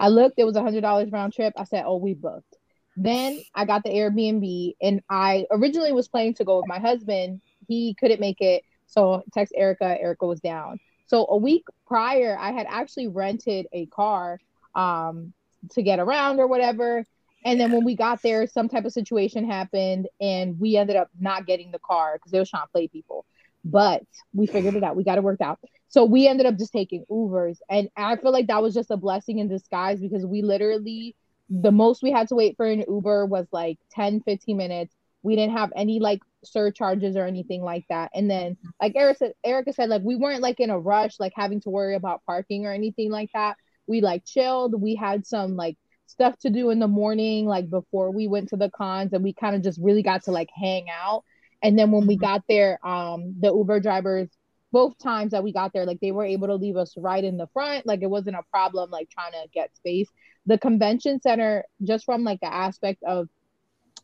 I 0.00 0.08
looked, 0.08 0.38
it 0.38 0.44
was 0.44 0.56
a 0.56 0.62
hundred 0.62 0.82
dollars 0.82 1.10
round 1.10 1.32
trip. 1.32 1.52
I 1.56 1.64
said, 1.64 1.84
oh, 1.86 1.96
we 1.96 2.14
booked. 2.14 2.56
Then 2.96 3.40
I 3.54 3.64
got 3.64 3.84
the 3.84 3.90
Airbnb 3.90 4.74
and 4.82 5.02
I 5.08 5.46
originally 5.50 5.92
was 5.92 6.08
planning 6.08 6.34
to 6.34 6.44
go 6.44 6.58
with 6.58 6.68
my 6.68 6.78
husband 6.78 7.40
he 7.68 7.94
couldn't 8.00 8.20
make 8.20 8.40
it. 8.40 8.64
So 8.86 9.22
text 9.32 9.52
Erica. 9.56 9.96
Erica 10.00 10.26
was 10.26 10.40
down. 10.40 10.80
So 11.06 11.26
a 11.28 11.36
week 11.36 11.64
prior, 11.86 12.36
I 12.38 12.52
had 12.52 12.66
actually 12.68 13.08
rented 13.08 13.66
a 13.72 13.86
car 13.86 14.40
um, 14.74 15.32
to 15.72 15.82
get 15.82 16.00
around 16.00 16.40
or 16.40 16.46
whatever. 16.46 17.04
And 17.44 17.60
then 17.60 17.70
when 17.70 17.84
we 17.84 17.94
got 17.94 18.20
there, 18.22 18.46
some 18.46 18.68
type 18.68 18.84
of 18.84 18.92
situation 18.92 19.48
happened, 19.48 20.08
and 20.20 20.58
we 20.58 20.76
ended 20.76 20.96
up 20.96 21.08
not 21.20 21.46
getting 21.46 21.70
the 21.70 21.78
car 21.78 22.16
because 22.16 22.32
they 22.32 22.38
were 22.38 22.44
trying 22.44 22.64
to 22.64 22.72
play 22.72 22.88
people. 22.88 23.24
But 23.64 24.02
we 24.34 24.46
figured 24.46 24.74
it 24.74 24.82
out. 24.82 24.96
We 24.96 25.04
got 25.04 25.18
it 25.18 25.24
worked 25.24 25.40
out. 25.40 25.60
So 25.88 26.04
we 26.04 26.28
ended 26.28 26.46
up 26.46 26.56
just 26.56 26.72
taking 26.72 27.04
Ubers. 27.10 27.58
And 27.70 27.88
I 27.96 28.16
feel 28.16 28.32
like 28.32 28.48
that 28.48 28.62
was 28.62 28.74
just 28.74 28.90
a 28.90 28.96
blessing 28.96 29.38
in 29.38 29.48
disguise 29.48 30.00
because 30.00 30.24
we 30.26 30.42
literally, 30.42 31.16
the 31.48 31.72
most 31.72 32.02
we 32.02 32.12
had 32.12 32.28
to 32.28 32.34
wait 32.34 32.56
for 32.56 32.66
an 32.66 32.84
Uber 32.86 33.26
was 33.26 33.46
like 33.52 33.78
10, 33.92 34.20
15 34.22 34.56
minutes. 34.56 34.94
We 35.22 35.34
didn't 35.34 35.56
have 35.56 35.72
any 35.74 35.98
like 35.98 36.20
surcharges 36.44 37.16
or 37.16 37.24
anything 37.26 37.62
like 37.62 37.84
that. 37.88 38.10
And 38.14 38.30
then, 38.30 38.56
like 38.80 38.94
Erica, 38.94 39.32
Erica 39.44 39.72
said, 39.72 39.88
like 39.88 40.02
we 40.02 40.16
weren't 40.16 40.42
like 40.42 40.60
in 40.60 40.70
a 40.70 40.78
rush, 40.78 41.18
like 41.18 41.32
having 41.34 41.60
to 41.62 41.70
worry 41.70 41.94
about 41.94 42.22
parking 42.26 42.66
or 42.66 42.72
anything 42.72 43.10
like 43.10 43.30
that. 43.34 43.56
We 43.86 44.00
like 44.00 44.24
chilled. 44.24 44.80
We 44.80 44.94
had 44.94 45.26
some 45.26 45.56
like 45.56 45.76
stuff 46.06 46.38
to 46.40 46.50
do 46.50 46.70
in 46.70 46.78
the 46.78 46.88
morning, 46.88 47.46
like 47.46 47.70
before 47.70 48.10
we 48.10 48.28
went 48.28 48.50
to 48.50 48.56
the 48.56 48.70
cons, 48.70 49.12
and 49.12 49.24
we 49.24 49.32
kind 49.32 49.56
of 49.56 49.62
just 49.62 49.80
really 49.80 50.02
got 50.02 50.24
to 50.24 50.32
like 50.32 50.50
hang 50.54 50.86
out. 50.90 51.24
And 51.62 51.78
then 51.78 51.90
when 51.90 52.06
we 52.06 52.16
mm-hmm. 52.16 52.24
got 52.24 52.44
there, 52.48 52.78
um, 52.86 53.34
the 53.40 53.48
Uber 53.48 53.80
drivers, 53.80 54.28
both 54.72 54.98
times 54.98 55.32
that 55.32 55.44
we 55.44 55.52
got 55.52 55.72
there, 55.72 55.86
like 55.86 56.00
they 56.00 56.12
were 56.12 56.24
able 56.24 56.48
to 56.48 56.54
leave 56.54 56.76
us 56.76 56.94
right 56.96 57.24
in 57.24 57.36
the 57.36 57.46
front. 57.48 57.86
Like 57.86 58.02
it 58.02 58.10
wasn't 58.10 58.36
a 58.36 58.42
problem, 58.50 58.90
like 58.90 59.08
trying 59.10 59.32
to 59.32 59.48
get 59.52 59.74
space. 59.76 60.08
The 60.46 60.58
convention 60.58 61.20
center, 61.20 61.64
just 61.82 62.04
from 62.04 62.24
like 62.24 62.40
the 62.40 62.52
aspect 62.52 63.02
of 63.02 63.28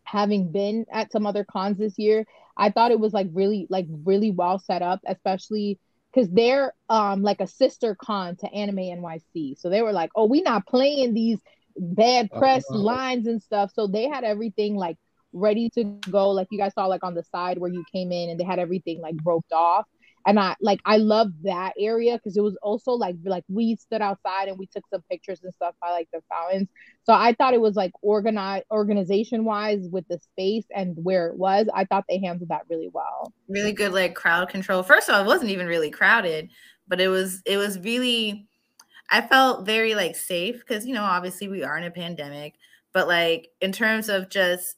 having 0.05 0.53
been 0.53 0.87
at 0.91 1.13
some 1.13 1.27
other 1.27 1.45
cons 1.45 1.79
this 1.79 1.99
year, 1.99 2.27
I 2.57 2.71
thought 2.71 2.93
it 2.93 3.01
was 3.01 3.13
like 3.13 3.29
really, 3.33 3.67
like 3.69 3.87
really 3.89 4.31
well 4.31 4.59
set 4.59 4.83
up, 4.83 5.01
especially 5.07 5.79
because 6.13 6.31
they're 6.31 6.73
um 6.89 7.23
like 7.23 7.41
a 7.41 7.47
sister 7.47 7.95
con 7.95 8.37
to 8.37 8.53
Anime 8.53 8.77
NYC. 8.77 9.59
So 9.59 9.69
they 9.69 9.83
were 9.83 9.93
like, 9.93 10.11
oh, 10.15 10.27
we 10.27 10.43
not 10.43 10.67
playing 10.67 11.13
these 11.13 11.41
bad 11.77 12.31
oh, 12.33 12.39
press 12.39 12.65
oh, 12.71 12.77
lines 12.77 13.27
and 13.27 13.43
stuff. 13.43 13.73
So 13.75 13.87
they 13.87 14.09
had 14.09 14.25
everything 14.25 14.77
like 14.77 14.97
ready 15.33 15.69
to 15.71 15.85
go. 16.11 16.31
Like 16.31 16.49
you 16.51 16.59
guys 16.59 16.73
saw 16.75 16.87
like 16.87 17.05
on 17.05 17.15
the 17.15 17.25
side 17.25 17.59
where 17.59 17.71
you 17.71 17.85
came 17.93 18.13
in 18.13 18.31
and 18.31 18.39
they 18.39 18.45
had 18.45 18.59
everything 18.59 19.01
like 19.01 19.17
roped 19.25 19.53
off. 19.53 19.87
And 20.27 20.41
I 20.41 20.57
like 20.61 20.81
I 20.85 20.97
love 20.97 21.29
that 21.43 21.75
area 21.79 22.17
because 22.17 22.37
it 22.37 22.43
was 22.43 22.57
also 22.63 22.93
like 22.93 23.17
like 23.25 23.45
we 23.49 23.77
stood 23.77 24.01
outside 24.01 24.49
and 24.49 24.59
we 24.59 24.67
took 24.67 24.85
some 24.89 25.03
pictures 25.11 25.41
and 25.43 25.53
stuff 25.53 25.75
by 25.81 25.91
like 25.91 26.09
the 26.13 26.23
fountains. 26.31 26.69
So 27.05 27.13
I 27.13 27.35
thought 27.35 27.55
it 27.55 27.61
was 27.61 27.77
like 27.77 27.93
organized 28.03 28.65
organization 28.71 29.45
wise 29.45 29.87
with 29.91 30.07
the 30.09 30.19
space 30.19 30.65
and 30.75 30.97
where 31.03 31.29
it 31.29 31.37
was. 31.37 31.69
I 31.75 31.85
thought 31.85 32.05
they 32.09 32.19
handled 32.19 32.49
that 32.49 32.63
really 32.71 32.91
well. 32.93 33.33
Really 33.49 33.73
good 33.73 33.93
like 33.93 34.15
crowd 34.15 34.49
control. 34.49 34.83
First 34.83 35.09
of 35.09 35.15
all, 35.15 35.23
it 35.23 35.27
wasn't 35.27 35.51
even 35.51 35.67
really 35.67 35.91
crowded, 35.91 36.51
but 36.89 37.01
it 37.01 37.09
was 37.09 37.43
it 37.45 37.57
was 37.57 37.79
really 37.81 38.49
I 39.11 39.21
felt 39.21 39.67
very 39.67 39.95
like 39.95 40.17
safe 40.17 40.61
because 40.61 40.87
you 40.87 40.95
know 40.95 41.05
obviously 41.05 41.49
we 41.49 41.63
are 41.63 41.77
in 41.77 41.85
a 41.85 41.91
pandemic, 41.91 42.55
but 42.93 43.07
like 43.09 43.49
in 43.61 43.73
terms 43.73 44.09
of 44.09 44.31
just 44.31 44.77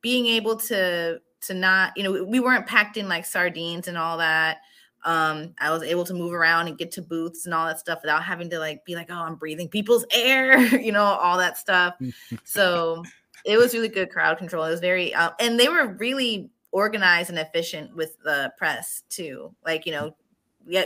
being 0.00 0.26
able 0.26 0.56
to 0.56 1.20
to 1.42 1.54
not 1.54 1.96
you 1.96 2.02
know 2.02 2.24
we 2.24 2.40
weren't 2.40 2.66
packed 2.66 2.96
in 2.96 3.08
like 3.08 3.24
sardines 3.24 3.88
and 3.88 3.98
all 3.98 4.18
that. 4.18 4.58
Um, 5.04 5.54
I 5.58 5.70
was 5.70 5.82
able 5.82 6.04
to 6.04 6.14
move 6.14 6.32
around 6.32 6.68
and 6.68 6.76
get 6.76 6.90
to 6.92 7.02
booths 7.02 7.44
and 7.44 7.54
all 7.54 7.66
that 7.66 7.78
stuff 7.78 8.00
without 8.02 8.24
having 8.24 8.50
to 8.50 8.58
like 8.58 8.84
be 8.84 8.94
like, 8.94 9.08
oh, 9.10 9.14
I'm 9.14 9.36
breathing 9.36 9.68
people's 9.68 10.04
air, 10.12 10.58
you 10.80 10.92
know, 10.92 11.02
all 11.02 11.38
that 11.38 11.56
stuff. 11.56 11.94
so 12.44 13.04
it 13.44 13.56
was 13.56 13.74
really 13.74 13.88
good 13.88 14.10
crowd 14.10 14.38
control. 14.38 14.64
It 14.64 14.70
was 14.70 14.80
very, 14.80 15.14
uh, 15.14 15.30
and 15.40 15.58
they 15.58 15.68
were 15.68 15.94
really 15.94 16.50
organized 16.72 17.30
and 17.30 17.38
efficient 17.38 17.94
with 17.96 18.18
the 18.22 18.52
press 18.58 19.02
too. 19.08 19.54
Like, 19.64 19.86
you 19.86 19.92
know, 19.92 20.16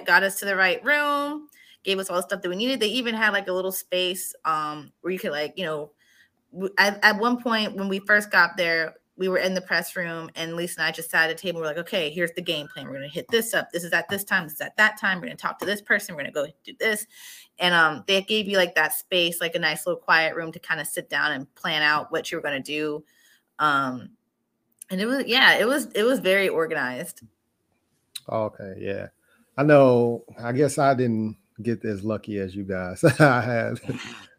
got 0.06 0.22
us 0.22 0.38
to 0.40 0.44
the 0.44 0.56
right 0.56 0.84
room 0.84 1.48
gave 1.84 1.98
us 1.98 2.10
all 2.10 2.16
the 2.16 2.22
stuff 2.22 2.42
that 2.42 2.48
we 2.48 2.56
needed. 2.56 2.80
They 2.80 2.88
even 2.88 3.14
had 3.14 3.32
like 3.32 3.48
a 3.48 3.52
little 3.52 3.72
space 3.72 4.34
um, 4.44 4.92
where 5.00 5.12
you 5.12 5.18
could 5.18 5.32
like, 5.32 5.54
you 5.56 5.64
know, 5.64 5.90
at, 6.78 7.02
at 7.02 7.18
one 7.18 7.42
point 7.42 7.76
when 7.76 7.88
we 7.88 7.98
first 8.00 8.30
got 8.30 8.56
there, 8.56 8.94
we 9.22 9.28
were 9.28 9.38
in 9.38 9.54
the 9.54 9.60
press 9.60 9.94
room 9.94 10.28
and 10.34 10.56
Lisa 10.56 10.80
and 10.80 10.88
I 10.88 10.90
just 10.90 11.08
sat 11.08 11.30
at 11.30 11.30
a 11.30 11.34
table. 11.36 11.60
We're 11.60 11.68
like, 11.68 11.78
okay, 11.78 12.10
here's 12.10 12.32
the 12.32 12.42
game 12.42 12.66
plan. 12.66 12.88
We're 12.88 12.94
gonna 12.94 13.06
hit 13.06 13.28
this 13.28 13.54
up. 13.54 13.70
This 13.70 13.84
is 13.84 13.92
at 13.92 14.08
this 14.08 14.24
time. 14.24 14.42
This 14.42 14.54
is 14.54 14.60
at 14.60 14.76
that 14.78 14.98
time. 15.00 15.20
We're 15.20 15.28
gonna 15.28 15.36
talk 15.36 15.60
to 15.60 15.64
this 15.64 15.80
person. 15.80 16.16
We're 16.16 16.22
gonna 16.22 16.32
go 16.32 16.48
do 16.64 16.72
this. 16.80 17.06
And 17.60 17.72
um, 17.72 18.02
they 18.08 18.20
gave 18.22 18.48
you 18.48 18.56
like 18.56 18.74
that 18.74 18.94
space, 18.94 19.40
like 19.40 19.54
a 19.54 19.60
nice 19.60 19.86
little 19.86 20.00
quiet 20.00 20.34
room 20.34 20.50
to 20.50 20.58
kind 20.58 20.80
of 20.80 20.88
sit 20.88 21.08
down 21.08 21.30
and 21.30 21.54
plan 21.54 21.82
out 21.82 22.10
what 22.10 22.32
you 22.32 22.36
were 22.36 22.42
gonna 22.42 22.58
do. 22.58 23.04
Um, 23.60 24.10
and 24.90 25.00
it 25.00 25.06
was 25.06 25.24
yeah, 25.28 25.54
it 25.54 25.68
was 25.68 25.86
it 25.94 26.02
was 26.02 26.18
very 26.18 26.48
organized. 26.48 27.22
Okay, 28.28 28.74
yeah. 28.80 29.06
I 29.56 29.62
know. 29.62 30.24
I 30.36 30.50
guess 30.50 30.78
I 30.78 30.94
didn't 30.94 31.36
get 31.62 31.84
as 31.84 32.02
lucky 32.02 32.38
as 32.40 32.56
you 32.56 32.64
guys. 32.64 33.04
I 33.20 33.40
had 33.40 33.80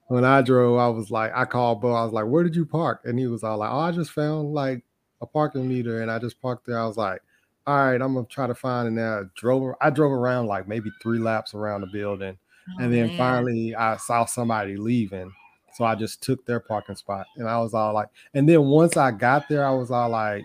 when 0.08 0.26
I 0.26 0.42
drove, 0.42 0.78
I 0.80 0.88
was 0.89 1.12
like, 1.12 1.32
I 1.36 1.46
called 1.46 1.82
Bo. 1.82 1.94
I 1.94 2.04
was 2.04 2.13
like, 2.13 2.26
"Where 2.26 2.44
did 2.44 2.56
you 2.56 2.66
park?" 2.66 3.02
And 3.06 3.18
he 3.18 3.28
was 3.28 3.44
all 3.44 3.58
like, 3.58 3.72
"Oh, 3.72 3.80
I 3.80 3.92
just 3.92 4.12
found 4.12 4.54
like 4.54 4.84
a 5.22 5.26
parking 5.26 5.68
meter, 5.68 6.02
and 6.02 6.12
I 6.12 6.20
just 6.20 6.42
parked 6.42 6.66
there." 6.66 6.80
I 6.80 6.86
was 6.86 6.98
like, 6.98 7.22
"All 7.68 7.76
right, 7.76 8.02
I'm 8.02 8.13
gonna 8.13 8.26
try 8.28 8.48
to 8.48 8.56
find." 8.56 8.88
And 8.88 8.98
then 8.98 9.06
I 9.08 9.22
drove. 9.36 9.76
I 9.82 9.89
drove 9.89 10.12
around 10.12 10.48
like 10.48 10.68
maybe 10.68 10.92
three 11.02 11.20
laps 11.20 11.54
around 11.54 11.82
the 11.82 11.88
building, 11.88 12.38
oh, 12.70 12.84
and 12.84 12.94
then 12.94 13.08
man. 13.08 13.18
finally 13.18 13.76
I 13.76 13.98
saw 13.98 14.26
somebody 14.26 14.76
leaving, 14.78 15.32
so 15.74 15.86
I 15.86 15.96
just 15.96 16.22
took 16.22 16.46
their 16.46 16.60
parking 16.60 16.96
spot, 16.96 17.26
and 17.38 17.48
I 17.48 17.60
was 17.60 17.74
all 17.74 17.94
like, 17.94 18.10
and 18.34 18.48
then 18.48 18.63
once 18.66 18.98
I 18.98 19.12
got 19.12 19.48
there, 19.50 19.66
I 19.66 19.72
was 19.72 19.89
all 19.92 20.10
like, 20.10 20.44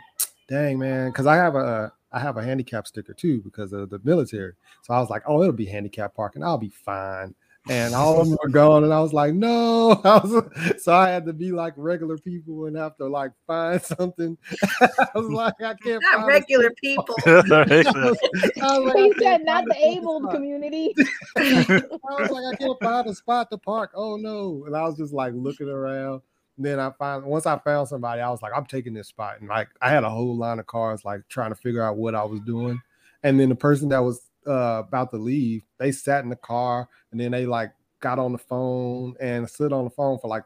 "Dang 0.48 0.78
man," 0.78 1.10
because 1.10 1.26
I 1.26 1.36
have 1.36 1.54
a 1.54 1.58
uh, 1.58 1.88
I 2.12 2.20
have 2.20 2.36
a 2.36 2.42
handicap 2.42 2.86
sticker 2.86 3.12
too 3.12 3.42
because 3.42 3.72
of 3.72 3.90
the 3.90 4.00
military. 4.04 4.54
So 4.82 4.94
I 4.94 5.00
was 5.00 5.10
like, 5.10 5.22
oh, 5.26 5.42
it'll 5.42 5.52
be 5.52 5.66
handicap 5.66 6.14
parking. 6.14 6.42
I'll 6.42 6.56
be 6.58 6.70
fine. 6.70 7.34
And 7.68 7.94
all 7.94 8.20
of 8.20 8.28
them 8.28 8.38
were 8.42 8.48
gone. 8.48 8.84
And 8.84 8.92
I 8.92 9.00
was 9.00 9.12
like, 9.12 9.34
no. 9.34 9.92
I 10.04 10.18
was, 10.18 10.82
so 10.82 10.94
I 10.94 11.08
had 11.08 11.26
to 11.26 11.32
be 11.32 11.52
like 11.52 11.74
regular 11.76 12.18
people 12.18 12.66
and 12.66 12.76
have 12.76 12.96
to 12.96 13.06
like 13.06 13.32
find 13.46 13.80
something. 13.82 14.36
I 14.80 15.08
was 15.14 15.30
like, 15.30 15.54
I 15.60 15.74
can't 15.74 16.02
not 16.02 16.26
regular 16.26 16.70
people. 16.82 17.14
I 17.26 17.34
was, 17.34 17.50
I 17.52 18.78
was 18.78 18.94
like, 18.94 18.96
he 18.96 19.12
said 19.18 19.44
not 19.44 19.64
the 19.66 19.76
able 19.78 20.26
community. 20.28 20.94
I 21.36 21.82
was 22.18 22.30
like, 22.30 22.54
I 22.54 22.56
can't 22.56 22.80
find 22.80 23.06
a 23.06 23.14
spot 23.14 23.50
to 23.50 23.58
park. 23.58 23.90
Oh 23.94 24.16
no. 24.16 24.64
And 24.66 24.76
I 24.76 24.82
was 24.82 24.96
just 24.96 25.12
like 25.12 25.32
looking 25.34 25.68
around 25.68 26.22
then 26.58 26.80
I 26.80 26.90
find 26.90 27.24
once 27.24 27.46
I 27.46 27.56
found 27.58 27.88
somebody, 27.88 28.20
I 28.20 28.30
was 28.30 28.42
like, 28.42 28.52
I'm 28.54 28.66
taking 28.66 28.92
this 28.92 29.08
spot. 29.08 29.40
And 29.40 29.48
like 29.48 29.68
I 29.80 29.90
had 29.90 30.04
a 30.04 30.10
whole 30.10 30.36
line 30.36 30.58
of 30.58 30.66
cars 30.66 31.04
like 31.04 31.22
trying 31.28 31.50
to 31.50 31.56
figure 31.56 31.82
out 31.82 31.96
what 31.96 32.14
I 32.14 32.24
was 32.24 32.40
doing. 32.40 32.80
And 33.22 33.38
then 33.38 33.48
the 33.48 33.54
person 33.54 33.88
that 33.90 34.00
was 34.00 34.27
uh, 34.48 34.82
about 34.86 35.10
to 35.10 35.16
leave, 35.16 35.62
they 35.78 35.92
sat 35.92 36.24
in 36.24 36.30
the 36.30 36.36
car 36.36 36.88
and 37.10 37.20
then 37.20 37.32
they 37.32 37.46
like 37.46 37.72
got 38.00 38.18
on 38.18 38.32
the 38.32 38.38
phone 38.38 39.14
and 39.20 39.48
stood 39.48 39.72
on 39.72 39.84
the 39.84 39.90
phone 39.90 40.18
for 40.18 40.28
like 40.28 40.44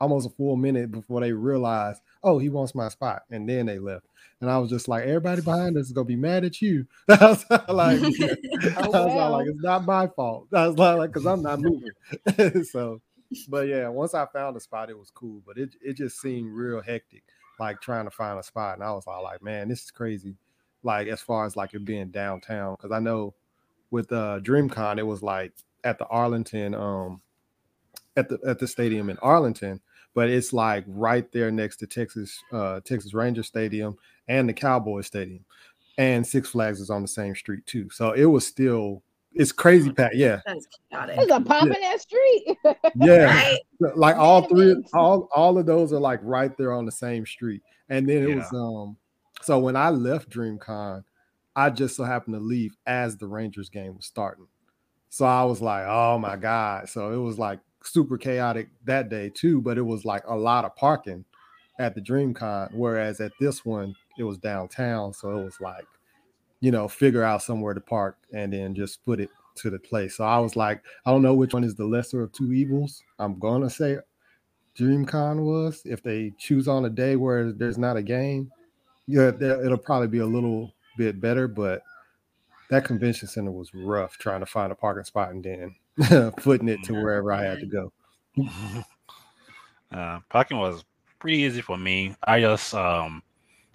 almost 0.00 0.26
a 0.26 0.30
full 0.30 0.56
minute 0.56 0.90
before 0.90 1.20
they 1.20 1.32
realized, 1.32 2.00
oh, 2.24 2.38
he 2.38 2.48
wants 2.48 2.74
my 2.74 2.88
spot. 2.88 3.22
And 3.30 3.48
then 3.48 3.66
they 3.66 3.78
left. 3.78 4.06
And 4.40 4.50
I 4.50 4.58
was 4.58 4.70
just 4.70 4.88
like, 4.88 5.04
everybody 5.04 5.40
behind 5.40 5.76
us 5.76 5.86
is 5.86 5.92
gonna 5.92 6.04
be 6.04 6.16
mad 6.16 6.44
at 6.44 6.60
you. 6.60 6.86
I 7.08 7.26
was 7.26 7.44
like, 7.50 7.58
oh, 7.68 8.92
I 8.92 9.04
was 9.04 9.32
like, 9.32 9.46
it's 9.46 9.62
not 9.62 9.84
my 9.84 10.08
fault. 10.08 10.48
I 10.52 10.66
was 10.66 10.76
like, 10.76 11.12
because 11.12 11.26
I'm 11.26 11.42
not 11.42 11.60
moving. 11.60 12.64
so 12.64 13.00
but 13.48 13.68
yeah, 13.68 13.88
once 13.88 14.14
I 14.14 14.26
found 14.26 14.56
a 14.56 14.60
spot, 14.60 14.90
it 14.90 14.98
was 14.98 15.10
cool. 15.10 15.42
But 15.46 15.58
it 15.58 15.74
it 15.80 15.94
just 15.94 16.20
seemed 16.20 16.52
real 16.52 16.80
hectic, 16.80 17.22
like 17.58 17.80
trying 17.80 18.04
to 18.04 18.10
find 18.10 18.38
a 18.38 18.42
spot. 18.42 18.74
And 18.74 18.84
I 18.84 18.92
was 18.92 19.04
all 19.06 19.22
like, 19.22 19.42
man, 19.42 19.68
this 19.68 19.84
is 19.84 19.90
crazy. 19.90 20.36
Like 20.82 21.08
as 21.08 21.20
far 21.20 21.46
as 21.46 21.56
like 21.56 21.74
it 21.74 21.84
being 21.84 22.10
downtown, 22.10 22.76
because 22.76 22.92
I 22.92 22.98
know 22.98 23.34
with 23.90 24.10
uh 24.12 24.40
DreamCon, 24.40 24.98
it 24.98 25.06
was 25.06 25.22
like 25.22 25.52
at 25.84 25.98
the 25.98 26.06
Arlington, 26.06 26.74
um, 26.74 27.20
at 28.16 28.28
the 28.28 28.38
at 28.46 28.58
the 28.58 28.66
stadium 28.66 29.10
in 29.10 29.18
Arlington, 29.18 29.80
but 30.14 30.28
it's 30.28 30.52
like 30.52 30.84
right 30.86 31.30
there 31.32 31.50
next 31.50 31.76
to 31.76 31.86
Texas 31.86 32.42
uh 32.52 32.80
Texas 32.80 33.14
Ranger 33.14 33.42
Stadium 33.42 33.96
and 34.28 34.48
the 34.48 34.52
Cowboy 34.52 35.02
Stadium. 35.02 35.44
And 35.98 36.26
Six 36.26 36.48
Flags 36.50 36.80
is 36.80 36.90
on 36.90 37.02
the 37.02 37.08
same 37.08 37.34
street 37.34 37.66
too. 37.66 37.90
So 37.90 38.12
it 38.12 38.24
was 38.24 38.46
still 38.46 39.02
it's 39.34 39.52
crazy, 39.52 39.90
Pat. 39.92 40.14
Yeah, 40.14 40.40
that's 40.44 40.66
chaotic. 40.90 41.16
There's 41.16 41.30
a 41.30 41.40
popping 41.40 41.76
yeah. 41.80 41.96
street. 41.96 42.56
yeah, 42.96 43.24
right? 43.24 43.96
like 43.96 44.16
all 44.16 44.42
three, 44.42 44.76
all 44.92 45.28
all 45.34 45.58
of 45.58 45.66
those 45.66 45.92
are 45.92 46.00
like 46.00 46.20
right 46.22 46.56
there 46.56 46.72
on 46.72 46.84
the 46.84 46.92
same 46.92 47.24
street. 47.24 47.62
And 47.88 48.08
then 48.08 48.24
it 48.24 48.28
yeah. 48.30 48.36
was 48.36 48.52
um. 48.52 48.96
So 49.42 49.58
when 49.58 49.76
I 49.76 49.90
left 49.90 50.30
DreamCon, 50.30 51.04
I 51.54 51.70
just 51.70 51.96
so 51.96 52.04
happened 52.04 52.34
to 52.34 52.40
leave 52.40 52.74
as 52.86 53.16
the 53.16 53.26
Rangers 53.26 53.68
game 53.68 53.96
was 53.96 54.06
starting. 54.06 54.46
So 55.10 55.26
I 55.26 55.44
was 55.44 55.60
like, 55.60 55.84
oh 55.86 56.18
my 56.18 56.36
god! 56.36 56.88
So 56.88 57.12
it 57.12 57.18
was 57.18 57.38
like 57.38 57.60
super 57.84 58.16
chaotic 58.16 58.68
that 58.84 59.10
day 59.10 59.30
too. 59.34 59.60
But 59.60 59.78
it 59.78 59.82
was 59.82 60.04
like 60.04 60.22
a 60.26 60.36
lot 60.36 60.64
of 60.64 60.74
parking 60.76 61.24
at 61.78 61.94
the 61.94 62.00
DreamCon, 62.00 62.72
whereas 62.72 63.20
at 63.20 63.32
this 63.38 63.64
one 63.64 63.94
it 64.18 64.24
was 64.24 64.38
downtown. 64.38 65.12
So 65.12 65.38
it 65.38 65.44
was 65.44 65.60
like 65.60 65.84
you 66.62 66.70
know, 66.70 66.86
figure 66.86 67.24
out 67.24 67.42
somewhere 67.42 67.74
to 67.74 67.80
park 67.80 68.16
and 68.32 68.52
then 68.52 68.72
just 68.72 69.04
put 69.04 69.18
it 69.18 69.28
to 69.56 69.68
the 69.68 69.80
place. 69.80 70.16
So 70.16 70.24
I 70.24 70.38
was 70.38 70.54
like, 70.54 70.80
I 71.04 71.10
don't 71.10 71.20
know 71.20 71.34
which 71.34 71.52
one 71.52 71.64
is 71.64 71.74
the 71.74 71.84
lesser 71.84 72.22
of 72.22 72.32
two 72.32 72.52
evils. 72.52 73.02
I'm 73.18 73.38
gonna 73.38 73.68
say 73.68 73.98
DreamCon 74.78 75.44
was. 75.44 75.82
If 75.84 76.02
they 76.04 76.32
choose 76.38 76.68
on 76.68 76.84
a 76.84 76.88
day 76.88 77.16
where 77.16 77.52
there's 77.52 77.78
not 77.78 77.96
a 77.96 78.02
game, 78.02 78.50
yeah, 79.06 79.30
it'll 79.40 79.78
probably 79.78 80.08
be 80.08 80.18
a 80.18 80.26
little 80.26 80.72
bit 80.96 81.20
better, 81.20 81.48
but 81.48 81.82
that 82.70 82.84
convention 82.84 83.28
center 83.28 83.50
was 83.50 83.72
rough 83.74 84.16
trying 84.18 84.40
to 84.40 84.46
find 84.46 84.72
a 84.72 84.74
parking 84.74 85.04
spot 85.04 85.30
and 85.30 85.44
then 85.44 86.32
footing 86.40 86.68
it 86.68 86.82
to 86.84 86.94
wherever 86.94 87.32
I 87.32 87.44
had 87.44 87.60
to 87.60 87.66
go. 87.66 87.92
uh, 89.92 90.20
parking 90.30 90.58
was 90.58 90.84
pretty 91.18 91.38
easy 91.38 91.60
for 91.60 91.76
me. 91.76 92.16
I 92.24 92.40
just 92.40 92.74
um 92.74 93.22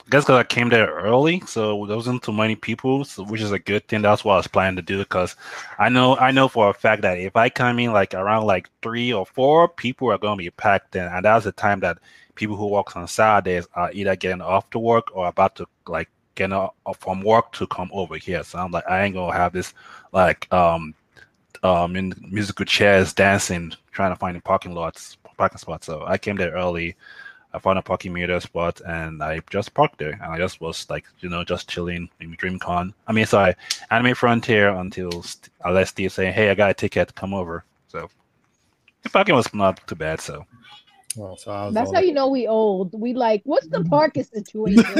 I 0.07 0.09
guess 0.09 0.23
because 0.23 0.39
I 0.39 0.43
came 0.45 0.69
there 0.69 0.87
early, 0.87 1.41
so 1.45 1.85
there 1.85 1.97
wasn't 1.97 2.23
too 2.23 2.31
many 2.31 2.55
people, 2.55 3.03
so, 3.03 3.23
which 3.23 3.41
is 3.41 3.51
a 3.51 3.59
good 3.59 3.85
thing. 3.89 4.03
That's 4.03 4.23
what 4.23 4.35
I 4.35 4.37
was 4.37 4.47
planning 4.47 4.77
to 4.77 4.81
do 4.81 4.99
because 4.99 5.35
I 5.77 5.89
know 5.89 6.15
I 6.15 6.31
know 6.31 6.47
for 6.47 6.69
a 6.69 6.73
fact 6.73 7.01
that 7.01 7.19
if 7.19 7.35
I 7.35 7.49
come 7.49 7.77
in 7.79 7.91
like 7.91 8.13
around 8.13 8.45
like 8.45 8.69
three 8.81 9.11
or 9.11 9.25
four, 9.25 9.67
people 9.67 10.09
are 10.09 10.17
going 10.17 10.37
to 10.37 10.43
be 10.43 10.49
packed 10.49 10.95
in, 10.95 11.03
and 11.03 11.25
that's 11.25 11.43
the 11.43 11.51
time 11.51 11.81
that 11.81 11.97
people 12.37 12.55
who 12.55 12.67
work 12.67 12.95
on 12.95 13.07
Saturdays 13.07 13.67
are 13.73 13.91
either 13.91 14.15
getting 14.15 14.41
off 14.41 14.69
to 14.69 14.79
work 14.79 15.13
or 15.13 15.27
about 15.27 15.55
to 15.57 15.65
like 15.87 16.09
get 16.35 16.53
off 16.53 16.75
from 16.99 17.21
work 17.21 17.51
to 17.53 17.67
come 17.67 17.89
over 17.91 18.15
here. 18.15 18.43
So 18.43 18.59
I'm 18.59 18.71
like, 18.71 18.87
I 18.87 19.03
ain't 19.03 19.15
gonna 19.15 19.33
have 19.33 19.51
this 19.51 19.73
like 20.13 20.51
um 20.53 20.93
um 21.63 21.95
in 21.95 22.13
musical 22.21 22.65
chairs 22.65 23.13
dancing 23.13 23.73
trying 23.91 24.13
to 24.13 24.15
find 24.15 24.41
parking 24.43 24.73
lots 24.73 25.17
parking 25.37 25.57
spots. 25.57 25.87
So 25.87 26.03
I 26.05 26.17
came 26.17 26.37
there 26.37 26.51
early. 26.51 26.95
I 27.53 27.59
found 27.59 27.79
a 27.79 27.81
parking 27.81 28.13
meter 28.13 28.39
spot 28.39 28.81
and 28.85 29.23
I 29.23 29.41
just 29.49 29.73
parked 29.73 29.97
there. 29.97 30.11
And 30.11 30.31
I 30.33 30.37
just 30.37 30.61
was 30.61 30.87
like, 30.89 31.05
you 31.19 31.29
know, 31.29 31.43
just 31.43 31.69
chilling 31.69 32.09
in 32.19 32.35
DreamCon. 32.35 32.93
I 33.07 33.13
mean, 33.13 33.25
sorry, 33.25 33.55
Anime 33.89 34.15
Frontier 34.15 34.69
until 34.69 35.23
let 35.67 35.87
Steve 35.87 36.11
say, 36.11 36.31
hey, 36.31 36.51
I 36.51 36.55
got 36.55 36.69
a 36.69 36.73
ticket, 36.73 37.15
come 37.15 37.33
over. 37.33 37.63
So 37.87 38.09
the 39.01 39.09
parking 39.09 39.35
was 39.35 39.51
not 39.53 39.85
too 39.87 39.95
bad. 39.95 40.21
So. 40.21 40.45
Well, 41.17 41.35
so 41.35 41.71
That's 41.71 41.91
how 41.91 41.99
you 41.99 42.13
know 42.13 42.27
we 42.27 42.47
old. 42.47 42.93
We 42.93 43.13
like, 43.13 43.41
what's 43.43 43.67
the 43.67 43.83
parking 43.83 44.23
situation? 44.23 44.83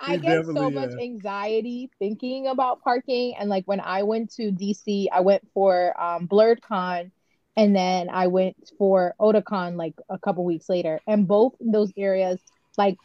I 0.00 0.16
get 0.16 0.44
so 0.46 0.70
much 0.70 0.90
yeah. 0.96 1.04
anxiety 1.04 1.90
thinking 1.98 2.48
about 2.48 2.82
parking. 2.82 3.34
And 3.38 3.48
like 3.48 3.64
when 3.66 3.80
I 3.80 4.02
went 4.02 4.32
to 4.34 4.50
DC, 4.50 5.06
I 5.12 5.20
went 5.20 5.46
for 5.54 5.98
um, 6.00 6.28
Con, 6.28 7.12
and 7.56 7.76
then 7.76 8.08
I 8.10 8.26
went 8.26 8.72
for 8.76 9.14
Otakon 9.20 9.76
like 9.76 9.94
a 10.08 10.18
couple 10.18 10.44
weeks 10.44 10.68
later. 10.68 11.00
And 11.06 11.28
both 11.28 11.54
those 11.60 11.92
areas, 11.96 12.40
like 12.76 12.96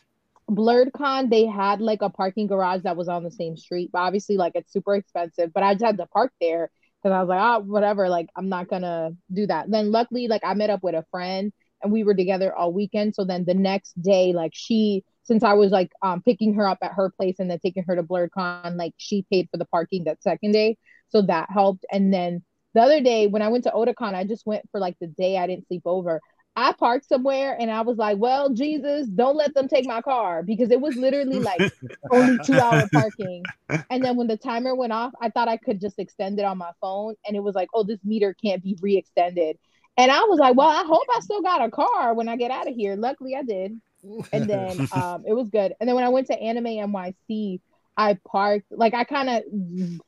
BlerdCon, 0.50 1.30
they 1.30 1.46
had 1.46 1.82
like 1.82 2.02
a 2.02 2.10
parking 2.10 2.48
garage 2.48 2.82
that 2.84 2.98
was 2.98 3.08
on 3.08 3.24
the 3.24 3.32
same 3.32 3.56
street. 3.56 3.92
But 3.94 4.00
obviously, 4.00 4.38
like 4.38 4.54
it's 4.56 4.74
super 4.74 4.96
expensive. 4.96 5.54
But 5.54 5.64
I 5.64 5.76
just 5.76 5.86
had 5.86 5.98
to 5.98 6.08
park 6.08 6.34
there 6.42 6.72
because 7.02 7.16
I 7.16 7.20
was 7.22 7.30
like, 7.30 7.41
oh, 7.41 7.64
whatever. 7.66 8.10
Like 8.10 8.28
I'm 8.36 8.49
not 8.49 8.70
gonna 8.70 9.12
do 9.34 9.47
that. 9.47 9.70
Then 9.70 9.91
luckily, 9.91 10.28
like 10.28 10.41
I 10.43 10.54
met 10.54 10.70
up 10.70 10.84
with 10.84 10.95
a 10.95 11.06
friend 11.12 11.52
and 11.84 11.91
we 11.91 12.04
were 12.04 12.14
together 12.14 12.56
all 12.56 12.74
weekend. 12.74 13.16
So 13.16 13.26
then 13.26 13.45
the 13.45 13.54
next 13.54 13.99
day, 14.02 14.34
like 14.34 14.52
she, 14.54 15.04
since 15.24 15.43
I 15.43 15.54
was 15.54 15.72
like 15.72 15.91
um 16.02 16.22
picking 16.22 16.54
her 16.56 16.68
up 16.68 16.80
at 16.82 16.93
her 16.93 17.12
place 17.12 17.38
and 17.39 17.49
then 17.49 17.60
taking 17.60 17.84
her 17.88 17.95
to 17.95 18.04
BlerdCon, 18.04 18.76
like 18.78 18.93
she 18.97 19.26
paid 19.32 19.49
for 19.52 19.58
the 19.58 19.66
parking 19.66 20.04
that 20.06 20.22
second 20.24 20.52
day. 20.52 20.78
So 21.10 21.22
that 21.24 21.49
helped. 21.52 21.86
And 21.91 22.14
then 22.14 22.43
the 22.74 22.82
other 22.82 23.02
day 23.02 23.28
when 23.28 23.41
I 23.41 23.49
went 23.49 23.66
to 23.66 23.72
Otakon, 23.72 24.14
I 24.14 24.24
just 24.24 24.45
went 24.45 24.64
for 24.72 24.80
like 24.80 24.95
the 24.99 25.08
day 25.08 25.38
I 25.38 25.47
didn't 25.47 25.68
sleep 25.68 25.84
over. 25.86 26.22
I 26.56 26.74
parked 26.74 27.08
somewhere 27.08 27.56
and 27.60 27.72
I 27.72 27.82
was 27.82 27.97
like, 27.97 28.18
well, 28.18 28.49
Jesus, 28.49 29.08
don't 29.08 29.38
let 29.38 29.54
them 29.54 29.68
take 29.68 29.86
my 29.86 30.02
car 30.02 30.43
because 30.43 30.70
it 30.70 30.82
was 30.82 30.95
literally 30.95 31.39
like 31.39 31.72
only 32.12 32.38
two 32.43 32.60
hour 32.60 32.89
parking. 32.91 33.43
And 33.89 34.04
then 34.04 34.18
when 34.18 34.28
the 34.28 34.36
timer 34.36 34.76
went 34.76 34.91
off, 34.91 35.14
I 35.22 35.30
thought 35.30 35.47
I 35.47 35.56
could 35.56 35.80
just 35.80 35.97
extend 35.97 36.39
it 36.39 36.45
on 36.45 36.58
my 36.58 36.72
phone 36.82 37.16
and 37.26 37.38
it 37.38 37.39
was 37.41 37.56
like, 37.56 37.70
oh, 37.74 37.84
this 37.84 37.99
meter 38.04 38.34
can't 38.34 38.62
be 38.62 38.78
re 38.82 38.97
extended. 38.97 39.58
And 39.97 40.12
I 40.12 40.22
was 40.22 40.39
like, 40.39 40.56
well, 40.56 40.68
I 40.68 40.84
hope 40.84 41.06
I 41.16 41.20
still 41.22 41.41
got 41.41 41.64
a 41.64 41.70
car 41.70 42.14
when 42.14 42.28
I 42.28 42.36
get 42.36 42.52
out 42.52 42.68
of 42.68 42.76
here. 42.76 42.95
Luckily, 42.95 43.36
I 43.36 43.43
did. 43.43 43.80
And 44.34 44.49
then 44.49 44.88
um, 44.93 45.24
it 45.26 45.34
was 45.34 45.49
good. 45.49 45.74
And 45.80 45.88
then 45.88 45.95
when 45.95 46.04
I 46.06 46.10
went 46.10 46.28
to 46.28 46.39
Anime 46.39 46.66
NYC, 46.66 47.62
I 47.98 48.18
parked 48.28 48.72
like 48.72 48.94
I 48.94 49.04
kind 49.04 49.30
of 49.30 49.44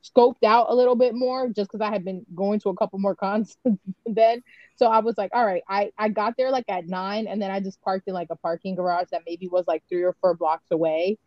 scoped 0.04 0.44
out 0.46 0.68
a 0.70 0.76
little 0.76 0.96
bit 0.96 1.14
more 1.16 1.48
just 1.50 1.72
because 1.72 1.86
I 1.86 1.92
had 1.92 2.06
been 2.06 2.26
going 2.34 2.60
to 2.62 2.70
a 2.70 2.76
couple 2.76 3.00
more 3.00 3.16
cons 3.24 3.58
then. 4.06 4.42
So 4.76 4.88
I 4.88 5.00
was 5.00 5.18
like, 5.18 5.32
all 5.34 5.46
right, 5.46 5.64
I 5.68 5.92
I 5.98 6.10
got 6.10 6.36
there 6.38 6.52
like 6.52 6.66
at 6.70 6.88
nine, 6.88 7.28
and 7.28 7.42
then 7.42 7.52
I 7.52 7.60
just 7.60 7.82
parked 7.82 8.08
in 8.08 8.14
like 8.14 8.30
a 8.32 8.36
parking 8.38 8.76
garage 8.76 9.08
that 9.12 9.24
maybe 9.28 9.48
was 9.48 9.66
like 9.68 9.84
three 9.90 10.04
or 10.04 10.16
four 10.22 10.36
blocks 10.36 10.68
away. 10.72 11.18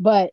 But 0.00 0.32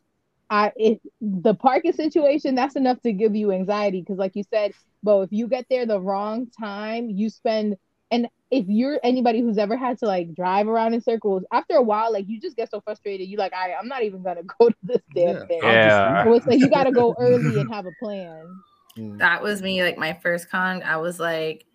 I 0.49 0.71
it 0.75 1.01
the 1.21 1.55
parking 1.55 1.93
situation 1.93 2.55
that's 2.55 2.75
enough 2.75 3.01
to 3.01 3.13
give 3.13 3.35
you 3.35 3.51
anxiety 3.51 4.01
because 4.01 4.17
like 4.17 4.35
you 4.35 4.43
said, 4.49 4.73
Bo, 5.03 5.21
if 5.21 5.31
you 5.31 5.47
get 5.47 5.65
there 5.69 5.85
the 5.85 5.99
wrong 5.99 6.47
time, 6.59 7.09
you 7.09 7.29
spend 7.29 7.77
and 8.11 8.27
if 8.53 8.65
you're 8.67 8.99
anybody 9.03 9.41
who's 9.41 9.57
ever 9.57 9.75
had 9.75 9.97
to 9.97 10.05
like 10.05 10.35
drive 10.35 10.67
around 10.67 10.93
in 10.93 11.01
circles, 11.01 11.43
after 11.51 11.75
a 11.75 11.81
while, 11.81 12.13
like 12.13 12.29
you 12.29 12.39
just 12.39 12.55
get 12.55 12.69
so 12.69 12.79
frustrated, 12.81 13.27
you 13.27 13.35
like, 13.35 13.51
I, 13.51 13.73
I'm 13.73 13.87
not 13.87 14.03
even 14.03 14.21
gonna 14.21 14.43
go 14.59 14.69
to 14.69 14.75
this 14.83 15.01
damn 15.15 15.35
yeah. 15.35 15.45
thing. 15.45 15.59
Yeah. 15.63 16.23
So 16.23 16.33
it's 16.33 16.45
like 16.45 16.59
you 16.59 16.69
gotta 16.69 16.91
go 16.91 17.15
early 17.19 17.59
and 17.59 17.73
have 17.73 17.87
a 17.87 17.91
plan. 17.99 18.61
Mm. 18.97 19.17
That 19.17 19.41
was 19.41 19.63
me, 19.63 19.81
like 19.81 19.97
my 19.97 20.13
first 20.21 20.51
con. 20.51 20.83
I 20.83 20.97
was 20.97 21.19
like, 21.19 21.65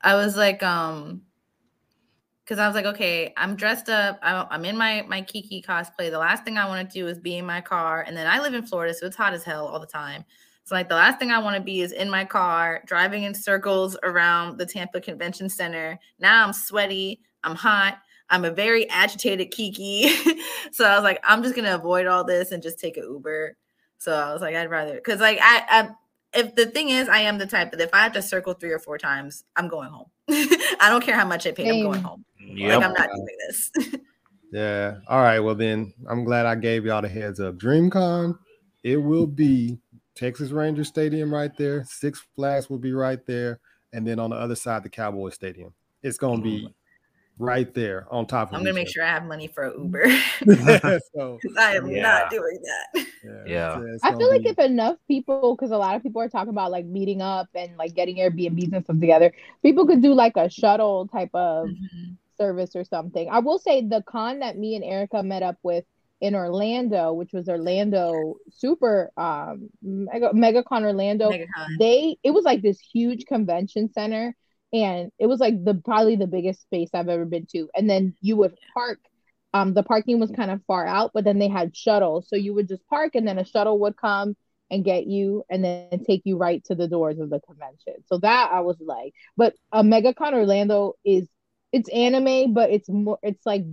I 0.00 0.14
was 0.14 0.36
like, 0.36 0.62
um, 0.62 1.22
because 2.44 2.60
I 2.60 2.68
was 2.68 2.76
like, 2.76 2.86
okay, 2.86 3.32
I'm 3.36 3.56
dressed 3.56 3.88
up. 3.88 4.20
I'm 4.22 4.64
in 4.64 4.76
my 4.76 5.04
my 5.08 5.22
Kiki 5.22 5.60
cosplay. 5.60 6.08
The 6.08 6.18
last 6.18 6.44
thing 6.44 6.56
I 6.56 6.68
want 6.68 6.88
to 6.88 6.92
do 6.98 7.08
is 7.08 7.18
be 7.18 7.36
in 7.36 7.46
my 7.46 7.60
car, 7.60 8.04
and 8.06 8.16
then 8.16 8.28
I 8.28 8.40
live 8.40 8.54
in 8.54 8.64
Florida, 8.64 8.94
so 8.94 9.06
it's 9.06 9.16
hot 9.16 9.34
as 9.34 9.42
hell 9.42 9.66
all 9.66 9.80
the 9.80 9.86
time. 9.86 10.24
So 10.64 10.74
like 10.74 10.88
the 10.88 10.94
last 10.94 11.18
thing 11.18 11.30
I 11.30 11.38
want 11.38 11.56
to 11.56 11.62
be 11.62 11.80
is 11.80 11.92
in 11.92 12.08
my 12.08 12.24
car 12.24 12.82
driving 12.86 13.24
in 13.24 13.34
circles 13.34 13.96
around 14.02 14.58
the 14.58 14.66
Tampa 14.66 15.00
Convention 15.00 15.48
Center. 15.48 15.98
Now 16.18 16.46
I'm 16.46 16.52
sweaty, 16.52 17.20
I'm 17.42 17.56
hot, 17.56 17.98
I'm 18.30 18.44
a 18.44 18.50
very 18.50 18.88
agitated 18.88 19.50
Kiki. 19.50 20.08
so 20.72 20.84
I 20.84 20.94
was 20.94 21.02
like, 21.02 21.20
I'm 21.24 21.42
just 21.42 21.54
gonna 21.54 21.74
avoid 21.74 22.06
all 22.06 22.24
this 22.24 22.52
and 22.52 22.62
just 22.62 22.78
take 22.78 22.96
an 22.96 23.04
Uber. 23.04 23.56
So 23.98 24.14
I 24.14 24.32
was 24.32 24.40
like, 24.40 24.54
I'd 24.54 24.70
rather 24.70 24.94
because 24.94 25.20
like 25.20 25.38
I, 25.40 25.64
I 25.68 25.88
if 26.34 26.54
the 26.54 26.66
thing 26.66 26.88
is, 26.88 27.08
I 27.08 27.18
am 27.18 27.38
the 27.38 27.46
type 27.46 27.72
that 27.72 27.80
if 27.80 27.90
I 27.92 27.98
have 27.98 28.12
to 28.12 28.22
circle 28.22 28.54
three 28.54 28.72
or 28.72 28.78
four 28.78 28.98
times, 28.98 29.44
I'm 29.56 29.68
going 29.68 29.90
home. 29.90 30.06
I 30.30 30.88
don't 30.88 31.04
care 31.04 31.14
how 31.14 31.26
much 31.26 31.46
I 31.46 31.52
paid, 31.52 31.70
I'm 31.70 31.82
going 31.82 32.02
home. 32.02 32.24
Yep. 32.40 32.68
Like 32.68 32.86
I'm 32.86 32.94
not 32.94 33.10
doing 33.10 33.36
this. 33.46 33.70
yeah. 34.52 34.94
All 35.08 35.22
right. 35.22 35.40
Well 35.40 35.54
then 35.54 35.92
I'm 36.08 36.24
glad 36.24 36.46
I 36.46 36.54
gave 36.54 36.86
y'all 36.86 37.02
the 37.02 37.08
heads 37.08 37.40
up. 37.40 37.56
DreamCon, 37.56 38.38
it 38.82 38.96
will 38.96 39.26
be 39.26 39.78
Texas 40.22 40.52
Ranger 40.52 40.84
Stadium 40.84 41.34
right 41.34 41.50
there. 41.56 41.82
Six 41.84 42.24
Flags 42.36 42.70
will 42.70 42.78
be 42.78 42.92
right 42.92 43.18
there, 43.26 43.58
and 43.92 44.06
then 44.06 44.20
on 44.20 44.30
the 44.30 44.36
other 44.36 44.54
side, 44.54 44.84
the 44.84 44.88
Cowboy 44.88 45.30
Stadium. 45.30 45.74
It's 46.00 46.16
going 46.16 46.36
to 46.36 46.44
be 46.44 46.72
right 47.38 47.74
there 47.74 48.06
on 48.08 48.28
top 48.28 48.50
of. 48.50 48.54
I'm 48.54 48.60
gonna 48.60 48.72
make 48.72 48.88
sure 48.88 49.02
I 49.02 49.08
have 49.08 49.24
money 49.24 49.48
for 49.48 49.74
Uber. 49.76 50.04
so, 51.16 51.40
I 51.58 51.74
am 51.74 51.88
yeah. 51.88 52.02
not 52.02 52.30
doing 52.30 52.56
that. 52.62 53.06
Yeah, 53.24 53.44
yeah. 53.46 53.96
I 54.04 54.14
feel 54.14 54.28
like 54.28 54.46
if 54.46 54.60
enough 54.60 54.96
people, 55.08 55.56
because 55.56 55.72
a 55.72 55.76
lot 55.76 55.96
of 55.96 56.04
people 56.04 56.22
are 56.22 56.28
talking 56.28 56.50
about 56.50 56.70
like 56.70 56.86
meeting 56.86 57.20
up 57.20 57.48
and 57.56 57.76
like 57.76 57.94
getting 57.94 58.18
Airbnbs 58.18 58.72
and 58.72 58.84
stuff 58.84 59.00
together, 59.00 59.32
people 59.60 59.88
could 59.88 60.02
do 60.02 60.14
like 60.14 60.36
a 60.36 60.48
shuttle 60.48 61.08
type 61.08 61.30
of 61.34 61.66
mm-hmm. 61.66 62.12
service 62.38 62.76
or 62.76 62.84
something. 62.84 63.28
I 63.28 63.40
will 63.40 63.58
say 63.58 63.84
the 63.84 64.04
con 64.06 64.38
that 64.38 64.56
me 64.56 64.76
and 64.76 64.84
Erica 64.84 65.20
met 65.24 65.42
up 65.42 65.56
with 65.64 65.84
in 66.22 66.36
Orlando, 66.36 67.12
which 67.12 67.32
was 67.32 67.48
Orlando 67.48 68.36
Super 68.52 69.10
um 69.16 69.68
Mega 69.82 70.30
MegaCon 70.30 70.84
Orlando. 70.84 71.30
MegaCon. 71.30 71.78
They 71.80 72.16
it 72.22 72.30
was 72.30 72.44
like 72.44 72.62
this 72.62 72.78
huge 72.78 73.26
convention 73.26 73.92
center 73.92 74.34
and 74.72 75.10
it 75.18 75.26
was 75.26 75.40
like 75.40 75.62
the 75.64 75.74
probably 75.74 76.14
the 76.14 76.28
biggest 76.28 76.62
space 76.62 76.90
I've 76.94 77.08
ever 77.08 77.24
been 77.24 77.46
to. 77.46 77.68
And 77.74 77.90
then 77.90 78.14
you 78.20 78.36
would 78.36 78.56
park 78.72 79.00
um 79.52 79.74
the 79.74 79.82
parking 79.82 80.20
was 80.20 80.30
kind 80.30 80.52
of 80.52 80.62
far 80.64 80.86
out, 80.86 81.10
but 81.12 81.24
then 81.24 81.40
they 81.40 81.48
had 81.48 81.76
shuttles. 81.76 82.28
So 82.28 82.36
you 82.36 82.54
would 82.54 82.68
just 82.68 82.86
park 82.86 83.16
and 83.16 83.26
then 83.26 83.38
a 83.38 83.44
shuttle 83.44 83.80
would 83.80 83.96
come 83.96 84.36
and 84.70 84.84
get 84.84 85.08
you 85.08 85.44
and 85.50 85.64
then 85.64 86.04
take 86.06 86.22
you 86.24 86.36
right 86.36 86.64
to 86.66 86.76
the 86.76 86.86
doors 86.86 87.18
of 87.18 87.30
the 87.30 87.40
convention. 87.40 87.94
So 88.06 88.18
that 88.18 88.50
I 88.52 88.60
was 88.60 88.76
like, 88.80 89.12
but 89.36 89.54
a 89.72 89.82
MegaCon 89.82 90.34
Orlando 90.34 90.94
is 91.04 91.26
it's 91.72 91.88
anime, 91.88 92.54
but 92.54 92.70
it's 92.70 92.88
more 92.88 93.18
it's 93.24 93.44
like 93.44 93.64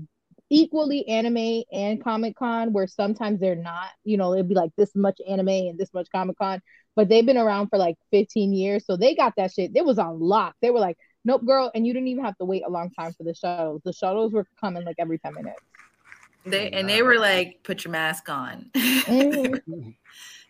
equally 0.50 1.08
anime 1.08 1.64
and 1.72 2.04
Comic 2.04 2.36
Con, 2.36 2.74
where 2.74 2.88
sometimes 2.88 3.40
they're 3.40 3.56
not, 3.56 3.90
you 4.04 4.18
know, 4.18 4.34
it'd 4.34 4.50
be 4.50 4.56
like 4.56 4.72
this 4.78 4.96
much 4.96 5.20
anime 5.28 5.48
and 5.50 5.78
this 5.78 5.94
much 5.94 6.08
Comic 6.12 6.38
Con, 6.38 6.62
but 6.96 7.08
they've 7.10 7.26
been 7.26 7.38
around 7.38 7.68
for 7.70 7.78
like 7.78 7.96
15 8.12 8.54
years. 8.54 8.86
So 8.86 8.98
they 8.98 9.16
got 9.16 9.34
that 9.38 9.52
shit. 9.52 9.72
It 9.76 9.86
was 9.86 10.00
on 10.00 10.20
lock. 10.20 10.56
They 10.62 10.72
were 10.72 10.80
like, 10.80 10.98
nope, 11.24 11.46
girl. 11.46 11.72
And 11.74 11.86
you 11.86 11.94
didn't 11.94 12.08
even 12.08 12.26
have 12.26 12.38
to 12.38 12.46
wait 12.46 12.64
a 12.66 12.70
long 12.70 12.92
time 12.92 13.14
for 13.14 13.24
the 13.24 13.34
shuttles. 13.34 13.82
The 13.86 13.94
shuttles 13.94 14.34
were 14.34 14.46
coming 14.60 14.86
like 14.86 14.96
every 14.98 15.20
10 15.20 15.34
minutes. 15.36 15.60
They 16.46 16.70
and 16.72 16.88
they 16.88 17.02
were 17.02 17.20
like, 17.20 17.60
put 17.64 17.84
your 17.84 17.92
mask 17.92 18.30
on. 18.30 18.72
mm-hmm. 18.76 19.90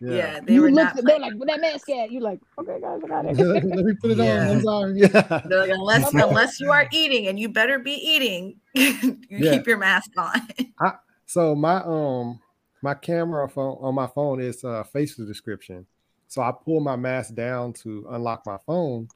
Yeah, 0.00 0.14
yeah 0.14 0.40
they 0.40 0.54
you 0.54 0.62
were 0.62 0.70
not. 0.70 0.96
They're 0.96 1.18
like, 1.18 1.34
"With 1.34 1.48
that 1.48 1.60
mask 1.60 1.90
at?" 1.90 2.10
You 2.10 2.20
like, 2.20 2.40
"Okay, 2.58 2.80
guys, 2.80 3.00
I 3.04 3.06
got 3.06 3.26
it." 3.26 3.36
Let 3.38 3.64
me 3.84 3.92
put 4.00 4.12
it 4.12 4.18
yeah. 4.18 4.48
on. 4.48 4.56
I'm 4.56 4.62
sorry. 4.62 4.98
Yeah. 4.98 5.42
They're 5.46 5.58
like, 5.58 5.70
unless 5.70 6.14
unless 6.14 6.58
you 6.58 6.72
are 6.72 6.88
eating, 6.90 7.26
and 7.26 7.38
you 7.38 7.50
better 7.50 7.78
be 7.78 7.92
eating, 7.92 8.56
you 8.72 9.18
yeah. 9.28 9.52
keep 9.52 9.66
your 9.66 9.76
mask 9.76 10.10
on. 10.16 10.40
I, 10.80 10.92
so 11.26 11.54
my 11.54 11.82
um 11.84 12.40
my 12.82 12.94
camera 12.94 13.46
phone 13.46 13.76
on 13.80 13.94
my 13.94 14.06
phone 14.06 14.40
is 14.40 14.64
uh 14.64 14.84
facial 14.84 15.26
description. 15.26 15.86
So 16.28 16.40
I 16.40 16.52
pull 16.52 16.80
my 16.80 16.96
mask 16.96 17.34
down 17.34 17.74
to 17.74 18.06
unlock 18.08 18.46
my 18.46 18.56
phone, 18.64 19.08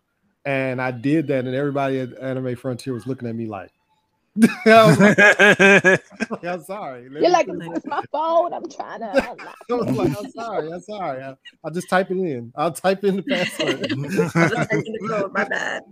and 0.45 0.83
I 0.83 0.91
did 0.91 1.29
that, 1.29 1.47
and 1.47 1.55
everybody 1.55 2.01
at 2.01 2.19
Anime 2.19 2.57
Frontier 2.57 2.93
was 2.93 3.07
looking 3.07 3.27
at 3.27 3.35
me 3.35 3.47
like, 3.47 3.71
like, 4.67 5.19
I'm 6.45 6.63
sorry. 6.65 7.09
Let 7.09 7.23
You're 7.23 7.31
like, 7.31 7.47
it's 7.49 7.87
my 7.87 8.03
phone. 8.11 8.53
I'm 8.53 8.69
trying 8.69 9.01
to. 9.01 9.07
I 9.71 9.75
was 9.75 9.91
like, 9.91 10.19
I'm 10.19 10.31
sorry. 10.33 10.73
I'm 10.73 10.81
sorry. 10.81 11.23
I, 11.23 11.37
will 11.63 11.71
just 11.71 11.89
type 11.89 12.11
it 12.11 12.17
in. 12.17 12.53
I'll 12.57 12.73
type 12.73 13.05
in 13.05 13.17
the 13.17 13.23
password. 13.23 13.87
I'll 13.93 14.49
just 14.49 14.71
the 14.71 15.09
code. 15.09 15.33
My 15.33 15.45
bad. 15.45 15.83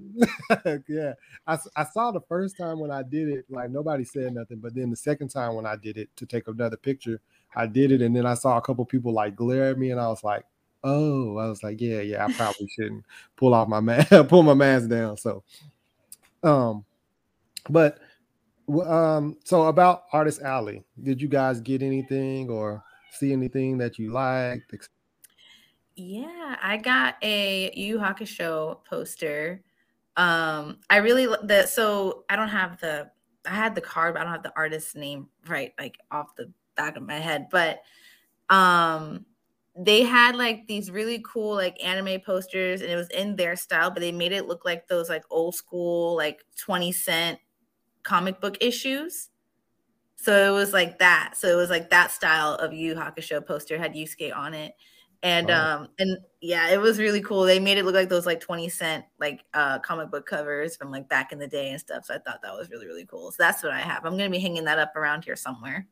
yeah. 0.88 1.12
I, 1.46 1.58
I 1.76 1.84
saw 1.84 2.10
the 2.10 2.20
first 2.22 2.56
time 2.58 2.80
when 2.80 2.90
I 2.90 3.04
did 3.04 3.28
it, 3.28 3.44
like 3.48 3.70
nobody 3.70 4.02
said 4.02 4.34
nothing. 4.34 4.58
But 4.58 4.74
then 4.74 4.90
the 4.90 4.96
second 4.96 5.28
time 5.28 5.54
when 5.54 5.66
I 5.66 5.76
did 5.76 5.96
it 5.96 6.08
to 6.16 6.26
take 6.26 6.48
another 6.48 6.76
picture, 6.76 7.20
I 7.54 7.66
did 7.66 7.92
it. 7.92 8.02
And 8.02 8.16
then 8.16 8.26
I 8.26 8.34
saw 8.34 8.58
a 8.58 8.62
couple 8.62 8.84
people 8.84 9.12
like 9.12 9.36
glare 9.36 9.70
at 9.70 9.78
me. 9.78 9.92
And 9.92 10.00
I 10.00 10.08
was 10.08 10.24
like, 10.24 10.44
oh, 10.82 11.38
I 11.38 11.48
was 11.48 11.62
like, 11.62 11.80
yeah, 11.80 12.00
yeah, 12.00 12.26
I 12.26 12.32
probably 12.32 12.68
shouldn't 12.68 13.04
pull 13.36 13.54
off 13.54 13.68
my 13.68 13.78
mask, 13.78 14.10
pull 14.28 14.42
my 14.42 14.54
mask 14.54 14.88
down. 14.88 15.16
So, 15.16 15.44
um, 16.42 16.84
but 17.70 18.00
um, 18.80 19.36
so 19.44 19.64
about 19.64 20.04
Artist 20.12 20.40
Alley, 20.42 20.84
did 21.02 21.20
you 21.20 21.28
guys 21.28 21.60
get 21.60 21.82
anything 21.82 22.48
or 22.50 22.82
see 23.12 23.32
anything 23.32 23.78
that 23.78 23.98
you 23.98 24.12
liked? 24.12 24.74
Yeah, 25.94 26.56
I 26.62 26.78
got 26.78 27.16
a 27.22 27.70
Yu 27.74 27.98
Hakusho 27.98 28.84
poster. 28.84 29.62
Um, 30.16 30.78
I 30.90 30.98
really 30.98 31.26
the 31.26 31.66
so 31.66 32.24
I 32.28 32.36
don't 32.36 32.48
have 32.48 32.80
the 32.80 33.10
I 33.46 33.54
had 33.54 33.74
the 33.74 33.80
card, 33.80 34.14
but 34.14 34.20
I 34.20 34.24
don't 34.24 34.32
have 34.32 34.42
the 34.42 34.52
artist's 34.56 34.94
name 34.94 35.28
right, 35.48 35.72
like 35.78 35.98
off 36.10 36.34
the 36.36 36.50
back 36.76 36.96
of 36.96 37.02
my 37.02 37.18
head. 37.18 37.48
But 37.50 37.82
um, 38.48 39.26
they 39.76 40.02
had 40.02 40.36
like 40.36 40.66
these 40.66 40.90
really 40.90 41.22
cool 41.26 41.54
like 41.54 41.82
anime 41.84 42.20
posters, 42.20 42.80
and 42.80 42.90
it 42.90 42.96
was 42.96 43.10
in 43.10 43.36
their 43.36 43.56
style, 43.56 43.90
but 43.90 44.00
they 44.00 44.12
made 44.12 44.32
it 44.32 44.46
look 44.46 44.64
like 44.64 44.88
those 44.88 45.08
like 45.08 45.24
old 45.30 45.54
school 45.54 46.16
like 46.16 46.44
twenty 46.56 46.92
cent 46.92 47.38
comic 48.02 48.40
book 48.40 48.58
issues. 48.60 49.28
So 50.16 50.52
it 50.52 50.56
was 50.56 50.72
like 50.72 50.98
that. 51.00 51.34
So 51.36 51.48
it 51.48 51.56
was 51.56 51.70
like 51.70 51.90
that 51.90 52.10
style 52.12 52.54
of 52.54 52.72
Yu 52.72 52.94
Hakusho 52.94 53.44
poster 53.44 53.78
had 53.78 53.94
Yusuke 53.94 54.34
on 54.34 54.54
it. 54.54 54.74
And 55.24 55.50
um 55.50 55.88
and 55.98 56.18
yeah, 56.40 56.70
it 56.70 56.80
was 56.80 56.98
really 56.98 57.20
cool. 57.20 57.44
They 57.44 57.60
made 57.60 57.78
it 57.78 57.84
look 57.84 57.94
like 57.94 58.08
those 58.08 58.26
like 58.26 58.40
20 58.40 58.68
cent 58.68 59.04
like 59.20 59.44
uh 59.54 59.78
comic 59.78 60.10
book 60.10 60.26
covers 60.26 60.76
from 60.76 60.90
like 60.90 61.08
back 61.08 61.32
in 61.32 61.38
the 61.38 61.46
day 61.46 61.70
and 61.70 61.80
stuff. 61.80 62.04
So 62.04 62.14
I 62.14 62.18
thought 62.18 62.42
that 62.42 62.54
was 62.54 62.70
really, 62.70 62.86
really 62.86 63.06
cool. 63.06 63.30
So 63.30 63.36
that's 63.38 63.62
what 63.62 63.72
I 63.72 63.80
have. 63.80 64.04
I'm 64.04 64.16
gonna 64.16 64.30
be 64.30 64.40
hanging 64.40 64.64
that 64.64 64.78
up 64.78 64.96
around 64.96 65.24
here 65.24 65.36
somewhere. 65.36 65.86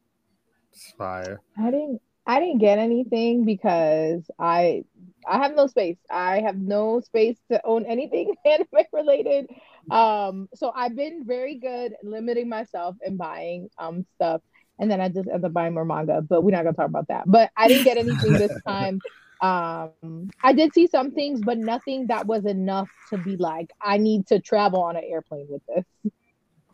It's 0.73 0.93
fire. 0.93 1.41
I 1.59 1.71
didn't 1.71 2.01
I 2.27 2.39
didn't 2.39 2.59
get 2.59 2.79
anything 2.79 3.45
because 3.45 4.31
I 4.39 4.85
I 5.27 5.39
have 5.39 5.55
no 5.55 5.67
space. 5.67 5.99
I 6.11 6.41
have 6.41 6.57
no 6.57 7.01
space 7.01 7.37
to 7.51 7.61
own 7.65 7.85
anything 7.87 8.35
anime 8.45 8.67
related. 8.93 9.51
Um, 9.91 10.49
so 10.55 10.72
I've 10.74 10.97
been 10.97 11.24
very 11.24 11.57
good 11.57 11.95
limiting 12.03 12.49
myself 12.49 12.97
and 13.03 13.16
buying 13.18 13.70
um 13.78 14.05
stuff, 14.16 14.43
and 14.78 14.91
then 14.91 15.01
I 15.01 15.09
just 15.09 15.28
end 15.28 15.45
up 15.45 15.53
buying 15.53 15.74
more 15.74 15.85
manga. 15.85 16.22
But 16.22 16.43
we're 16.43 16.53
not 16.53 16.64
gonna 16.64 16.76
talk 16.76 16.89
about 16.89 17.09
that. 17.09 17.24
But 17.26 17.51
I 17.57 17.68
didn't 17.68 17.85
get 17.85 17.99
anything 17.99 18.33
this 18.33 18.53
time. 18.66 19.01
Um, 19.41 20.31
I 20.43 20.53
did 20.53 20.74
see 20.74 20.87
some 20.87 21.12
things, 21.12 21.41
but 21.43 21.57
nothing 21.59 22.09
that 22.09 22.26
was 22.26 22.45
enough 22.45 22.91
to 23.09 23.18
be 23.18 23.37
like, 23.37 23.72
I 23.81 23.97
need 23.97 24.26
to 24.26 24.39
travel 24.39 24.83
on 24.83 24.97
an 24.97 25.05
airplane 25.05 25.47
with 25.49 25.62
this. 25.66 26.12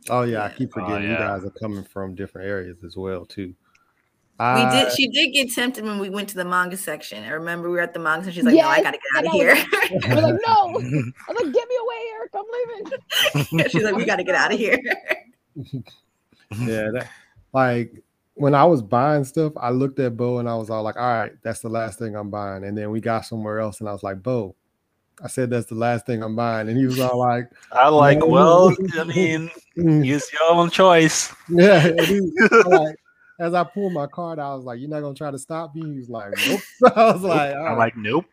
Oh 0.09 0.23
yeah, 0.23 0.45
I 0.45 0.49
keep 0.51 0.73
forgetting 0.73 0.95
oh, 0.95 1.13
yeah. 1.13 1.13
you 1.13 1.19
guys 1.19 1.45
are 1.45 1.51
coming 1.51 1.85
from 1.85 2.15
different 2.15 2.49
areas 2.49 2.79
as 2.85 2.97
well 2.97 3.25
too. 3.25 3.55
We 4.39 4.45
uh, 4.45 4.71
did. 4.71 4.93
She 4.93 5.09
did 5.09 5.33
get 5.33 5.51
tempted 5.51 5.83
when 5.83 5.99
we 5.99 6.11
went 6.11 6.29
to 6.29 6.35
the 6.35 6.45
manga 6.45 6.77
section. 6.77 7.25
I 7.25 7.31
remember 7.31 7.71
we 7.71 7.77
were 7.77 7.81
at 7.81 7.95
the 7.95 8.01
manga, 8.01 8.27
and 8.27 8.35
she's 8.35 8.45
like, 8.45 8.55
yes, 8.55 8.65
"No, 8.65 8.69
I 8.69 8.83
gotta 8.83 8.99
get 8.99 9.17
out 9.17 9.27
of 9.27 9.33
here." 9.33 9.53
I 10.11 10.15
was 10.15 10.25
like, 10.25 10.41
"No!" 10.47 11.13
I 11.29 11.33
was 11.33 11.43
like, 11.43 11.55
"Get 11.55 11.69
me 11.69 11.77
away, 11.81 12.03
Eric! 12.13 12.31
I'm 12.35 12.45
leaving." 12.53 13.69
she's 13.71 13.83
like, 13.83 13.95
"We 13.95 14.05
gotta 14.05 14.25
get 14.25 14.35
out 14.35 14.53
of 14.53 14.59
here." 14.59 14.79
yeah, 15.57 16.91
that, 16.91 17.09
like 17.55 18.03
when 18.35 18.55
I 18.55 18.67
was 18.67 18.83
buying 18.83 19.25
stuff, 19.25 19.55
I 19.57 19.71
looked 19.71 19.99
at 20.01 20.19
Bo 20.19 20.39
and 20.39 20.51
I 20.51 20.57
was 20.57 20.69
all 20.69 20.83
like, 20.83 20.97
"All 20.97 21.03
right, 21.03 21.33
that's 21.43 21.61
the 21.61 21.71
last 21.71 21.99
thing 21.99 22.15
I'm 22.15 22.29
buying." 22.29 22.63
And 22.65 22.77
then 22.77 22.91
we 22.91 23.01
got 23.01 23.25
somewhere 23.25 23.59
else, 23.59 23.81
and 23.81 23.89
I 23.89 23.93
was 23.93 24.03
like, 24.03 24.23
"Bo, 24.23 24.55
I 25.25 25.29
said 25.29 25.49
that's 25.49 25.67
the 25.67 25.77
last 25.77 26.05
thing 26.05 26.23
I'm 26.23 26.37
buying," 26.37 26.69
and 26.69 26.77
he 26.77 26.85
was 26.85 27.01
all 27.01 27.19
like, 27.19 27.49
"I 27.73 27.89
like, 27.89 28.19
no. 28.19 28.27
well, 28.27 28.77
I 28.99 29.05
mean, 29.05 29.51
use 29.77 30.31
your 30.31 30.51
own 30.51 30.69
choice." 30.69 31.35
Yeah, 31.49 31.91
like, 32.67 32.97
as 33.39 33.55
I 33.55 33.65
pulled 33.65 33.93
my 33.93 34.07
card 34.07 34.39
out, 34.39 34.53
I 34.53 34.55
was 34.55 34.65
like, 34.65 34.81
"You're 34.81 34.89
not 34.89 35.01
gonna 35.01 35.15
try 35.15 35.31
to 35.31 35.39
stop 35.39 35.75
me?" 35.75 35.93
He 35.93 35.99
was 35.99 36.09
like, 36.09 36.33
"Nope." 36.49 36.61
I 36.97 37.13
was 37.13 37.23
like, 37.23 37.55
right. 37.55 37.71
"I'm 37.71 37.79
like, 37.79 37.97
nope." 37.97 38.27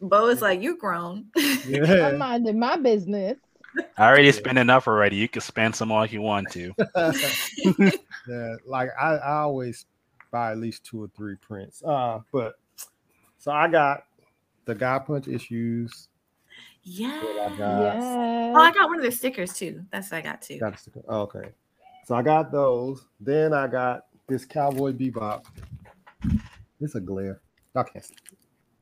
Bo 0.00 0.28
is 0.28 0.42
like, 0.42 0.62
"You 0.62 0.76
grown." 0.78 1.26
Yeah, 1.66 2.08
I'm 2.08 2.18
minding 2.18 2.60
my 2.60 2.76
business. 2.76 3.38
I 3.98 4.06
already 4.06 4.26
yeah. 4.26 4.32
spent 4.32 4.56
enough 4.56 4.86
already. 4.86 5.16
You 5.16 5.28
can 5.28 5.42
spend 5.42 5.74
some 5.74 5.88
more 5.88 6.04
if 6.04 6.12
you 6.12 6.22
want 6.22 6.48
to. 6.52 6.72
yeah, 8.28 8.54
like 8.66 8.90
I, 8.98 9.16
I 9.16 9.38
always 9.38 9.86
buy 10.30 10.52
at 10.52 10.58
least 10.58 10.84
two 10.84 11.02
or 11.02 11.08
three 11.16 11.34
prints. 11.36 11.82
Uh, 11.82 12.20
but 12.32 12.54
so 13.38 13.50
I 13.50 13.68
got 13.68 14.04
the 14.64 14.74
Guy 14.74 14.98
Punch 15.00 15.28
issues. 15.28 16.08
Yeah. 16.82 17.20
yeah. 17.58 18.52
Oh, 18.54 18.60
I 18.60 18.70
got 18.70 18.88
one 18.88 18.98
of 18.98 19.02
their 19.02 19.10
stickers 19.10 19.54
too. 19.54 19.84
That's 19.90 20.12
what 20.12 20.18
I 20.18 20.20
got 20.20 20.40
too. 20.40 20.58
Got 20.60 20.74
a 20.74 20.78
sticker. 20.78 21.02
Oh, 21.08 21.22
okay. 21.22 21.52
So 22.04 22.14
I 22.14 22.22
got 22.22 22.52
those. 22.52 23.04
Then 23.18 23.52
I 23.52 23.66
got 23.66 24.05
this 24.28 24.44
Cowboy 24.44 24.92
Bebop. 24.92 25.44
It's 26.80 26.94
a 26.94 27.00
glare. 27.00 27.40
Y'all 27.74 27.84
can't 27.84 28.04
see. 28.04 28.14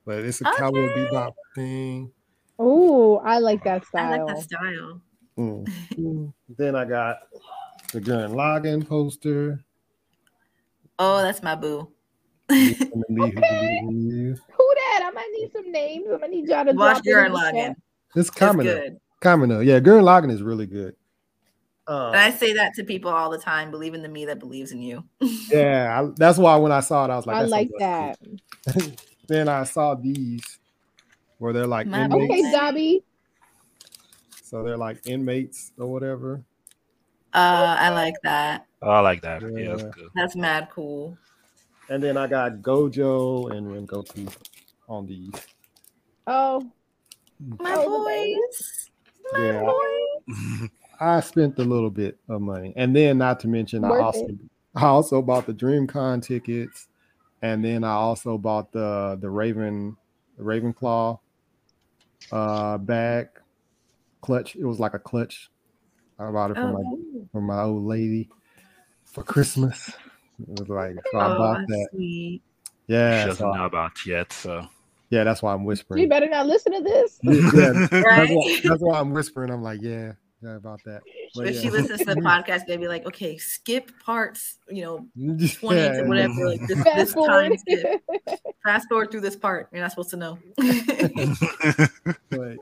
But 0.07 0.19
it's 0.19 0.41
a 0.41 0.49
okay. 0.49 0.59
Cowboy 0.59 0.89
Bebop 0.89 1.33
thing. 1.55 2.11
Oh, 2.59 3.19
I 3.19 3.39
like 3.39 3.65
that 3.65 3.85
style. 3.87 4.13
I 4.13 4.17
like 4.17 4.37
that 4.37 4.43
style. 4.43 5.01
Mm. 5.37 6.33
then 6.57 6.77
I 6.77 6.85
got 6.85 7.19
the 7.93 8.01
Gurren 8.01 8.33
Lagann 8.33 8.87
poster. 8.87 9.65
Oh, 10.99 11.23
that's 11.23 11.43
my 11.43 11.55
boo. 11.55 11.91
okay. 12.51 13.81
Who 13.81 14.37
that? 14.75 15.03
I 15.03 15.11
might 15.13 15.31
need 15.33 15.51
some 15.53 15.73
names. 15.73 16.07
I'm 16.07 16.21
gonna 16.21 16.29
need 16.29 16.49
y'all 16.49 16.65
to 16.65 16.73
watch 16.73 17.03
Gurren 17.03 17.31
Lagann. 17.31 17.75
It's 18.15 18.31
Kamina. 18.31 18.97
Kamina. 19.21 19.65
Yeah, 19.65 19.81
Gurren 19.81 20.05
Lagann 20.05 20.31
is 20.31 20.43
really 20.43 20.67
good. 20.67 20.95
Um, 21.87 22.09
and 22.09 22.17
I 22.17 22.31
say 22.31 22.55
that 22.55 22.75
to 22.75 22.85
people 22.85 23.11
all 23.11 23.31
the 23.31 23.39
time. 23.39 23.71
Believe 23.71 23.95
in 23.95 24.03
the 24.03 24.09
me 24.09 24.25
that 24.27 24.39
believes 24.39 24.73
in 24.73 24.81
you. 24.81 25.05
yeah, 25.51 26.03
I, 26.03 26.11
that's 26.17 26.39
why 26.39 26.57
when 26.57 26.73
I 26.73 26.81
saw 26.81 27.05
it, 27.05 27.11
I 27.11 27.17
was 27.17 27.27
like, 27.27 27.37
I 27.37 27.43
like 27.43 27.71
that. 27.79 28.19
then 29.29 29.49
I 29.49 29.65
saw 29.65 29.95
these 29.95 30.59
where 31.39 31.53
they're 31.53 31.67
like 31.67 31.87
My. 31.87 32.09
Okay, 32.09 32.51
Dobby. 32.51 33.03
So 34.43 34.63
they're 34.63 34.77
like 34.77 35.07
inmates 35.07 35.73
or 35.79 35.87
whatever. 35.87 36.43
Uh, 37.35 37.77
I 37.79 37.91
like 37.91 38.15
that. 38.23 38.67
Oh, 38.81 38.91
I 38.91 39.01
like 39.01 39.21
that. 39.23 39.43
Yeah, 39.43 39.49
yeah 39.59 39.77
that's, 39.77 39.97
that's 40.15 40.37
mad 40.37 40.69
cool. 40.71 41.19
And 41.91 42.03
then 42.03 42.17
I 42.17 42.27
got 42.29 42.63
Gojo 42.63 43.51
and 43.51 43.67
Rengoku 43.67 44.33
on 44.89 45.07
these. 45.07 45.35
Oh, 46.27 46.71
my 47.59 47.75
oh, 47.77 48.05
boys. 48.05 48.91
My 49.33 49.47
yeah. 49.47 49.61
boys. 49.61 50.71
I 51.01 51.21
spent 51.21 51.59
a 51.59 51.65
little 51.65 51.91
bit 51.91 52.19
of 52.29 52.41
money, 52.41 52.73
and 52.77 52.95
then 52.95 53.19
not 53.19 53.41
to 53.41 53.49
mention, 53.49 53.83
Worth 53.83 54.01
I 54.01 54.05
also 54.05 54.27
it. 54.27 54.35
I 54.77 54.87
also 54.87 55.23
bought 55.23 55.47
the 55.47 55.55
DreamCon 55.55 56.23
tickets, 56.23 56.89
and 57.43 57.65
then 57.65 57.85
I 57.85 57.93
also 57.93 58.39
bought 58.39 58.73
the 58.73 59.19
the 59.21 59.31
Raven 59.31 59.97
the 60.37 60.43
Ravenclaw 60.43 61.19
uh 62.33 62.79
bag 62.79 63.29
clutch. 64.21 64.57
It 64.57 64.65
was 64.65 64.81
like 64.81 64.95
a 64.95 64.99
clutch. 64.99 65.51
I 66.19 66.31
bought 66.31 66.51
it 66.51 66.55
from 66.55 66.77
oh. 66.77 66.83
my 66.83 67.25
from 67.33 67.45
my 67.45 67.63
old 67.63 67.85
lady 67.85 68.29
for 69.05 69.23
Christmas. 69.23 69.91
It 70.41 70.61
was 70.61 70.69
like 70.69 70.97
so 71.13 71.19
I 71.19 71.35
oh, 71.35 71.39
bought 71.39 71.67
that. 71.69 71.89
Sweet. 71.93 72.43
Yeah, 72.87 73.23
she 73.23 73.29
doesn't 73.29 73.45
so 73.45 73.53
know 73.53 73.65
about 73.65 73.93
yet, 74.07 74.33
so 74.33 74.67
yeah, 75.11 75.25
that's 75.25 75.43
why 75.43 75.55
I'm 75.55 75.65
whispering. 75.65 76.03
You 76.03 76.09
better 76.09 76.29
not 76.29 76.47
listen 76.47 76.73
to 76.73 76.81
this. 76.81 77.19
yeah, 77.23 77.33
right? 77.33 77.91
that's, 77.91 78.31
why, 78.33 78.61
that's 78.65 78.83
why 78.83 78.99
I'm 78.99 79.13
whispering. 79.13 79.51
I'm 79.51 79.63
like, 79.63 79.81
yeah, 79.81 79.91
yeah, 79.91 80.13
about 80.53 80.83
that. 80.85 81.03
But 81.35 81.49
if 81.49 81.57
yeah. 81.57 81.61
she 81.61 81.71
listens 81.71 82.01
to 82.01 82.15
the 82.15 82.15
podcast, 82.21 82.67
they'd 82.67 82.81
be 82.81 82.89
like, 82.89 83.07
okay, 83.07 83.37
skip 83.37 83.91
parts, 84.01 84.59
you 84.69 84.83
know, 84.83 85.07
20 85.17 85.81
yeah. 85.81 85.93
to 85.93 86.05
whatever, 86.05 86.49
like 86.49 86.67
this, 86.67 86.85
this 86.95 87.15
time 87.15 87.57
skip. 87.57 88.03
Fast 88.63 88.89
forward 88.89 89.11
through 89.11 89.21
this 89.21 89.37
part. 89.37 89.69
You're 89.73 89.83
not 89.83 89.91
supposed 89.91 90.11
to 90.11 90.17
know. 90.17 90.39
but 92.31 92.57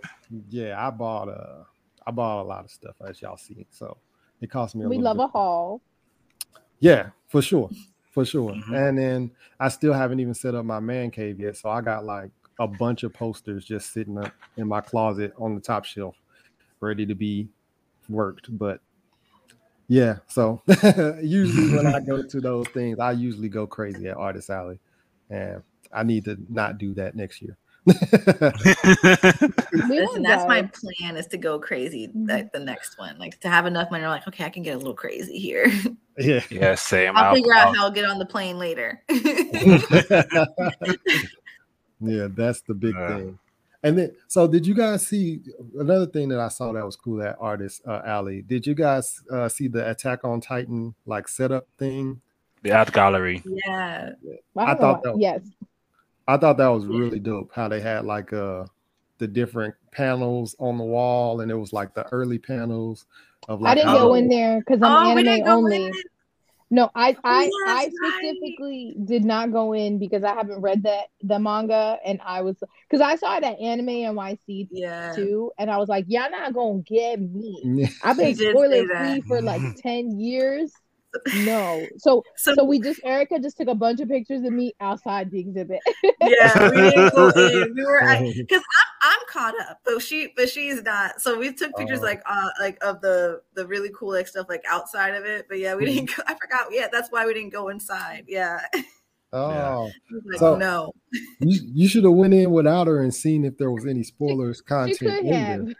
yeah, 0.49 0.87
I 0.87 0.91
bought 0.91 1.29
uh 1.29 1.65
I 2.07 2.11
bought 2.11 2.43
a 2.43 2.45
lot 2.45 2.65
of 2.65 2.71
stuff 2.71 2.97
as 3.07 3.21
y'all 3.23 3.37
see. 3.37 3.67
So 3.71 3.97
it 4.41 4.51
cost 4.51 4.75
me 4.75 4.85
a 4.85 4.89
We 4.89 4.99
love 4.99 5.19
a 5.19 5.29
haul. 5.29 5.81
Yeah, 6.81 7.11
for 7.29 7.43
sure. 7.43 7.71
For 8.11 8.25
sure. 8.25 8.53
Mm-hmm. 8.53 8.75
And 8.75 8.99
then 8.99 9.31
I 9.61 9.69
still 9.69 9.93
haven't 9.93 10.21
even 10.21 10.35
set 10.35 10.55
up 10.55 10.65
my 10.65 10.81
man 10.81 11.11
cave 11.11 11.41
yet. 11.41 11.57
So 11.57 11.71
I 11.71 11.81
got 11.81 12.05
like 12.05 12.31
a 12.59 12.67
bunch 12.67 13.03
of 13.03 13.13
posters 13.15 13.65
just 13.65 13.93
sitting 13.93 14.19
up 14.19 14.33
in 14.57 14.69
my 14.69 14.81
closet 14.81 15.33
on 15.39 15.55
the 15.55 15.61
top 15.61 15.85
shelf, 15.85 16.17
ready 16.81 17.07
to 17.07 17.15
be 17.15 17.49
worked. 18.09 18.57
But 18.57 18.81
yeah, 19.89 20.19
so 20.29 20.63
usually 21.23 21.77
when 21.77 21.87
I 21.87 22.01
go 22.01 22.23
to 22.23 22.41
those 22.41 22.69
things, 22.69 22.99
I 22.99 23.13
usually 23.13 23.49
go 23.49 23.67
crazy 23.67 24.09
at 24.09 24.17
Artist 24.17 24.51
Alley, 24.51 24.79
and 25.31 25.63
I 25.93 26.03
need 26.03 26.25
to 26.27 26.37
not 26.49 26.79
do 26.79 26.95
that 26.95 27.15
next 27.15 27.43
year. 27.43 27.57
Listen, 27.85 28.23
that's 30.23 30.47
my 30.47 30.63
plan 30.63 31.17
is 31.17 31.27
to 31.27 31.37
go 31.37 31.59
crazy 31.59 32.07
mm-hmm. 32.07 32.29
like 32.29 32.53
the 32.53 32.61
next 32.61 32.97
one. 32.97 33.19
Like 33.19 33.41
to 33.41 33.49
have 33.49 33.67
enough 33.67 33.91
money, 33.91 34.05
I'm 34.05 34.11
like, 34.11 34.29
okay, 34.29 34.45
I 34.45 34.51
can 34.51 34.63
get 34.63 34.77
a 34.77 34.79
little 34.79 34.95
crazy 34.95 35.39
here. 35.39 35.71
Yeah. 36.19 36.43
Yeah, 36.51 36.75
same. 36.75 37.17
I'll, 37.17 37.25
I'll 37.25 37.35
figure 37.35 37.55
out 37.55 37.75
how 37.75 37.85
I'll 37.85 37.91
get 37.91 38.05
on 38.05 38.19
the 38.19 38.27
plane 38.27 38.59
later. 38.59 39.03
yeah, 39.09 39.17
that's 42.29 42.61
the 42.61 42.75
big 42.75 42.95
uh, 42.95 43.09
thing. 43.09 43.39
And 43.85 43.99
then, 43.99 44.13
so 44.29 44.47
did 44.47 44.67
you 44.67 44.75
guys 44.75 45.07
see 45.07 45.41
another 45.79 46.07
thing 46.07 46.29
that 46.29 46.39
I 46.39 46.49
saw 46.49 46.73
that 46.73 46.85
was 46.85 46.95
cool? 46.95 47.17
That 47.17 47.37
artist 47.41 47.83
uh, 47.87 48.03
alley. 48.05 48.43
Did 48.43 48.67
you 48.67 48.75
guys 48.75 49.21
uh, 49.31 49.49
see 49.49 49.67
the 49.67 49.91
Attack 49.91 50.25
on 50.25 50.41
Titan 50.41 50.95
like 51.05 51.27
setup 51.27 51.67
thing? 51.79 52.21
The 52.63 52.71
art 52.71 52.93
gallery. 52.93 53.43
Yeah, 53.45 54.11
I 54.57 54.75
thought 54.75 55.03
that. 55.03 55.15
Was, 55.15 55.21
yes, 55.21 55.41
I 56.29 56.37
thought 56.37 56.59
that 56.59 56.69
was 56.69 56.87
really 56.87 57.19
dope. 57.19 57.51
How 57.53 57.67
they 57.67 57.81
had 57.81 58.05
like 58.05 58.33
uh 58.33 58.67
the 59.19 59.27
different 59.27 59.75
panels 59.91 60.55
on 60.61 60.79
the 60.79 60.85
wall, 60.85 61.41
and 61.41 61.51
it 61.51 61.57
was 61.57 61.73
like 61.73 61.93
the 61.95 62.07
early 62.13 62.39
panels 62.39 63.07
of 63.49 63.61
like. 63.61 63.73
I 63.73 63.75
didn't 63.75 63.95
go 63.95 64.15
in 64.15 64.29
there 64.29 64.61
because 64.61 64.81
I'm 64.81 65.09
oh, 65.09 65.19
anime 65.19 65.49
only. 65.49 65.93
No, 66.73 66.91
I 66.95 67.15
I, 67.23 67.51
oh, 67.53 67.65
I 67.69 67.91
specifically 67.91 68.95
right. 68.97 69.07
did 69.07 69.27
not 69.27 69.53
go 69.53 69.75
in 69.75 69.99
because 69.99 70.25
I 70.25 70.33
haven't 70.33 70.63
read 70.63 70.85
that 70.85 71.09
the 71.21 71.39
manga 71.39 71.99
and 72.03 72.19
I 72.25 72.41
was 72.41 72.57
because 72.89 73.03
I 73.03 73.17
saw 73.17 73.39
that 73.39 73.61
anime 73.61 73.89
NYC 73.89 74.69
yeah. 74.71 75.13
too 75.15 75.53
and 75.59 75.71
I 75.71 75.77
was 75.77 75.91
like, 75.91 76.07
y'all 76.09 76.31
not 76.31 76.55
gonna 76.55 76.81
get 76.81 77.21
me. 77.21 77.87
I've 78.03 78.17
been 78.17 78.35
spoiler 78.35 78.87
free 78.89 79.21
for 79.29 79.43
like 79.43 79.61
10 79.83 80.19
years 80.19 80.73
no. 81.37 81.87
So, 81.99 82.23
so, 82.37 82.55
so 82.55 82.65
we 82.65 82.81
just 82.81 83.01
Erica 83.05 83.39
just 83.39 83.57
took 83.57 83.69
a 83.69 83.75
bunch 83.75 84.01
of 84.01 84.09
pictures 84.09 84.45
of 84.45 84.53
me 84.53 84.75
outside 84.81 85.31
the 85.31 85.41
exhibit. 85.41 85.81
yeah, 86.03 86.71
we 86.71 86.77
didn't 86.77 87.15
go 87.15 87.29
in. 87.29 87.75
We 87.75 87.85
were 87.85 88.01
because 88.35 88.63
I'm 88.63 88.92
I'm 89.03 89.19
caught 89.29 89.55
up, 89.69 89.81
but 89.85 90.01
she 90.01 90.33
but 90.37 90.49
she's 90.49 90.83
not. 90.83 91.21
So 91.21 91.39
we 91.39 91.53
took 91.53 91.75
pictures 91.77 91.99
oh. 92.01 92.05
like 92.05 92.23
uh 92.27 92.49
like 92.61 92.79
of 92.83 93.01
the 93.01 93.43
the 93.55 93.67
really 93.67 93.91
cool 93.95 94.13
like 94.13 94.29
stuff 94.29 94.47
like 94.49 94.63
outside 94.69 95.15
of 95.15 95.25
it. 95.25 95.47
But 95.49 95.59
yeah, 95.59 95.75
we 95.75 95.87
didn't. 95.87 96.17
Go, 96.17 96.23
I 96.27 96.35
forgot. 96.35 96.69
Yeah, 96.71 96.87
that's 96.91 97.11
why 97.11 97.27
we 97.27 97.35
didn't 97.35 97.53
go 97.53 97.69
inside. 97.69 98.25
Yeah. 98.29 98.61
Oh, 99.35 99.91
like, 100.27 100.39
so 100.39 100.57
no. 100.57 100.93
you, 101.41 101.59
you 101.73 101.89
should 101.89 102.05
have 102.05 102.13
went 102.13 102.35
in 102.35 102.51
without 102.51 102.87
her 102.87 103.01
and 103.01 103.15
seen 103.15 103.47
if 103.47 103.57
there 103.57 103.71
was 103.71 103.87
any 103.87 104.03
spoilers 104.03 104.61
content 104.69 105.27
in 105.27 105.27
there 105.27 105.75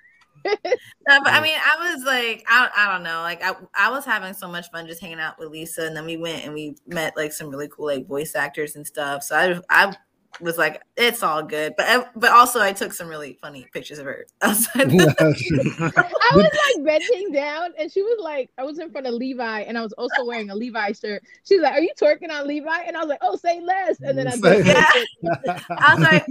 no, 0.45 1.21
but 1.23 1.33
I 1.33 1.41
mean, 1.41 1.57
I 1.57 1.93
was 1.93 2.05
like, 2.05 2.45
I, 2.49 2.69
I 2.77 2.93
don't 2.93 3.03
know, 3.03 3.21
like 3.21 3.43
I, 3.45 3.55
I 3.77 3.91
was 3.91 4.05
having 4.05 4.35
so 4.35 4.49
much 4.49 4.71
fun 4.71 4.87
just 4.87 5.01
hanging 5.01 5.21
out 5.21 5.39
with 5.39 5.51
Lisa, 5.51 5.87
and 5.87 5.97
then 5.97 6.05
we 6.05 6.17
went 6.17 6.45
and 6.45 6.53
we 6.53 6.77
met 6.87 7.17
like 7.17 7.33
some 7.33 7.49
really 7.49 7.69
cool 7.69 7.87
like 7.87 8.07
voice 8.07 8.35
actors 8.35 8.75
and 8.75 8.87
stuff. 8.87 9.23
So 9.23 9.37
I, 9.37 9.61
I 9.71 9.95
was 10.41 10.59
like, 10.59 10.83
it's 10.97 11.23
all 11.23 11.43
good, 11.43 11.75
but 11.77 12.11
but 12.17 12.31
also 12.31 12.61
I 12.61 12.73
took 12.73 12.93
some 12.93 13.09
really 13.09 13.39
funny 13.41 13.67
pictures 13.73 13.99
of 13.99 14.07
her 14.07 14.27
outside. 14.43 14.91
I 14.93 16.33
was 16.35 16.51
like 16.77 16.85
bending 16.85 17.33
down, 17.33 17.73
and 17.79 17.91
she 17.91 18.03
was 18.03 18.19
like, 18.21 18.51
I 18.59 18.65
was 18.65 18.79
in 18.79 18.91
front 18.91 19.07
of 19.07 19.15
Levi, 19.15 19.61
and 19.61 19.77
I 19.77 19.83
was 19.83 19.93
also 19.95 20.25
wearing 20.25 20.51
a 20.51 20.55
Levi 20.55 20.93
shirt. 20.93 21.23
She's 21.45 21.61
like, 21.61 21.73
"Are 21.73 21.81
you 21.81 21.93
twerking 22.01 22.31
on 22.31 22.47
Levi?" 22.47 22.83
And 22.87 22.97
I 22.97 23.01
was 23.01 23.09
like, 23.09 23.21
"Oh, 23.23 23.37
say 23.37 23.61
less." 23.61 24.01
And 24.01 24.17
then 24.17 24.29
I, 24.29 24.35
yeah. 24.59 25.55
I 25.71 25.95
was 25.95 26.05
like, 26.05 26.27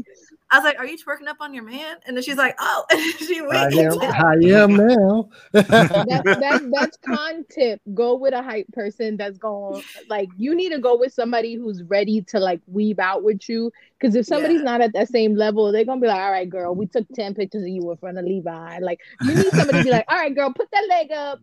I 0.51 0.57
was 0.57 0.65
like, 0.65 0.77
"Are 0.79 0.85
you 0.85 0.97
twerking 0.97 1.27
up 1.27 1.37
on 1.39 1.53
your 1.53 1.63
man?" 1.63 1.97
And 2.05 2.15
then 2.15 2.23
she's 2.23 2.37
like, 2.37 2.55
"Oh," 2.59 2.85
and 2.91 3.01
she 3.19 3.41
went. 3.41 3.73
I 3.73 3.81
am, 3.81 3.99
I 4.01 4.33
am 4.61 4.75
now. 4.75 5.29
that, 5.53 5.67
that, 5.69 6.69
that's 6.73 6.97
con 6.97 7.45
tip. 7.49 7.81
Go 7.93 8.15
with 8.15 8.33
a 8.33 8.43
hype 8.43 8.67
person 8.73 9.15
that's 9.15 9.37
going. 9.37 9.81
Like, 10.09 10.29
you 10.37 10.53
need 10.53 10.69
to 10.69 10.79
go 10.79 10.97
with 10.97 11.13
somebody 11.13 11.55
who's 11.55 11.83
ready 11.83 12.21
to 12.23 12.39
like 12.39 12.59
weave 12.67 12.99
out 12.99 13.23
with 13.23 13.47
you. 13.47 13.71
Because 13.99 14.15
if 14.15 14.25
somebody's 14.25 14.59
yeah. 14.59 14.65
not 14.65 14.81
at 14.81 14.93
that 14.93 15.07
same 15.07 15.35
level, 15.35 15.71
they're 15.71 15.85
gonna 15.85 16.01
be 16.01 16.07
like, 16.07 16.21
"All 16.21 16.31
right, 16.31 16.49
girl, 16.49 16.75
we 16.75 16.85
took 16.85 17.07
ten 17.13 17.33
pictures 17.33 17.63
of 17.63 17.69
you 17.69 17.89
in 17.89 17.97
front 17.97 18.17
of 18.17 18.25
Levi." 18.25 18.79
Like, 18.79 18.99
you 19.21 19.35
need 19.35 19.51
somebody 19.51 19.79
to 19.79 19.83
be 19.85 19.91
like, 19.91 20.05
"All 20.09 20.17
right, 20.17 20.35
girl, 20.35 20.51
put 20.53 20.69
that 20.71 20.85
leg 20.89 21.11
up." 21.11 21.39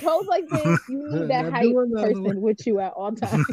Pose 0.00 0.26
like 0.26 0.46
this. 0.48 0.80
You 0.90 1.08
need 1.10 1.28
that 1.28 1.50
hype 1.50 1.74
person 1.74 2.42
with 2.42 2.66
you 2.66 2.80
at 2.80 2.92
all 2.92 3.12
times. 3.12 3.46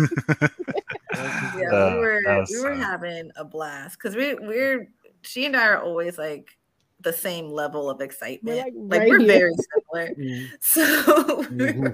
Yeah, 1.14 1.70
uh, 1.72 1.92
we 1.94 2.00
were 2.00 2.46
we 2.50 2.62
were 2.62 2.74
having 2.74 3.32
a 3.36 3.46
blast 3.46 3.98
because 3.98 4.16
we 4.16 4.36
we're 4.36 4.90
she 5.22 5.46
and 5.46 5.56
I 5.56 5.68
are 5.68 5.82
always 5.82 6.18
like 6.18 6.58
the 7.04 7.14
same 7.14 7.50
level 7.50 7.90
of 7.90 8.02
excitement. 8.02 8.58
We're 8.58 8.64
like, 8.64 8.74
like 8.76 9.00
right 9.02 9.10
we're 9.10 9.20
here. 9.20 9.28
very 9.28 9.54
similar. 9.54 10.16
Mm-hmm. 10.24 10.56
So 10.62 11.44
mm-hmm. 11.44 11.88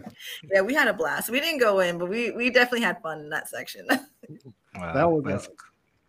yeah, 0.52 0.62
we 0.62 0.74
had 0.74 0.88
a 0.88 0.94
blast. 0.94 1.30
We 1.30 1.40
didn't 1.40 1.60
go 1.60 1.80
in, 1.80 1.98
but 1.98 2.10
we 2.10 2.32
we 2.32 2.50
definitely 2.50 2.82
had 2.82 3.02
fun 3.02 3.20
in 3.20 3.30
that 3.30 3.50
section. 3.50 3.86
wow, 4.76 4.94
that 4.94 5.12
was 5.12 5.48
uh, 5.48 5.50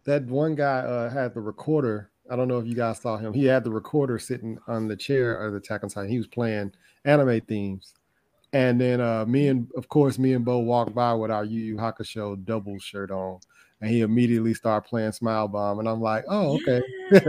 that 0.04 0.24
one 0.26 0.54
guy 0.54 0.80
uh, 0.80 1.10
had 1.10 1.34
the 1.34 1.40
recorder. 1.40 2.10
I 2.30 2.36
don't 2.36 2.48
know 2.48 2.58
if 2.58 2.66
you 2.66 2.74
guys 2.74 3.00
saw 3.00 3.16
him. 3.16 3.32
He 3.32 3.44
had 3.44 3.64
the 3.64 3.72
recorder 3.72 4.18
sitting 4.18 4.58
on 4.68 4.86
the 4.86 4.96
chair 4.96 5.44
of 5.44 5.52
the 5.52 5.58
Attack 5.58 5.82
on 5.82 5.90
Titan. 5.90 6.10
He 6.10 6.18
was 6.18 6.28
playing 6.28 6.72
anime 7.04 7.40
themes. 7.40 7.94
And 8.52 8.80
then 8.80 9.00
uh, 9.00 9.24
me 9.26 9.48
and 9.48 9.68
of 9.76 9.88
course 9.88 10.18
me 10.18 10.32
and 10.32 10.44
Bo 10.44 10.58
walked 10.58 10.94
by 10.94 11.14
with 11.14 11.30
our 11.30 11.44
Yu 11.44 11.60
Yu 11.60 11.76
Hakusho 11.76 12.44
double 12.44 12.78
shirt 12.80 13.10
on, 13.10 13.38
and 13.80 13.90
he 13.90 14.00
immediately 14.00 14.54
started 14.54 14.88
playing 14.88 15.12
Smile 15.12 15.46
Bomb, 15.46 15.78
and 15.78 15.88
I'm 15.88 16.00
like, 16.00 16.24
oh 16.28 16.56
okay, 16.56 16.82
like 17.12 17.22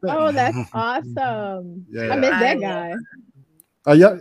that. 0.00 0.16
oh 0.16 0.32
that's 0.32 0.56
awesome. 0.72 1.84
Yeah, 1.90 2.12
I 2.12 2.16
miss 2.16 2.30
that 2.30 2.60
guy. 2.60 2.94
Uh, 3.86 3.92
yeah, 3.92 4.16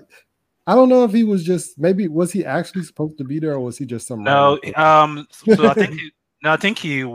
I 0.65 0.75
don't 0.75 0.89
know 0.89 1.03
if 1.03 1.11
he 1.11 1.23
was 1.23 1.43
just 1.43 1.77
maybe 1.77 2.07
was 2.07 2.31
he 2.31 2.45
actually 2.45 2.83
supposed 2.83 3.17
to 3.17 3.23
be 3.23 3.39
there 3.39 3.53
or 3.53 3.59
was 3.59 3.77
he 3.77 3.85
just 3.85 4.07
some 4.07 4.23
no 4.23 4.59
um 4.75 5.27
so 5.31 5.67
I 5.67 5.73
think 5.73 5.93
he, 5.99 6.11
no 6.41 6.53
I 6.53 6.57
think 6.57 6.77
he 6.77 7.05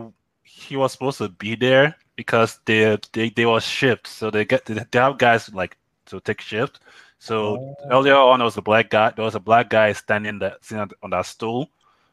he 0.42 0.76
was 0.76 0.92
supposed 0.92 1.18
to 1.18 1.28
be 1.28 1.54
there 1.54 1.94
because 2.16 2.60
they 2.66 2.98
they 3.12 3.30
they 3.30 3.46
were 3.46 3.60
shipped 3.60 4.06
so 4.06 4.30
they 4.30 4.44
get 4.44 4.66
they 4.66 4.84
have 4.98 5.18
guys 5.18 5.52
like 5.54 5.76
to 6.06 6.20
take 6.20 6.40
shift 6.40 6.80
so 7.18 7.56
oh. 7.56 7.74
earlier 7.90 8.14
on, 8.14 8.38
there 8.38 8.44
was 8.44 8.56
a 8.56 8.62
black 8.62 8.90
guy. 8.90 9.12
There 9.14 9.24
was 9.24 9.34
a 9.34 9.40
black 9.40 9.70
guy 9.70 9.92
standing 9.92 10.38
that 10.40 10.64
sitting 10.64 10.90
on 11.02 11.10
that 11.10 11.26
stool, 11.26 11.70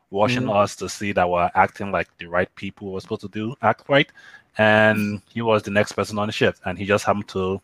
watching 0.09 0.43
mm. 0.43 0.55
us 0.55 0.75
to 0.77 0.89
see 0.89 1.11
that 1.11 1.29
we're 1.29 1.49
acting 1.55 1.91
like 1.91 2.07
the 2.17 2.27
right 2.27 2.53
people 2.55 2.91
were 2.91 3.01
supposed 3.01 3.21
to 3.21 3.29
do, 3.29 3.55
act 3.61 3.83
right. 3.87 4.11
And 4.57 5.21
he 5.29 5.41
was 5.41 5.63
the 5.63 5.71
next 5.71 5.91
person 5.91 6.17
on 6.17 6.27
the 6.27 6.31
shift, 6.31 6.61
and 6.65 6.77
he 6.77 6.85
just 6.85 7.05
happened 7.05 7.27
to 7.29 7.61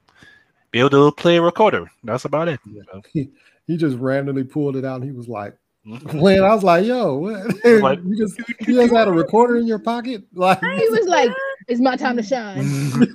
be 0.71 0.79
able 0.79 0.89
to 0.89 1.11
play 1.13 1.37
a 1.37 1.41
recorder. 1.41 1.89
That's 2.03 2.25
about 2.25 2.47
it. 2.47 2.59
Yeah. 2.65 2.83
So. 2.91 3.01
He, 3.13 3.29
he 3.67 3.77
just 3.77 3.97
randomly 3.97 4.43
pulled 4.43 4.75
it 4.75 4.83
out. 4.83 5.01
And 5.01 5.05
he 5.05 5.11
was 5.11 5.29
like, 5.29 5.55
mm-hmm. 5.85 6.19
when 6.19 6.43
I 6.43 6.53
was 6.53 6.63
like, 6.63 6.85
"Yo, 6.85 7.15
what? 7.15 7.63
you 8.05 8.17
just 8.17 8.37
you 8.67 8.75
just 8.75 8.93
had 8.93 9.07
a 9.07 9.11
recorder 9.11 9.57
in 9.57 9.67
your 9.67 9.79
pocket?" 9.79 10.23
Like 10.33 10.59
he 10.61 10.89
was 10.89 11.07
like, 11.07 11.31
it's 11.67 11.79
my 11.79 11.95
time 11.95 12.17
to 12.17 12.23
shine. 12.23 12.91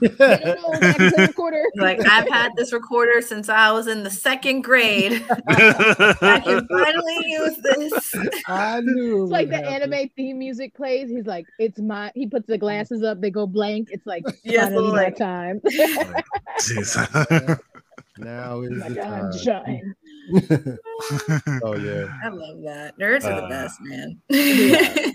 like 1.77 2.01
I've 2.07 2.29
had 2.29 2.53
this 2.57 2.73
recorder 2.73 3.21
since 3.21 3.49
I 3.49 3.73
was 3.73 3.87
in 3.87 4.03
the 4.03 4.11
second 4.11 4.63
grade. 4.63 5.25
I 5.49 6.41
can 6.45 6.67
finally 6.69 7.19
use 7.25 7.57
this. 7.59 8.15
I 8.47 8.81
knew. 8.81 9.25
It's 9.25 9.33
like 9.33 9.49
the 9.49 9.57
happen. 9.57 9.93
anime 9.93 10.09
theme 10.17 10.39
music 10.39 10.75
plays. 10.75 11.11
He's 11.11 11.27
like, 11.27 11.47
it's 11.59 11.79
my. 11.79 12.11
He 12.15 12.27
puts 12.27 12.47
the 12.47 12.59
glasses 12.59 13.03
up. 13.03 13.21
They 13.21 13.31
go 13.31 13.47
blank. 13.47 13.89
It's 13.91 14.07
like 14.07 14.25
yes, 14.45 14.69
finally 14.69 14.89
like, 14.89 15.19
my 15.19 15.27
time. 15.27 15.61
now 18.19 18.61
is 18.61 18.83
the 18.83 18.95
time. 18.95 19.33
Shine. 19.39 19.95
oh 21.63 21.77
yeah. 21.77 22.09
I 22.23 22.29
love 22.29 22.63
that. 22.63 22.99
Nerds 22.99 23.25
uh, 23.25 23.29
are 23.29 23.41
the 23.41 23.47
uh, 23.47 23.49
best, 23.49 23.81
man. 23.81 24.21
yeah. 24.29 25.11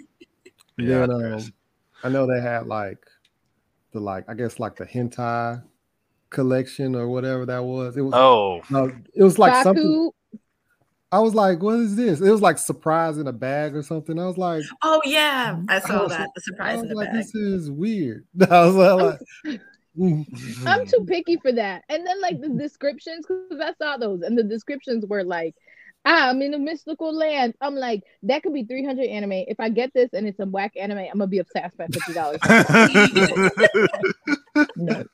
yeah, 0.77 1.03
um, 1.03 1.39
I 2.03 2.09
know 2.09 2.25
they 2.25 2.41
had 2.41 2.67
like 2.67 2.97
the 3.91 3.99
like 3.99 4.25
I 4.27 4.33
guess 4.33 4.59
like 4.59 4.75
the 4.75 4.85
hentai 4.85 5.63
collection 6.29 6.95
or 6.95 7.07
whatever 7.07 7.45
that 7.45 7.63
was. 7.63 7.97
It 7.97 8.01
was 8.01 8.13
oh 8.13 8.61
no, 8.69 8.91
it 9.13 9.23
was 9.23 9.37
like 9.37 9.53
Baku. 9.53 9.63
something. 9.63 10.11
I 11.13 11.19
was 11.19 11.35
like, 11.35 11.61
what 11.61 11.75
is 11.75 11.97
this? 11.97 12.21
It 12.21 12.31
was 12.31 12.41
like 12.41 12.57
surprise 12.57 13.17
in 13.17 13.27
a 13.27 13.33
bag 13.33 13.75
or 13.75 13.83
something. 13.83 14.17
I 14.17 14.25
was 14.25 14.37
like, 14.37 14.63
oh 14.81 15.01
yeah, 15.03 15.59
I 15.67 15.79
saw 15.79 16.05
I 16.05 16.07
that. 16.07 16.19
Like, 16.21 16.29
the 16.35 16.41
surprise 16.41 16.81
in 16.81 16.87
the 16.87 16.95
like, 16.95 17.09
bag. 17.09 17.17
This 17.17 17.35
is 17.35 17.69
weird. 17.69 18.25
I 18.49 18.65
was 18.65 18.75
like, 18.75 19.59
I'm 20.65 20.85
too 20.87 21.05
picky 21.05 21.35
for 21.37 21.51
that. 21.51 21.83
And 21.89 22.07
then 22.07 22.21
like 22.21 22.39
the 22.39 22.49
descriptions, 22.49 23.25
because 23.27 23.59
I 23.59 23.73
saw 23.73 23.97
those, 23.97 24.21
and 24.21 24.37
the 24.37 24.43
descriptions 24.43 25.05
were 25.05 25.23
like 25.23 25.53
I'm 26.05 26.41
in 26.41 26.53
a 26.53 26.59
mystical 26.59 27.13
land. 27.13 27.53
I'm 27.61 27.75
like, 27.75 28.03
that 28.23 28.43
could 28.43 28.53
be 28.53 28.63
300 28.63 29.07
anime. 29.07 29.43
If 29.47 29.59
I 29.59 29.69
get 29.69 29.93
this 29.93 30.09
and 30.13 30.27
it's 30.27 30.39
a 30.39 30.45
whack 30.45 30.73
anime, 30.75 30.99
I'm 30.99 31.19
gonna 31.19 31.27
be 31.27 31.39
obsessed 31.39 31.77
by 31.77 31.87
fifty 31.87 32.13
dollars. 32.13 32.39
no. 34.75 35.05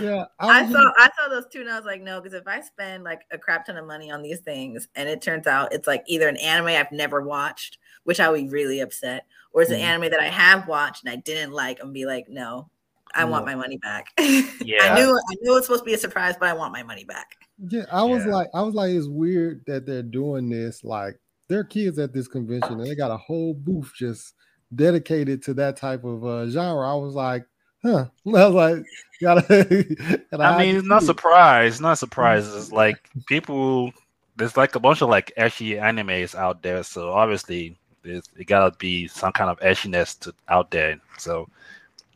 Yeah, 0.00 0.24
I, 0.40 0.62
I 0.62 0.72
saw 0.72 0.92
I 0.96 1.10
saw 1.16 1.28
those 1.28 1.44
two 1.52 1.60
and 1.60 1.70
I 1.70 1.76
was 1.76 1.84
like, 1.84 2.02
no, 2.02 2.20
because 2.20 2.34
if 2.34 2.48
I 2.48 2.60
spend 2.60 3.04
like 3.04 3.20
a 3.30 3.38
crap 3.38 3.66
ton 3.66 3.76
of 3.76 3.86
money 3.86 4.10
on 4.10 4.22
these 4.22 4.40
things 4.40 4.88
and 4.96 5.08
it 5.08 5.22
turns 5.22 5.46
out 5.46 5.72
it's 5.72 5.86
like 5.86 6.02
either 6.06 6.26
an 6.26 6.38
anime 6.38 6.68
I've 6.68 6.90
never 6.90 7.22
watched, 7.22 7.78
which 8.04 8.18
I 8.18 8.28
would 8.28 8.42
be 8.42 8.48
really 8.48 8.80
upset, 8.80 9.26
or 9.52 9.62
it's 9.62 9.70
mm. 9.70 9.76
an 9.76 9.82
anime 9.82 10.10
that 10.10 10.20
I 10.20 10.28
have 10.28 10.66
watched 10.66 11.04
and 11.04 11.12
I 11.12 11.16
didn't 11.16 11.52
like, 11.52 11.80
and 11.80 11.92
be 11.92 12.06
like, 12.06 12.28
no, 12.28 12.70
I 13.14 13.24
want 13.24 13.46
my 13.46 13.54
money 13.54 13.78
back. 13.78 14.08
Yeah, 14.60 14.92
I 14.92 15.00
knew 15.00 15.10
I 15.10 15.34
knew 15.40 15.52
it 15.52 15.54
was 15.54 15.66
supposed 15.66 15.82
to 15.82 15.86
be 15.86 15.94
a 15.94 15.98
surprise, 15.98 16.34
but 16.38 16.48
I 16.48 16.52
want 16.52 16.72
my 16.72 16.82
money 16.82 17.04
back. 17.04 17.36
Yeah, 17.58 17.86
I 17.90 18.02
was 18.04 18.24
yeah. 18.24 18.34
like, 18.34 18.48
I 18.54 18.62
was 18.62 18.74
like, 18.74 18.90
it's 18.90 19.06
weird 19.06 19.64
that 19.66 19.86
they're 19.86 20.02
doing 20.02 20.48
this. 20.48 20.84
Like, 20.84 21.18
there 21.48 21.60
are 21.60 21.64
kids 21.64 21.98
at 21.98 22.12
this 22.12 22.28
convention, 22.28 22.80
and 22.80 22.86
they 22.86 22.94
got 22.94 23.10
a 23.10 23.16
whole 23.16 23.54
booth 23.54 23.92
just 23.96 24.34
dedicated 24.74 25.42
to 25.42 25.54
that 25.54 25.76
type 25.76 26.04
of 26.04 26.24
uh, 26.24 26.48
genre. 26.48 26.88
I 26.88 26.94
was 26.94 27.14
like, 27.14 27.44
huh. 27.82 28.06
I 28.26 28.46
was 28.46 28.54
like, 28.54 28.84
gotta, 29.20 30.24
I 30.32 30.58
mean, 30.58 30.76
it's 30.76 30.86
not 30.86 31.02
surprise, 31.02 31.80
not 31.80 31.98
surprise. 31.98 32.46
It's 32.54 32.72
like 32.72 33.08
people. 33.26 33.92
There's 34.36 34.56
like 34.56 34.76
a 34.76 34.80
bunch 34.80 35.02
of 35.02 35.08
like 35.08 35.32
ashy 35.36 35.72
animes 35.72 36.36
out 36.36 36.62
there, 36.62 36.84
so 36.84 37.10
obviously 37.10 37.76
there's 38.04 38.22
it 38.36 38.44
gotta 38.44 38.76
be 38.76 39.08
some 39.08 39.32
kind 39.32 39.50
of 39.50 39.58
ashiness 39.58 40.16
to 40.20 40.32
out 40.48 40.70
there. 40.70 41.00
So, 41.18 41.48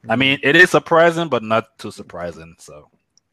I 0.09 0.15
mean, 0.15 0.39
it 0.45 0.55
is 0.55 0.71
surprising, 0.71 1.29
but 1.29 1.43
not 1.43 1.77
too 1.79 1.91
surprising. 1.91 2.55
So. 2.59 2.89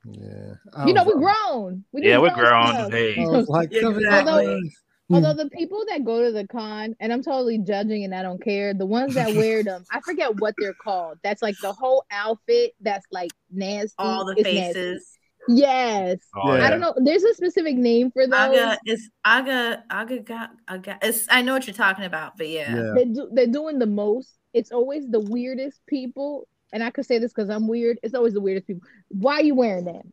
Yeah, 0.05 0.85
you 0.85 0.93
know, 0.93 1.03
we're 1.03 1.19
grown. 1.19 1.83
We 1.91 2.07
yeah, 2.07 2.17
we're 2.19 2.33
grown. 2.33 2.91
Hey, 2.91 3.25
like, 3.25 3.71
exactly. 3.71 4.71
Hmm. 5.09 5.15
Although 5.15 5.33
the 5.33 5.49
people 5.49 5.83
that 5.89 6.05
go 6.05 6.23
to 6.23 6.31
the 6.31 6.47
con, 6.47 6.95
and 6.99 7.11
I'm 7.11 7.23
totally 7.23 7.57
judging 7.57 8.03
and 8.03 8.13
I 8.13 8.21
don't 8.21 8.41
care, 8.41 8.73
the 8.75 8.85
ones 8.85 9.15
that 9.15 9.35
wear 9.35 9.63
them, 9.63 9.83
I 9.91 9.99
forget 10.01 10.39
what 10.39 10.53
they're 10.59 10.75
called. 10.75 11.17
That's 11.23 11.41
like 11.41 11.57
the 11.61 11.73
whole 11.73 12.05
outfit 12.11 12.73
that's 12.79 13.05
like 13.11 13.31
nasty. 13.51 13.95
All 13.97 14.23
the 14.23 14.35
faces. 14.35 14.75
Nasty. 14.75 15.61
Yes. 15.61 16.19
Oh, 16.35 16.55
yeah. 16.55 16.67
I 16.67 16.69
don't 16.69 16.79
know. 16.79 16.93
There's 16.97 17.23
a 17.23 17.33
specific 17.33 17.75
name 17.75 18.11
for 18.11 18.27
those. 18.27 18.55
Aga 18.55 18.77
is 18.85 19.09
Aga 19.25 19.83
Aga 19.89 20.19
got 20.19 20.51
Aga. 20.67 20.99
It's, 21.01 21.25
I 21.29 21.41
know 21.41 21.53
what 21.53 21.65
you're 21.65 21.73
talking 21.73 22.05
about, 22.05 22.37
but 22.37 22.47
yeah. 22.47 22.75
yeah. 22.75 22.91
They 22.95 23.05
do, 23.05 23.29
they're 23.33 23.47
doing 23.47 23.79
the 23.79 23.87
most. 23.87 24.37
It's 24.53 24.71
always 24.71 25.07
the 25.09 25.21
weirdest 25.21 25.81
people. 25.87 26.47
And 26.72 26.84
I 26.84 26.89
could 26.89 27.05
say 27.05 27.17
this 27.17 27.34
because 27.34 27.49
I'm 27.49 27.67
weird. 27.67 27.99
It's 28.03 28.13
always 28.13 28.34
the 28.34 28.41
weirdest 28.41 28.67
people. 28.67 28.88
Why 29.09 29.36
are 29.36 29.43
you 29.43 29.55
wearing 29.55 29.86
that? 29.86 30.05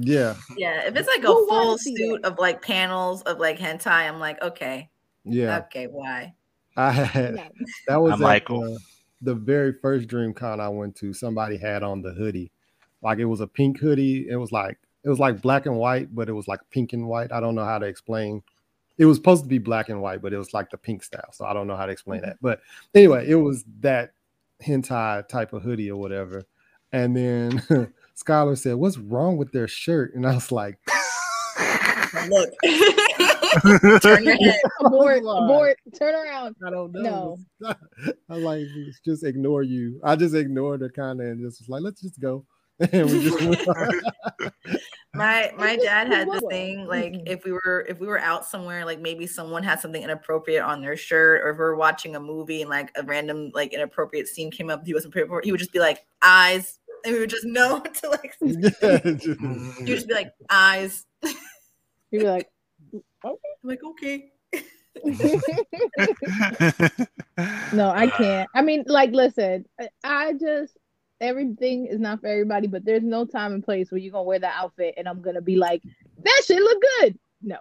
Yeah. 0.00 0.34
Yeah. 0.56 0.86
If 0.86 0.96
it's 0.96 1.08
like 1.08 1.24
a 1.24 1.28
Who 1.28 1.46
full 1.48 1.78
suit 1.78 2.24
of 2.24 2.38
like 2.38 2.62
panels 2.62 3.22
of 3.22 3.38
like 3.38 3.58
hentai, 3.58 4.08
I'm 4.08 4.18
like, 4.18 4.40
okay. 4.42 4.88
Yeah. 5.24 5.58
Okay, 5.66 5.86
why? 5.86 6.34
I 6.76 6.92
had 6.92 7.50
that 7.88 8.00
was 8.00 8.20
at, 8.20 8.50
uh, 8.50 8.78
the 9.20 9.34
very 9.34 9.72
first 9.72 10.08
dream 10.08 10.32
con 10.32 10.60
I 10.60 10.68
went 10.68 10.94
to. 10.96 11.12
Somebody 11.12 11.56
had 11.56 11.82
on 11.82 12.02
the 12.02 12.12
hoodie. 12.12 12.52
Like 13.02 13.18
it 13.18 13.24
was 13.24 13.40
a 13.40 13.46
pink 13.46 13.78
hoodie. 13.78 14.28
It 14.28 14.36
was 14.36 14.52
like 14.52 14.78
it 15.04 15.08
was 15.08 15.18
like 15.18 15.42
black 15.42 15.66
and 15.66 15.76
white, 15.76 16.14
but 16.14 16.28
it 16.28 16.32
was 16.32 16.48
like 16.48 16.60
pink 16.70 16.92
and 16.92 17.08
white. 17.08 17.32
I 17.32 17.40
don't 17.40 17.54
know 17.54 17.64
how 17.64 17.78
to 17.78 17.86
explain. 17.86 18.42
It 18.96 19.06
was 19.06 19.16
supposed 19.16 19.44
to 19.44 19.48
be 19.48 19.58
black 19.58 19.88
and 19.88 20.00
white, 20.02 20.22
but 20.22 20.32
it 20.32 20.38
was 20.38 20.54
like 20.54 20.70
the 20.70 20.78
pink 20.78 21.02
style. 21.02 21.32
So 21.32 21.44
I 21.44 21.52
don't 21.52 21.66
know 21.66 21.76
how 21.76 21.86
to 21.86 21.92
explain 21.92 22.20
that. 22.22 22.38
But 22.40 22.60
anyway, 22.94 23.28
it 23.28 23.36
was 23.36 23.64
that 23.80 24.12
hentai 24.64 25.26
type 25.28 25.52
of 25.52 25.62
hoodie 25.62 25.90
or 25.90 25.98
whatever. 26.00 26.44
And 26.92 27.16
then 27.16 27.62
Skylar 28.16 28.56
said, 28.56 28.76
What's 28.76 28.98
wrong 28.98 29.36
with 29.36 29.52
their 29.52 29.68
shirt? 29.68 30.14
And 30.14 30.26
I 30.26 30.34
was 30.34 30.50
like, 30.52 30.78
Look, 32.28 32.50
turn 34.02 34.24
your 34.24 34.36
head. 34.36 34.60
Abort, 34.80 35.18
abort, 35.18 35.76
turn 35.98 36.14
around. 36.14 36.56
I 36.66 36.70
don't 36.70 36.92
know. 36.92 37.36
No. 37.60 37.74
I 38.30 38.34
like 38.36 38.66
just 39.04 39.24
ignore 39.24 39.62
you. 39.62 40.00
I 40.02 40.16
just 40.16 40.34
ignored 40.34 40.80
her 40.80 40.88
kind 40.88 41.20
of 41.20 41.26
and 41.26 41.40
just 41.40 41.60
was 41.60 41.68
like, 41.68 41.82
Let's 41.82 42.00
just 42.00 42.20
go. 42.20 42.44
and 42.92 43.10
we 43.10 43.22
just 43.22 43.66
my 45.14 45.52
my 45.58 45.76
dad 45.76 46.06
had 46.06 46.28
the 46.28 46.40
thing 46.48 46.86
like 46.86 47.12
mm-hmm. 47.12 47.26
if 47.26 47.44
we 47.44 47.50
were 47.50 47.84
if 47.88 47.98
we 47.98 48.06
were 48.06 48.20
out 48.20 48.46
somewhere 48.46 48.84
like 48.84 49.00
maybe 49.00 49.26
someone 49.26 49.64
had 49.64 49.80
something 49.80 50.02
inappropriate 50.02 50.62
on 50.62 50.80
their 50.80 50.96
shirt 50.96 51.42
or 51.42 51.50
if 51.50 51.58
we 51.58 51.64
are 51.64 51.76
watching 51.76 52.14
a 52.14 52.20
movie 52.20 52.62
and 52.62 52.70
like 52.70 52.90
a 52.96 53.02
random 53.02 53.50
like 53.52 53.72
inappropriate 53.72 54.28
scene 54.28 54.50
came 54.50 54.70
up 54.70 54.84
he 54.86 54.94
wasn't 54.94 55.12
prepared 55.12 55.28
for 55.28 55.40
he 55.42 55.50
would 55.50 55.58
just 55.58 55.72
be 55.72 55.80
like 55.80 56.06
eyes 56.22 56.78
and 57.04 57.14
we 57.14 57.20
would 57.20 57.30
just 57.30 57.44
know 57.46 57.80
to 57.80 58.10
like 58.10 58.36
yeah, 58.40 58.98
just, 58.98 59.40
would 59.40 59.86
just 59.86 60.08
be 60.08 60.14
like 60.14 60.32
eyes. 60.50 61.06
You'd 62.10 62.20
be 62.20 62.26
like 62.26 62.48
okay 62.92 63.02
I'm 63.24 63.34
like 63.64 63.80
okay. 63.84 64.30
No 67.72 67.90
i 67.90 68.08
can't. 68.16 68.48
I 68.54 68.62
mean 68.62 68.84
like 68.86 69.10
listen 69.10 69.64
i 70.04 70.32
just 70.34 70.76
everything 71.20 71.86
is 71.86 71.98
not 71.98 72.20
for 72.20 72.26
everybody 72.26 72.66
but 72.66 72.84
there's 72.84 73.02
no 73.02 73.24
time 73.24 73.52
and 73.52 73.64
place 73.64 73.90
where 73.90 73.98
you're 73.98 74.12
gonna 74.12 74.22
wear 74.22 74.38
that 74.38 74.54
outfit 74.56 74.94
and 74.96 75.08
i'm 75.08 75.20
gonna 75.20 75.40
be 75.40 75.56
like 75.56 75.82
that 76.22 76.42
shit 76.46 76.60
look 76.60 76.82
good 77.00 77.18
no 77.42 77.56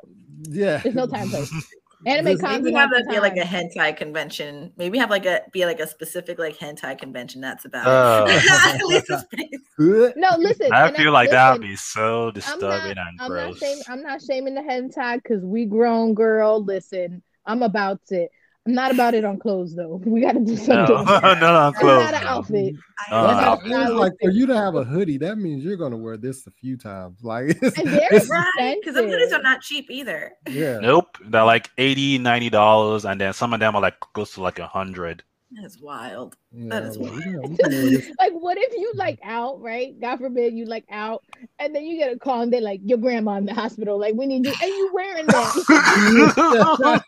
yeah 0.49 0.77
there's 0.77 0.95
no 0.95 1.07
time 1.07 1.29
place 1.29 1.51
Anime 2.05 2.37
cons 2.37 2.63
maybe 2.63 2.75
have 2.75 2.91
that 2.91 3.07
be 3.09 3.19
like 3.19 3.37
a 3.37 3.41
hentai 3.41 3.95
convention. 3.97 4.71
Maybe 4.77 4.99
have 4.99 5.09
like 5.09 5.25
a 5.25 5.41
be 5.51 5.65
like 5.65 5.79
a 5.79 5.87
specific 5.87 6.37
like 6.37 6.55
hentai 6.57 6.97
convention. 6.97 7.41
That's 7.41 7.65
about 7.65 7.87
uh, 7.87 8.25
it. 8.29 10.13
no, 10.15 10.35
listen. 10.37 10.71
I 10.71 10.91
feel 10.91 11.09
I, 11.09 11.21
like 11.21 11.31
that 11.31 11.53
would 11.53 11.61
be 11.61 11.75
so 11.75 12.29
disturbing 12.31 12.69
I'm 12.69 12.69
not, 12.69 12.89
and 12.89 12.99
I'm 13.19 13.27
gross. 13.29 13.49
Not 13.49 13.67
shaming, 13.67 13.83
I'm 13.89 14.03
not 14.03 14.21
shaming 14.21 14.53
the 14.53 14.61
hentai 14.61 15.15
because 15.23 15.43
we 15.43 15.65
grown 15.65 16.13
girl. 16.13 16.63
Listen, 16.63 17.23
I'm 17.47 17.63
about 17.63 18.01
it. 18.09 18.29
I'm 18.67 18.73
not 18.73 18.91
about 18.91 19.13
it 19.13 19.23
on 19.23 19.39
clothes 19.39 19.73
though. 19.75 20.01
We 20.05 20.19
got 20.19 20.33
to 20.33 20.41
do 20.41 20.57
something. 20.57 20.93
No, 20.93 21.03
not 21.05 21.41
on 21.41 21.73
clothes. 21.73 22.03
Not 22.03 22.13
an 22.15 22.27
outfit. 22.27 22.75
Uh, 23.09 23.89
like 23.93 24.11
for 24.21 24.29
you 24.29 24.45
to 24.45 24.55
have 24.55 24.75
a 24.75 24.83
hoodie, 24.83 25.17
that 25.19 25.37
means 25.37 25.63
you're 25.63 25.77
gonna 25.77 25.95
wear 25.95 26.17
this 26.17 26.45
a 26.47 26.51
few 26.51 26.75
times. 26.75 27.23
Like, 27.23 27.57
and 27.61 27.87
they're 27.87 28.09
right 28.29 28.75
because 28.81 28.95
those 28.95 29.09
hoodies 29.09 29.31
are 29.31 29.41
not 29.41 29.61
cheap 29.61 29.89
either. 29.89 30.33
Yeah. 30.49 30.79
Nope, 30.79 31.17
they're 31.21 31.45
like 31.45 31.69
80 31.77 32.17
90 32.17 32.49
dollars, 32.49 33.05
and 33.05 33.21
then 33.21 33.31
some 33.31 33.53
of 33.53 33.61
them 33.61 33.75
are 33.75 33.81
like 33.81 33.99
close 34.01 34.33
to 34.33 34.41
like 34.41 34.59
a 34.59 34.67
hundred. 34.67 35.23
That's 35.59 35.79
wild. 35.79 36.35
Yeah, 36.51 36.69
that 36.69 36.83
is 36.83 36.97
wild. 36.99 37.59
like, 38.19 38.33
what 38.33 38.57
if 38.59 38.73
you 38.73 38.91
like 38.95 39.19
out, 39.23 39.59
right? 39.59 39.99
God 39.99 40.17
forbid 40.17 40.53
you 40.53 40.65
like 40.65 40.85
out, 40.91 41.23
and 41.57 41.75
then 41.75 41.83
you 41.83 41.97
get 41.97 42.11
a 42.11 42.19
call 42.19 42.41
and 42.41 42.53
they're 42.53 42.61
like, 42.61 42.81
"Your 42.83 42.99
grandma 42.99 43.37
in 43.37 43.45
the 43.45 43.55
hospital. 43.55 43.99
Like, 43.99 44.13
we 44.13 44.27
need 44.27 44.45
you." 44.45 44.53
And 44.61 44.69
you 44.69 44.91
wearing 44.93 45.25
that? 45.25 47.01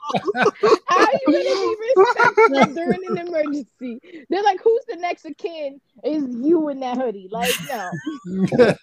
How 0.87 1.05
are 1.05 1.11
you 1.13 1.31
gonna 1.31 1.43
be 1.43 1.75
respectful 1.95 2.73
during 2.73 3.05
an 3.09 3.27
emergency? 3.27 4.25
They're 4.29 4.43
like, 4.43 4.61
"Who's 4.63 4.83
the 4.87 4.95
next 4.95 5.25
of 5.25 5.37
kin?" 5.37 5.79
Is 6.03 6.23
you 6.29 6.69
in 6.69 6.79
that 6.79 6.97
hoodie? 6.97 7.29
Like, 7.31 7.53
no. 7.69 7.91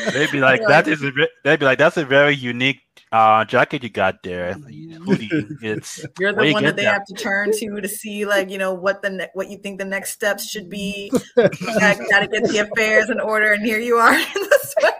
they'd 0.12 0.30
be 0.32 0.40
like, 0.40 0.60
"That 0.66 0.86
is 0.86 1.02
a." 1.02 1.12
They'd 1.44 1.60
be 1.60 1.64
like, 1.64 1.78
"That's 1.78 1.96
a 1.96 2.04
very 2.04 2.34
unique 2.34 2.82
uh, 3.14 3.44
jacket 3.44 3.82
you 3.84 3.90
got 3.90 4.22
there, 4.24 4.54
hoodie. 4.54 5.30
It's 5.62 6.04
you're 6.18 6.32
the 6.32 6.52
one 6.52 6.64
that 6.64 6.74
they 6.74 6.82
that? 6.82 6.94
have 6.94 7.04
to 7.06 7.14
turn 7.14 7.52
to 7.52 7.80
to 7.80 7.88
see, 7.88 8.26
like 8.26 8.50
you 8.50 8.58
know 8.58 8.74
what 8.74 9.02
the 9.02 9.10
ne- 9.14 9.30
what 9.34 9.50
you 9.50 9.58
think 9.58 9.78
the 9.78 9.84
next 9.84 10.12
steps 10.12 10.48
should 10.48 10.68
be. 10.68 11.10
you 11.36 11.48
got, 11.78 11.98
got 12.10 12.20
to 12.20 12.28
get 12.28 12.44
the 12.44 12.68
affairs 12.70 13.10
in 13.10 13.20
order, 13.20 13.52
and 13.52 13.64
here 13.64 13.78
you 13.78 13.96
are 13.96 14.14
in 14.14 14.20
the 14.20 14.58
sweater. 14.62 14.94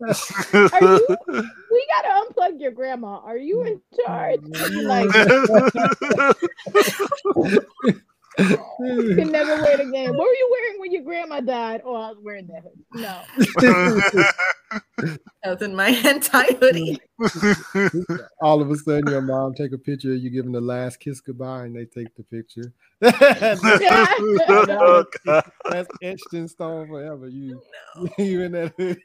you, 0.00 1.06
we 1.70 1.86
gotta 1.88 2.26
unplug 2.26 2.60
your 2.60 2.72
grandma. 2.72 3.18
Are 3.18 3.36
you 3.36 3.62
in 3.64 3.80
charge? 4.04 4.40
Like, 4.82 5.10
you 8.38 9.14
can 9.16 9.30
never 9.30 9.56
wear 9.56 9.80
it 9.80 9.86
again. 9.86 10.16
What 10.16 10.26
were 10.26 10.34
you 10.34 10.48
wearing 10.50 10.80
when 10.80 10.92
your 10.92 11.02
grandma 11.02 11.40
died? 11.40 11.82
Oh, 11.84 11.94
I 11.94 12.10
was 12.10 12.18
wearing 12.22 12.46
that 12.48 12.62
hoodie. 12.62 12.84
No. 12.94 13.22
that 14.98 15.20
was 15.44 15.62
in 15.62 15.74
my 15.74 15.92
hentai 15.92 16.58
hoodie. 16.58 16.98
All 18.40 18.62
of 18.62 18.70
a 18.70 18.76
sudden, 18.76 19.08
your 19.08 19.20
mom 19.20 19.54
take 19.54 19.72
a 19.72 19.78
picture 19.78 20.12
of 20.12 20.18
you 20.18 20.30
giving 20.30 20.52
the 20.52 20.60
last 20.60 21.00
kiss 21.00 21.20
goodbye, 21.20 21.64
and 21.64 21.76
they 21.76 21.84
take 21.84 22.14
the 22.16 22.22
picture. 22.22 22.72
that's 25.70 25.88
etched 26.02 26.32
in 26.32 26.48
stone 26.48 26.86
forever. 26.88 27.28
You, 27.28 27.60
no. 27.96 28.08
you 28.18 28.42
in 28.42 28.52
that 28.52 28.72
hoodie. 28.76 29.02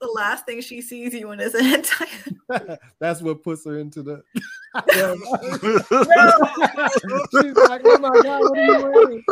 the 0.00 0.10
last 0.14 0.44
thing 0.44 0.60
she 0.60 0.82
sees 0.82 1.14
you 1.14 1.30
in 1.30 1.40
is 1.40 1.54
a 1.54 1.60
hentai. 1.60 2.76
that's 3.00 3.22
what 3.22 3.42
puts 3.42 3.64
her 3.64 3.78
into 3.78 4.02
the. 4.02 4.22
She's 7.30 7.56
like, 7.56 7.82
"Oh 7.84 7.98
my 7.98 8.20
god, 8.22 8.44
what 8.44 8.58
are 8.58 8.64
you 8.64 8.78
wearing?" 8.82 9.24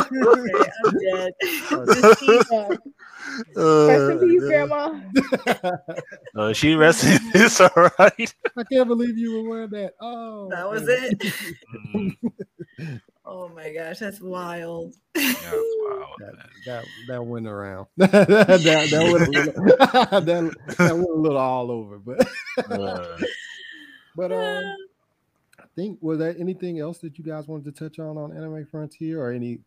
okay, 0.00 0.64
I'm 0.84 0.94
dead. 0.98 1.32
Just 2.20 2.52
uh, 2.52 2.76
rest 3.86 4.10
in 4.10 4.18
peace, 4.20 4.42
Grandma. 4.44 5.00
uh, 6.36 6.52
she 6.52 6.74
rested. 6.74 7.20
It's 7.34 7.60
all 7.60 7.70
right. 7.98 8.34
I 8.56 8.64
can't 8.70 8.88
believe 8.88 9.18
you 9.18 9.32
were 9.42 9.48
wearing 9.48 9.70
that. 9.70 9.94
Oh, 10.00 10.48
that 10.50 10.68
was 10.70 10.86
it. 10.88 11.22
Oh 13.26 13.48
my 13.48 13.72
gosh, 13.72 13.98
that's 13.98 14.20
wild. 14.20 14.94
Yeah, 15.16 15.32
wild. 15.52 16.08
That, 16.18 16.34
that, 16.66 16.84
that 17.08 17.24
went 17.24 17.46
around. 17.46 17.86
that, 17.96 18.10
that, 18.10 18.28
that, 18.28 19.12
went 19.12 19.28
a 19.28 19.30
little, 19.30 19.52
that, 20.20 20.76
that 20.78 20.94
went 20.94 21.08
a 21.08 21.14
little 21.14 21.38
all 21.38 21.70
over, 21.70 21.98
but 21.98 22.26
uh. 22.70 23.16
but 24.16 24.30
um, 24.30 24.64
I 25.58 25.64
think 25.74 25.98
was 26.02 26.18
there 26.18 26.36
anything 26.38 26.80
else 26.80 26.98
that 26.98 27.18
you 27.18 27.24
guys 27.24 27.48
wanted 27.48 27.74
to 27.74 27.84
touch 27.84 27.98
on 27.98 28.18
on 28.18 28.36
Anime 28.36 28.66
Frontier 28.66 29.22
or 29.22 29.32
any 29.32 29.60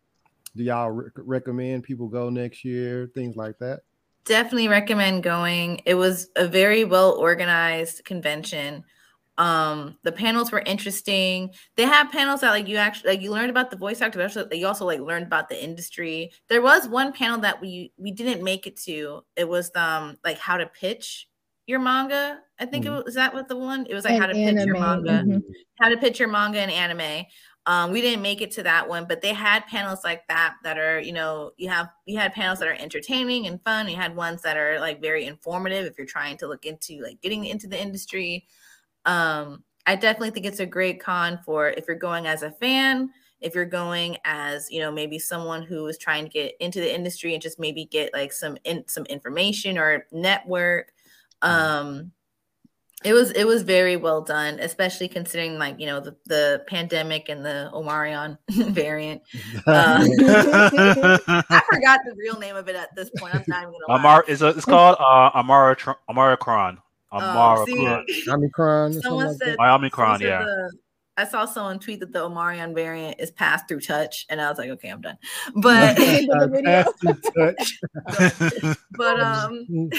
do 0.56 0.64
y'all 0.64 0.90
re- 0.90 1.10
recommend 1.16 1.84
people 1.84 2.08
go 2.08 2.30
next 2.30 2.64
year? 2.64 3.12
Things 3.14 3.36
like 3.36 3.58
that. 3.60 3.82
Definitely 4.26 4.68
recommend 4.68 5.24
going. 5.24 5.82
It 5.86 5.96
was 5.96 6.30
a 6.36 6.48
very 6.48 6.84
well 6.84 7.12
organized 7.14 8.04
convention. 8.06 8.84
Um, 9.38 9.98
the 10.04 10.12
panels 10.12 10.52
were 10.52 10.64
interesting. 10.66 11.52
They 11.76 11.84
have 11.84 12.12
panels 12.12 12.42
that 12.42 12.50
like 12.50 12.68
you 12.68 12.78
actually 12.78 13.12
like 13.12 13.22
you 13.22 13.32
learned 13.32 13.52
about 13.52 13.70
the 13.70 13.78
voice 13.78 14.02
actor, 14.02 14.28
but 14.34 14.58
you 14.58 14.66
also 14.66 14.86
like 14.86 15.00
learned 15.00 15.28
about 15.28 15.50
the 15.50 15.64
industry. 15.64 16.32
There 16.50 16.62
was 16.62 16.88
one 16.88 17.14
panel 17.14 17.40
that 17.42 17.62
we 17.62 17.94
we 17.98 18.12
didn't 18.12 18.44
make 18.44 18.66
it 18.66 18.78
to. 18.82 19.24
It 19.36 19.48
was 19.48 19.72
um 19.76 20.18
like 20.24 20.40
how 20.40 20.58
to 20.58 20.66
pitch 20.66 21.28
your 21.68 21.80
manga. 21.80 22.40
I 22.60 22.66
think 22.66 22.86
mm-hmm. 22.86 22.96
it 22.96 23.06
was 23.06 23.16
that 23.16 23.34
was 23.34 23.46
the 23.48 23.58
one. 23.58 23.86
It 23.88 23.94
was 23.94 24.06
like 24.06 24.14
and 24.14 24.22
how 24.22 24.28
to 24.28 24.38
anime. 24.38 24.56
pitch 24.56 24.66
your 24.66 24.80
manga, 24.80 25.10
mm-hmm. 25.10 25.40
how 25.80 25.90
to 25.90 25.98
pitch 25.98 26.20
your 26.20 26.30
manga 26.30 26.60
and 26.60 26.72
anime. 26.72 27.26
Um, 27.68 27.92
we 27.92 28.00
didn't 28.00 28.22
make 28.22 28.42
it 28.42 28.52
to 28.52 28.64
that 28.64 28.88
one, 28.88 29.06
but 29.10 29.22
they 29.22 29.34
had 29.34 29.68
panels 29.68 30.00
like 30.06 30.26
that 30.30 30.56
that 30.64 30.78
are, 30.78 31.02
you 31.02 31.12
know, 31.12 31.52
you 31.58 31.68
have 31.68 31.90
you 32.06 32.18
had 32.18 32.34
panels 32.34 32.60
that 32.60 32.68
are 32.70 32.74
entertaining 32.74 33.46
and 33.46 33.62
fun. 33.62 33.90
You 33.90 33.98
had 33.98 34.16
ones 34.16 34.42
that 34.44 34.56
are 34.56 34.80
like 34.80 35.02
very 35.02 35.26
informative 35.26 35.86
if 35.86 35.98
you're 35.98 36.08
trying 36.08 36.38
to 36.38 36.48
look 36.48 36.66
into 36.66 37.02
like 37.04 37.22
getting 37.22 37.46
into 37.46 37.68
the 37.68 37.80
industry. 37.80 38.48
Um, 39.08 39.64
I 39.88 39.96
definitely 39.96 40.32
think 40.32 40.46
it's 40.46 40.60
a 40.60 40.66
great 40.66 41.00
con 41.00 41.40
for 41.44 41.70
if 41.70 41.86
you're 41.88 41.98
going 41.98 42.28
as 42.28 42.44
a 42.44 42.52
fan, 42.52 43.10
if 43.40 43.56
you're 43.56 43.66
going 43.66 44.18
as 44.26 44.68
you 44.70 44.82
know 44.82 44.92
maybe 44.92 45.18
someone 45.18 45.64
who 45.64 45.88
is 45.88 45.98
trying 45.98 46.26
to 46.26 46.30
get 46.30 46.56
into 46.60 46.80
the 46.80 46.94
industry 46.94 47.34
and 47.34 47.42
just 47.42 47.60
maybe 47.60 47.86
get 47.86 48.14
like 48.14 48.34
some 48.34 48.58
in, 48.66 48.84
some 48.88 49.06
information 49.06 49.78
or 49.78 50.06
network. 50.12 50.92
Mm-hmm. 51.42 51.50
Um, 51.50 52.12
it 53.06 53.14
was 53.14 53.32
it 53.32 53.46
was 53.46 53.62
very 53.62 53.96
well 53.96 54.22
done, 54.22 54.60
especially 54.60 55.08
considering 55.08 55.60
like 55.60 55.80
you 55.80 55.86
know 55.86 56.00
the, 56.00 56.16
the 56.26 56.64
pandemic 56.68 57.30
and 57.30 57.46
the 57.46 57.70
Omarion 57.74 58.38
variant. 58.50 59.22
Uh, 59.68 60.06
I 61.28 61.62
forgot 61.72 62.02
the 62.06 62.16
real 62.18 62.40
name 62.40 62.56
of 62.56 62.68
it 62.68 62.76
at 62.76 62.94
this 62.96 63.12
point. 63.18 63.36
I'm 63.36 63.44
not 63.48 63.62
even 63.62 63.74
gonna. 63.88 64.00
Amar 64.00 64.26
is 64.28 64.42
it's 64.42 64.66
called 64.66 64.98
uh, 65.00 65.30
Amara 65.36 65.76
Amaricron. 66.10 66.80
Amara 67.12 67.66
oh, 67.70 68.04
Omicron. 68.30 68.94
Someone 69.02 69.36
said 69.38 69.58
Omicron. 69.60 70.22
Yeah. 70.22 70.44
The, 70.44 70.72
I 71.20 71.26
saw 71.26 71.46
someone 71.46 71.80
tweet 71.80 72.00
that 72.02 72.14
the 72.14 72.20
Omarion 72.20 72.76
variant 72.76 73.20
is 73.20 73.32
passed 73.32 73.68
through 73.68 73.80
touch, 73.80 74.28
and 74.30 74.40
I 74.40 74.50
was 74.50 74.60
like, 74.60 74.70
okay, 74.70 74.90
I'm 74.90 75.02
done. 75.02 75.18
But 75.56 75.98
but 78.92 79.20
um 79.20 79.90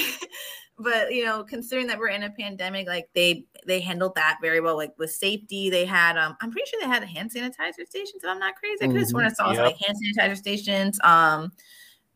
but 0.78 1.12
you 1.12 1.24
know 1.24 1.42
considering 1.42 1.86
that 1.88 1.98
we're 1.98 2.08
in 2.08 2.22
a 2.22 2.30
pandemic 2.30 2.86
like 2.86 3.08
they 3.14 3.44
they 3.66 3.80
handled 3.80 4.14
that 4.14 4.38
very 4.40 4.60
well 4.60 4.76
like 4.76 4.92
with 4.98 5.10
safety 5.10 5.70
they 5.70 5.84
had 5.84 6.16
um 6.16 6.36
i'm 6.40 6.50
pretty 6.50 6.68
sure 6.70 6.80
they 6.80 6.86
had 6.86 7.02
hand 7.02 7.32
sanitizer 7.32 7.86
stations 7.86 8.22
if 8.22 8.30
i'm 8.30 8.38
not 8.38 8.54
crazy 8.54 8.84
i 8.84 8.86
could 8.86 8.96
have 8.96 9.08
sworn 9.08 9.24
i 9.24 9.28
saw 9.28 9.50
yep. 9.50 9.64
like 9.64 9.76
hand 9.76 9.96
sanitizer 9.98 10.36
stations 10.36 11.00
um 11.02 11.50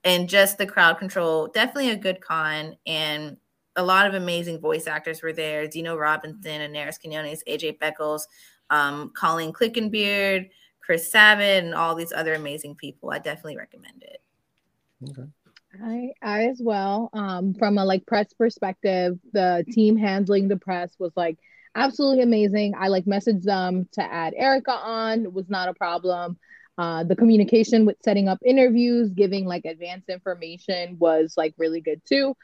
and 0.04 0.28
just 0.28 0.58
the 0.58 0.66
crowd 0.66 0.98
control 0.98 1.48
definitely 1.48 1.90
a 1.90 1.96
good 1.96 2.20
con 2.20 2.76
and 2.86 3.36
a 3.76 3.82
lot 3.82 4.06
of 4.06 4.14
amazing 4.14 4.60
voice 4.60 4.86
actors 4.86 5.22
were 5.22 5.32
there 5.32 5.70
zeno 5.70 5.96
robinson 5.96 6.60
and 6.60 6.74
Neris 6.74 7.00
Quinones, 7.00 7.42
aj 7.48 7.78
beckles 7.78 8.22
um 8.70 9.10
colleen 9.14 9.52
clinkenbeard 9.52 10.48
chris 10.80 11.10
sabat 11.10 11.64
and 11.64 11.74
all 11.74 11.94
these 11.94 12.12
other 12.12 12.34
amazing 12.34 12.74
people 12.74 13.10
i 13.10 13.18
definitely 13.18 13.56
recommend 13.56 14.02
it 14.02 14.22
okay 15.10 15.28
I, 15.82 16.12
I 16.22 16.48
as 16.48 16.60
well. 16.62 17.08
Um, 17.12 17.54
from 17.54 17.78
a 17.78 17.84
like 17.84 18.06
press 18.06 18.32
perspective, 18.32 19.18
the 19.32 19.64
team 19.70 19.96
handling 19.96 20.48
the 20.48 20.56
press 20.56 20.92
was 20.98 21.12
like 21.16 21.38
absolutely 21.74 22.22
amazing. 22.22 22.74
I 22.78 22.88
like 22.88 23.04
messaged 23.04 23.44
them 23.44 23.88
to 23.92 24.02
add 24.02 24.34
Erica 24.36 24.72
on. 24.72 25.24
It 25.24 25.32
was 25.32 25.48
not 25.48 25.68
a 25.68 25.74
problem. 25.74 26.38
Uh, 26.78 27.04
the 27.04 27.16
communication 27.16 27.84
with 27.84 27.96
setting 28.02 28.28
up 28.28 28.38
interviews, 28.44 29.10
giving 29.10 29.44
like 29.44 29.64
advanced 29.64 30.08
information 30.08 30.98
was 30.98 31.34
like 31.36 31.54
really 31.58 31.80
good 31.80 32.02
too. 32.04 32.34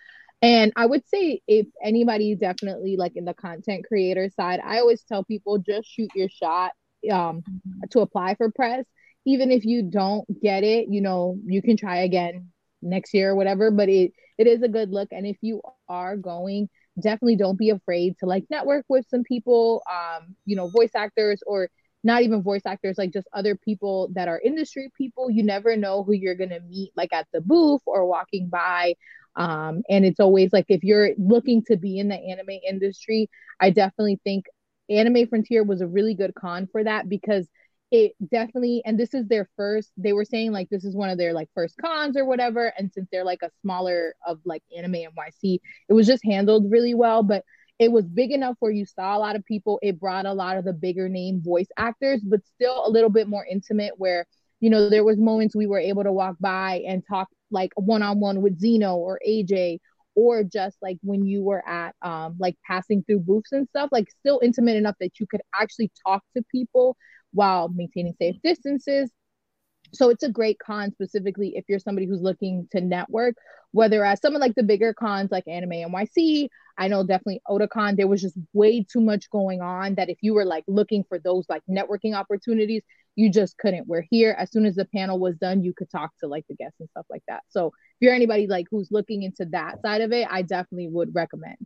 And 0.41 0.73
I 0.77 0.87
would 0.87 1.07
say 1.09 1.41
if 1.49 1.67
anybody 1.83 2.35
definitely 2.37 2.97
like 2.97 3.17
in 3.17 3.25
the 3.25 3.35
content 3.35 3.87
creator 3.87 4.31
side, 4.31 4.61
I 4.65 4.79
always 4.79 5.03
tell 5.03 5.25
people 5.25 5.59
just 5.59 5.89
shoot 5.89 6.11
your 6.15 6.29
shot 6.29 6.73
um, 7.11 7.43
to 7.91 8.01
apply 8.01 8.37
for 8.37 8.51
press. 8.51 8.85
Even 9.27 9.51
if 9.51 9.65
you 9.65 9.83
don't 9.83 10.25
get 10.41 10.63
it, 10.65 10.87
you 10.89 11.01
know, 11.01 11.37
you 11.45 11.61
can 11.61 11.77
try 11.77 11.99
again 11.99 12.49
next 12.81 13.13
year 13.13 13.31
or 13.31 13.35
whatever 13.35 13.73
but 13.73 13.89
it 13.89 14.13
it 14.39 14.47
is 14.47 14.63
a 14.63 14.69
good 14.69 14.91
look. 14.91 15.09
And 15.11 15.27
if 15.27 15.37
you 15.43 15.61
are 15.89 16.17
going 16.17 16.69
definitely 17.01 17.37
don't 17.37 17.59
be 17.59 17.71
afraid 17.71 18.17
to 18.19 18.27
like 18.27 18.45
network 18.51 18.85
with 18.89 19.07
some 19.09 19.23
people 19.23 19.83
um 19.91 20.35
you 20.47 20.57
know 20.57 20.69
voice 20.69 20.91
actors 20.97 21.41
or 21.47 21.69
not 22.05 22.23
even 22.23 22.43
voice 22.43 22.63
actors 22.65 22.97
like 22.99 23.13
just 23.13 23.29
other 23.33 23.57
people 23.57 24.09
that 24.15 24.29
are 24.29 24.41
industry 24.45 24.91
people. 24.97 25.31
You 25.31 25.43
never 25.43 25.77
know 25.77 26.05
who 26.05 26.13
you're 26.13 26.37
going 26.37 26.51
to 26.51 26.61
meet 26.61 26.93
like 26.97 27.13
at 27.13 27.27
the 27.33 27.41
booth 27.41 27.83
or 27.87 28.07
walking 28.07 28.49
by 28.49 28.95
um 29.39 29.83
and 29.89 30.05
it's 30.05 30.21
always 30.21 30.53
like 30.53 30.67
if 30.69 30.85
you're 30.85 31.11
looking 31.17 31.63
to 31.65 31.77
be 31.77 31.99
in 31.99 32.09
the 32.09 32.17
anime 32.17 32.59
industry 32.69 33.31
i 33.61 33.71
definitely 33.71 34.21
think 34.25 34.45
anime 34.91 35.27
frontier 35.29 35.65
was 35.65 35.81
a 35.81 35.87
really 35.87 36.15
good 36.15 36.35
con 36.35 36.69
for 36.71 36.85
that 36.85 37.09
because 37.09 37.49
it 37.91 38.13
definitely 38.31 38.83
and 38.85 38.99
this 38.99 39.15
is 39.15 39.27
their 39.29 39.49
first 39.57 39.91
they 39.97 40.13
were 40.13 40.25
saying 40.25 40.53
like 40.53 40.69
this 40.71 40.85
is 40.85 40.95
one 40.95 41.09
of 41.09 41.17
their 41.19 41.33
like 41.33 41.49
first 41.55 41.75
cons 41.81 42.17
or 42.17 42.25
whatever. 42.27 42.73
And 42.79 42.93
since 42.93 43.09
they're 43.11 43.25
like 43.25 43.43
a 43.43 43.51
smaller 43.63 44.15
of 44.27 44.41
like 44.45 44.63
anime 44.77 44.93
nyc 44.93 45.61
it 45.89 45.93
was 45.93 46.07
just 46.07 46.25
handled 46.25 46.71
really 46.71 46.95
well 46.95 47.23
but 47.23 47.45
it 47.79 47.93
was 47.93 48.05
big 48.07 48.33
enough 48.33 48.57
where 48.59 48.73
you 48.73 48.85
saw 48.85 49.17
a 49.17 49.21
lot 49.21 49.37
of 49.37 49.45
people. 49.45 49.79
It 49.83 50.01
brought 50.01 50.27
a 50.27 50.33
lot 50.33 50.57
of 50.57 50.65
the 50.65 50.73
bigger 50.73 51.09
name 51.09 51.41
voice 51.43 51.69
actors 51.77 52.21
but 52.23 52.41
still 52.47 52.87
a 52.87 52.91
little 52.91 53.11
bit 53.11 53.29
more 53.29 53.47
intimate 53.51 53.95
where 53.97 54.27
you 54.61 54.69
know 54.69 54.91
there 54.91 55.05
was 55.05 55.17
moments 55.19 55.57
we 55.57 55.67
were 55.67 55.79
able 55.79 56.05
to 56.05 56.13
walk 56.13 56.37
by 56.41 56.83
and 56.87 57.03
talk 57.09 57.29
like 57.51 57.73
one-on-one 57.77 58.43
with 58.43 58.59
zeno 58.59 58.97
or 58.97 59.21
aj 59.27 59.79
or 60.15 60.43
just 60.43 60.77
like 60.83 60.99
when 61.03 61.25
you 61.25 61.43
were 61.45 61.67
at 61.69 61.95
um 62.03 62.35
like 62.39 62.57
passing 62.67 63.03
through 63.05 63.21
booths 63.21 63.53
and 63.53 63.69
stuff 63.69 63.89
like 63.93 64.11
still 64.11 64.41
intimate 64.43 64.77
enough 64.77 64.97
that 65.01 65.21
you 65.21 65.27
could 65.31 65.41
actually 65.55 65.91
talk 66.07 66.23
to 66.37 66.43
people 66.51 66.97
while 67.33 67.69
maintaining 67.69 68.15
safe 68.19 68.37
distances. 68.43 69.11
So 69.93 70.11
it's 70.11 70.23
a 70.23 70.31
great 70.31 70.59
con 70.59 70.93
specifically 70.93 71.53
if 71.57 71.65
you're 71.69 71.79
somebody 71.79 72.07
who's 72.07 72.21
looking 72.21 72.69
to 72.73 72.81
network, 72.81 73.37
whether 73.73 74.05
as 74.05 74.21
some 74.21 74.35
of 74.35 74.41
like 74.41 74.55
the 74.55 74.63
bigger 74.63 74.93
cons 74.93 75.31
like 75.31 75.49
Anime 75.49 75.71
NYC, 75.71 76.49
I 76.77 76.89
know 76.89 77.05
definitely 77.05 77.41
Otakon, 77.49 77.97
there 77.97 78.07
was 78.07 78.21
just 78.21 78.37
way 78.53 78.85
too 78.85 79.01
much 79.01 79.31
going 79.31 79.63
on 79.63 79.95
that 79.95 80.11
if 80.11 80.19
you 80.21 80.35
were 80.35 80.45
like 80.45 80.65
looking 80.69 81.05
for 81.09 81.19
those 81.19 81.47
like 81.49 81.63
networking 81.71 82.15
opportunities, 82.15 82.83
you 83.19 83.29
just 83.29 83.59
couldn't. 83.59 83.89
We're 83.89 84.07
here 84.09 84.37
as 84.39 84.53
soon 84.53 84.65
as 84.65 84.77
the 84.77 84.85
panel 84.85 85.19
was 85.19 85.37
done, 85.37 85.65
you 85.65 85.75
could 85.75 85.91
talk 85.91 86.13
to 86.21 86.29
like 86.29 86.47
the 86.49 86.55
guests 86.55 86.79
and 86.79 86.89
stuff 86.91 87.05
like 87.11 87.25
that. 87.27 87.43
So 87.49 87.67
if 87.67 87.73
you're 87.99 88.15
anybody 88.15 88.47
like 88.47 88.67
who's 88.71 88.93
looking 88.93 89.25
into 89.25 89.45
that 89.47 89.83
side 89.83 90.03
of 90.03 90.13
it, 90.13 90.29
I 90.31 90.43
definitely 90.43 90.87
would 90.87 91.13
recommend. 91.13 91.57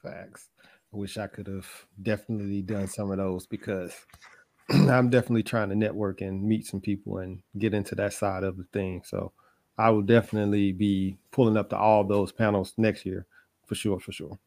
Facts. 0.00 0.48
I 0.94 0.96
wish 0.96 1.18
I 1.18 1.26
could 1.26 1.48
have 1.48 1.66
definitely 2.00 2.62
done 2.62 2.86
some 2.86 3.10
of 3.10 3.18
those 3.18 3.48
because 3.48 3.92
I'm 4.70 5.10
definitely 5.10 5.42
trying 5.42 5.70
to 5.70 5.74
network 5.74 6.20
and 6.20 6.40
meet 6.40 6.64
some 6.64 6.80
people 6.80 7.18
and 7.18 7.42
get 7.58 7.74
into 7.74 7.96
that 7.96 8.12
side 8.12 8.44
of 8.44 8.58
the 8.58 8.66
thing. 8.72 9.02
So 9.04 9.32
I 9.76 9.90
will 9.90 10.02
definitely 10.02 10.70
be 10.70 11.18
pulling 11.32 11.56
up 11.56 11.70
to 11.70 11.76
all 11.76 12.04
those 12.04 12.30
panels 12.30 12.74
next 12.76 13.04
year 13.04 13.26
for 13.66 13.74
sure, 13.74 13.98
for 13.98 14.12
sure. 14.12 14.38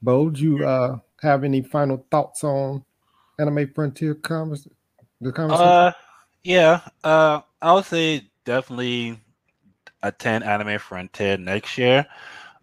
Bo, 0.00 0.30
do 0.30 0.42
you 0.42 0.66
uh, 0.66 0.96
have 1.20 1.44
any 1.44 1.60
final 1.60 2.06
thoughts 2.10 2.42
on 2.42 2.86
Anime 3.40 3.72
Frontier 3.74 4.14
convers- 4.14 4.68
the 5.20 5.32
conversation? 5.32 5.68
Uh, 5.68 5.92
yeah, 6.44 6.80
uh, 7.02 7.40
I 7.60 7.72
would 7.72 7.84
say 7.84 8.30
definitely 8.44 9.18
attend 10.02 10.44
Anime 10.44 10.78
Frontier 10.78 11.36
next 11.36 11.76
year 11.78 12.06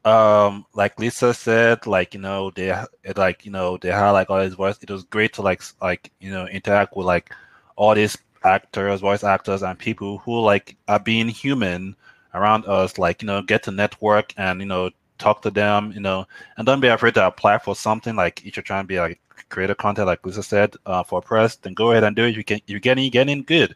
um 0.07 0.65
like 0.73 0.97
lisa 0.99 1.33
said 1.33 1.85
like 1.85 2.13
you 2.13 2.19
know 2.21 2.49
they 2.51 2.73
like 3.17 3.45
you 3.45 3.51
know 3.51 3.75
they 3.77 3.89
had 3.89 4.11
like 4.11 4.29
all 4.29 4.41
these 4.41 4.53
voice 4.53 4.81
it 4.81 4.89
was 4.89 5.03
great 5.03 5.33
to 5.33 5.41
like 5.41 5.61
like 5.81 6.11
you 6.21 6.31
know 6.31 6.47
interact 6.47 6.95
with 6.95 7.05
like 7.05 7.33
all 7.75 7.93
these 7.93 8.17
actors 8.45 9.01
voice 9.01 9.23
actors 9.23 9.63
and 9.63 9.77
people 9.77 10.19
who 10.19 10.39
like 10.39 10.77
are 10.87 10.99
being 10.99 11.27
human 11.27 11.93
around 12.33 12.65
us 12.67 12.97
like 12.97 13.21
you 13.21 13.25
know 13.25 13.41
get 13.41 13.63
to 13.63 13.71
network 13.71 14.33
and 14.37 14.61
you 14.61 14.65
know 14.65 14.89
talk 15.17 15.41
to 15.41 15.49
them 15.49 15.91
you 15.91 15.99
know 15.99 16.25
and 16.55 16.65
don't 16.65 16.79
be 16.79 16.87
afraid 16.87 17.13
to 17.13 17.27
apply 17.27 17.57
for 17.57 17.75
something 17.75 18.15
like 18.15 18.45
if 18.45 18.55
you're 18.55 18.63
trying 18.63 18.83
to 18.83 18.87
be 18.87 18.99
like 18.99 19.19
creator 19.49 19.75
content 19.75 20.07
like 20.07 20.25
lisa 20.25 20.43
said 20.43 20.75
uh, 20.85 21.03
for 21.03 21.21
press 21.21 21.55
then 21.57 21.73
go 21.73 21.91
ahead 21.91 22.03
and 22.03 22.15
do 22.15 22.25
it. 22.25 22.35
You 22.35 22.43
can 22.43 22.59
you're 22.67 22.79
getting 22.79 23.09
getting 23.11 23.43
good. 23.43 23.75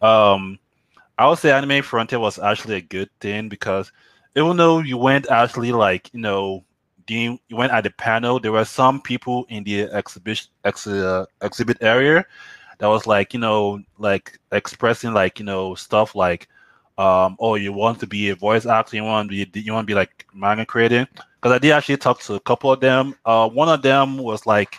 Um 0.00 0.58
i 1.18 1.28
would 1.28 1.38
say 1.38 1.52
anime 1.52 1.82
frontier 1.82 2.18
was 2.18 2.38
actually 2.38 2.76
a 2.76 2.80
good 2.80 3.10
thing 3.20 3.48
because 3.48 3.92
even 4.34 4.56
though 4.56 4.78
you 4.78 4.96
went 4.96 5.30
actually 5.30 5.70
like 5.72 6.10
you 6.12 6.20
know 6.20 6.64
you 7.08 7.38
went 7.50 7.72
at 7.72 7.84
the 7.84 7.90
panel 7.90 8.40
there 8.40 8.52
were 8.52 8.64
some 8.64 9.00
people 9.00 9.44
in 9.50 9.62
the 9.64 9.82
exhibition 9.82 10.50
ex, 10.64 10.86
uh, 10.86 11.26
exhibit 11.42 11.76
area 11.80 12.24
that 12.78 12.86
was 12.86 13.06
like 13.06 13.34
you 13.34 13.40
know 13.40 13.80
like 13.98 14.38
expressing 14.52 15.12
like 15.12 15.38
you 15.38 15.44
know 15.44 15.74
stuff 15.74 16.14
like 16.14 16.48
um 16.98 17.36
oh 17.40 17.54
you 17.54 17.72
want 17.72 18.00
to 18.00 18.06
be 18.06 18.30
a 18.30 18.34
voice 18.34 18.66
actor 18.66 18.96
you 18.96 19.04
want 19.04 19.30
to 19.30 19.46
be 19.46 19.60
you 19.60 19.72
want 19.72 19.84
to 19.84 19.90
be 19.90 19.94
like 19.94 20.26
manga 20.34 20.64
creating 20.64 21.06
because 21.14 21.52
i 21.52 21.58
did 21.58 21.72
actually 21.72 21.96
talk 21.96 22.20
to 22.20 22.34
a 22.34 22.40
couple 22.40 22.72
of 22.72 22.80
them. 22.80 23.14
Uh 23.24 23.48
one 23.48 23.68
of 23.68 23.82
them 23.82 24.18
was 24.18 24.46
like 24.46 24.76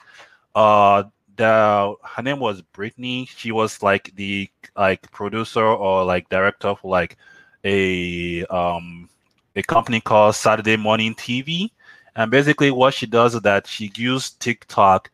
uh 0.55 1.03
the 1.35 1.95
her 2.03 2.21
name 2.21 2.39
was 2.39 2.61
brittany 2.61 3.27
she 3.35 3.51
was 3.51 3.81
like 3.81 4.15
the 4.15 4.47
like 4.77 5.09
producer 5.11 5.65
or 5.65 6.05
like 6.05 6.29
director 6.29 6.75
for 6.75 6.91
like 6.91 7.17
a 7.63 8.45
um 8.45 9.09
a 9.55 9.63
company 9.63 10.01
called 10.01 10.35
Saturday 10.35 10.77
Morning 10.77 11.13
TV. 11.15 11.71
And 12.15 12.29
basically, 12.31 12.71
what 12.71 12.93
she 12.93 13.05
does 13.05 13.35
is 13.35 13.41
that 13.41 13.67
she 13.67 13.91
uses 13.95 14.31
TikTok 14.31 15.09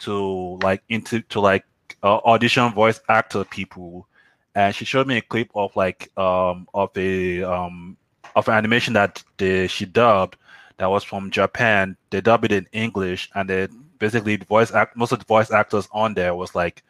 to 0.00 0.58
like 0.62 0.82
into 0.88 1.20
to 1.22 1.40
like 1.40 1.64
uh, 2.02 2.18
audition 2.24 2.72
voice 2.72 3.00
actor 3.08 3.44
people. 3.44 4.06
And 4.54 4.74
she 4.74 4.84
showed 4.84 5.06
me 5.06 5.18
a 5.18 5.22
clip 5.22 5.50
of 5.54 5.74
like 5.76 6.10
um 6.18 6.68
of 6.74 6.90
a 6.96 7.42
um 7.42 7.96
of 8.36 8.48
an 8.48 8.54
animation 8.54 8.94
that 8.94 9.22
they, 9.36 9.66
she 9.66 9.84
dubbed 9.84 10.36
that 10.78 10.90
was 10.90 11.04
from 11.04 11.30
Japan. 11.30 11.96
They 12.10 12.20
dubbed 12.20 12.46
it 12.46 12.52
in 12.52 12.66
English, 12.72 13.30
and 13.34 13.48
they 13.48 13.68
basically 14.02 14.34
the 14.34 14.44
voice 14.46 14.72
act 14.72 14.96
most 14.96 15.12
of 15.12 15.20
the 15.20 15.24
voice 15.24 15.52
actors 15.52 15.88
on 15.92 16.12
there 16.12 16.34
was 16.34 16.56
like 16.56 16.82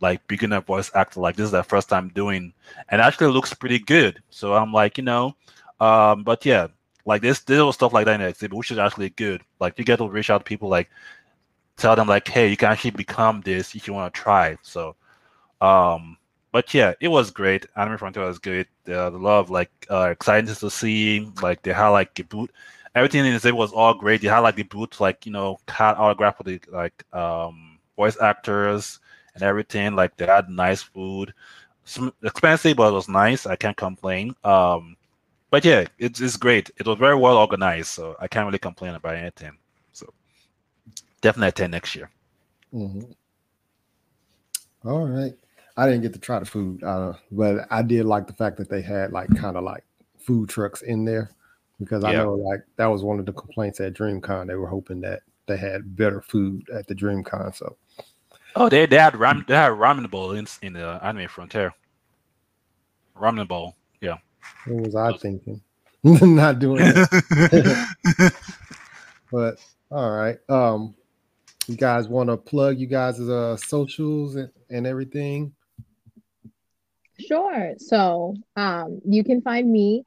like 0.00 0.26
beginner 0.26 0.60
voice 0.60 0.90
actor. 0.94 1.20
Like 1.20 1.36
this 1.36 1.46
is 1.46 1.52
their 1.52 1.62
first 1.62 1.88
time 1.88 2.10
doing, 2.14 2.52
and 2.90 3.00
actually 3.00 3.32
looks 3.32 3.54
pretty 3.54 3.78
good. 3.78 4.22
So 4.28 4.54
I'm 4.54 4.70
like, 4.72 4.98
you 4.98 5.04
know, 5.04 5.36
um, 5.80 6.22
but 6.22 6.44
yeah, 6.44 6.66
like 7.06 7.22
this 7.22 7.48
little 7.48 7.72
stuff 7.72 7.94
like 7.94 8.04
that 8.04 8.16
in 8.16 8.20
the 8.20 8.28
exhibit, 8.28 8.58
which 8.58 8.70
is 8.70 8.78
actually 8.78 9.08
good. 9.10 9.42
Like 9.58 9.78
you 9.78 9.84
get 9.84 9.96
to 9.96 10.08
reach 10.08 10.28
out 10.28 10.38
to 10.38 10.44
people, 10.44 10.68
like 10.68 10.90
tell 11.78 11.96
them 11.96 12.08
like, 12.08 12.28
hey, 12.28 12.48
you 12.48 12.56
can 12.58 12.70
actually 12.72 12.92
become 12.92 13.40
this 13.40 13.74
if 13.74 13.86
you 13.86 13.94
want 13.94 14.12
to 14.12 14.20
try. 14.20 14.56
So, 14.62 14.96
um, 15.62 16.18
but 16.52 16.74
yeah, 16.74 16.92
it 17.00 17.08
was 17.08 17.30
great. 17.30 17.64
Anime 17.76 17.96
Frontier 17.96 18.26
was 18.26 18.38
good. 18.38 18.66
Uh, 18.86 19.08
the 19.08 19.18
love, 19.18 19.48
like, 19.50 19.70
uh, 19.90 20.08
exciting 20.10 20.54
to 20.54 20.70
see. 20.70 21.26
Like 21.42 21.62
they 21.62 21.72
had 21.72 21.88
like 21.88 22.14
the 22.14 22.24
boot, 22.24 22.50
everything 22.94 23.24
in 23.24 23.36
the 23.36 23.48
it 23.48 23.56
was 23.56 23.72
all 23.72 23.94
great. 23.94 24.20
They 24.20 24.28
had 24.28 24.40
like 24.40 24.56
the 24.56 24.62
boot, 24.64 25.00
like 25.00 25.26
you 25.26 25.32
know, 25.32 25.58
cat 25.66 25.96
autograph 25.96 26.36
for 26.36 26.44
the 26.44 26.60
like 26.70 27.04
um 27.14 27.78
voice 27.96 28.20
actors 28.20 29.00
and 29.34 29.42
everything. 29.42 29.94
Like 29.94 30.16
they 30.16 30.26
had 30.26 30.48
nice 30.48 30.82
food. 30.82 31.32
Some 31.84 32.12
expensive, 32.22 32.76
but 32.76 32.88
it 32.88 32.94
was 32.94 33.08
nice. 33.08 33.46
I 33.46 33.56
can't 33.56 33.76
complain. 33.76 34.34
Um, 34.44 34.96
but 35.50 35.64
yeah, 35.64 35.84
it's 35.98 36.20
it's 36.20 36.36
great. 36.36 36.70
It 36.78 36.86
was 36.86 36.98
very 36.98 37.16
well 37.16 37.36
organized, 37.36 37.88
so 37.88 38.16
I 38.20 38.28
can't 38.28 38.46
really 38.46 38.58
complain 38.58 38.94
about 38.94 39.16
anything. 39.16 39.56
So 39.92 40.12
definitely 41.20 41.48
attend 41.48 41.72
next 41.72 41.96
year. 41.96 42.10
Mm-hmm. 42.72 43.12
All 44.88 45.06
right. 45.06 45.34
I 45.76 45.86
didn't 45.86 46.02
get 46.02 46.12
to 46.12 46.18
try 46.18 46.38
the 46.38 46.44
food, 46.44 46.82
uh, 46.82 47.14
but 47.30 47.66
I 47.70 47.82
did 47.82 48.04
like 48.04 48.26
the 48.26 48.32
fact 48.32 48.58
that 48.58 48.68
they 48.68 48.82
had 48.82 49.12
like 49.12 49.34
kind 49.36 49.56
of 49.56 49.64
like 49.64 49.84
food 50.18 50.48
trucks 50.48 50.82
in 50.82 51.04
there 51.04 51.30
because 51.80 52.04
I 52.04 52.12
know 52.12 52.34
like 52.34 52.60
that 52.76 52.86
was 52.86 53.02
one 53.02 53.18
of 53.18 53.26
the 53.26 53.32
complaints 53.32 53.80
at 53.80 53.94
DreamCon. 53.94 54.46
They 54.46 54.54
were 54.54 54.68
hoping 54.68 55.00
that 55.00 55.22
they 55.46 55.56
had 55.56 55.96
better 55.96 56.20
food 56.20 56.68
at 56.72 56.86
the 56.86 56.94
DreamCon. 56.94 57.56
So, 57.56 57.76
oh, 58.54 58.68
they 58.68 58.86
they 58.86 58.98
had 58.98 59.16
ram 59.16 59.44
they 59.48 59.54
had 59.54 59.72
ramen 59.72 60.08
bowl 60.10 60.32
in 60.32 60.46
in 60.62 60.74
the 60.74 61.00
Anime 61.02 61.28
Frontier. 61.28 61.72
Ramen 63.16 63.48
bowl, 63.48 63.76
yeah. 64.00 64.18
What 64.66 64.86
was 64.86 64.94
I 64.94 65.16
thinking? 65.16 65.60
Not 66.04 66.58
doing 66.58 66.82
it. 66.82 68.32
but 69.32 69.58
all 69.90 70.10
right. 70.10 70.38
Um, 70.48 70.94
you 71.66 71.76
guys 71.76 72.08
want 72.08 72.28
to 72.28 72.36
plug 72.36 72.78
you 72.78 72.86
guys' 72.86 73.20
uh 73.20 73.56
socials 73.56 74.36
and, 74.36 74.50
and 74.68 74.86
everything? 74.86 75.52
Sure. 77.18 77.74
So 77.78 78.34
um, 78.56 79.00
you 79.04 79.24
can 79.24 79.42
find 79.42 79.70
me. 79.70 80.04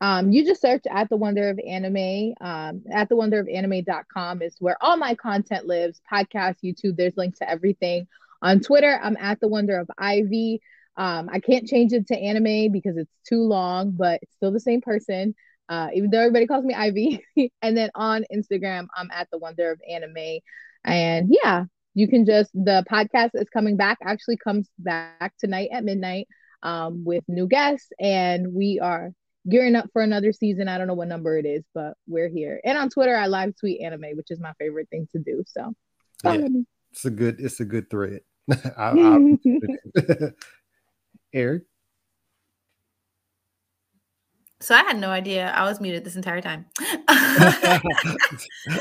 Um, 0.00 0.30
you 0.30 0.44
just 0.44 0.60
search 0.60 0.84
at 0.90 1.08
the 1.08 1.16
wonder 1.16 1.48
of 1.48 1.58
anime. 1.66 2.34
Um, 2.40 2.82
at 2.92 3.08
the 3.08 3.16
wonder 3.16 3.40
of 3.40 3.48
anime.com 3.48 4.42
is 4.42 4.56
where 4.58 4.76
all 4.80 4.96
my 4.96 5.14
content 5.14 5.66
lives 5.66 6.00
podcast, 6.10 6.56
YouTube. 6.62 6.96
There's 6.96 7.16
links 7.16 7.38
to 7.38 7.48
everything. 7.48 8.06
On 8.42 8.60
Twitter, 8.60 9.00
I'm 9.02 9.16
at 9.18 9.40
the 9.40 9.48
wonder 9.48 9.78
of 9.78 9.90
Ivy. 9.96 10.60
Um, 10.96 11.28
I 11.30 11.40
can't 11.40 11.66
change 11.66 11.92
it 11.92 12.06
to 12.08 12.18
anime 12.18 12.72
because 12.72 12.96
it's 12.96 13.12
too 13.26 13.42
long, 13.42 13.92
but 13.92 14.20
it's 14.22 14.34
still 14.34 14.52
the 14.52 14.60
same 14.60 14.80
person, 14.80 15.34
uh, 15.68 15.88
even 15.94 16.10
though 16.10 16.20
everybody 16.20 16.46
calls 16.46 16.64
me 16.64 16.74
Ivy. 16.74 17.24
and 17.62 17.76
then 17.76 17.90
on 17.94 18.24
Instagram, 18.32 18.86
I'm 18.94 19.10
at 19.10 19.28
the 19.30 19.38
wonder 19.38 19.70
of 19.70 19.80
anime. 19.88 20.40
And 20.84 21.34
yeah, 21.42 21.64
you 21.94 22.08
can 22.08 22.26
just, 22.26 22.52
the 22.52 22.84
podcast 22.90 23.30
is 23.34 23.48
coming 23.48 23.76
back, 23.76 23.98
actually 24.02 24.36
comes 24.36 24.68
back 24.78 25.32
tonight 25.38 25.70
at 25.72 25.84
midnight 25.84 26.28
um, 26.62 27.04
with 27.04 27.24
new 27.28 27.46
guests. 27.46 27.90
And 27.98 28.54
we 28.54 28.80
are 28.80 29.12
gearing 29.48 29.76
up 29.76 29.88
for 29.92 30.02
another 30.02 30.32
season. 30.32 30.68
I 30.68 30.78
don't 30.78 30.86
know 30.86 30.94
what 30.94 31.08
number 31.08 31.38
it 31.38 31.46
is, 31.46 31.64
but 31.74 31.94
we're 32.06 32.28
here. 32.28 32.60
And 32.64 32.76
on 32.78 32.90
Twitter, 32.90 33.16
I 33.16 33.26
live 33.26 33.54
tweet 33.56 33.80
anime, 33.80 34.16
which 34.16 34.30
is 34.30 34.40
my 34.40 34.52
favorite 34.58 34.88
thing 34.90 35.08
to 35.12 35.18
do. 35.18 35.44
So 35.46 35.74
yeah, 36.24 36.46
it's 36.92 37.04
a 37.04 37.10
good, 37.10 37.40
it's 37.40 37.60
a 37.60 37.64
good 37.64 37.90
thread. 37.90 38.20
I, 38.76 38.92
I, 38.98 39.38
Eric. 41.32 41.62
So 44.60 44.74
I 44.74 44.78
had 44.78 44.98
no 44.98 45.10
idea 45.10 45.52
I 45.54 45.64
was 45.64 45.80
muted 45.80 46.02
this 46.02 46.16
entire 46.16 46.40
time. 46.40 46.64
I 47.08 47.80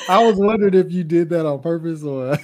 was 0.10 0.38
wondering 0.38 0.74
if 0.74 0.92
you 0.92 1.04
did 1.04 1.30
that 1.30 1.46
on 1.46 1.62
purpose 1.62 2.02
or 2.02 2.38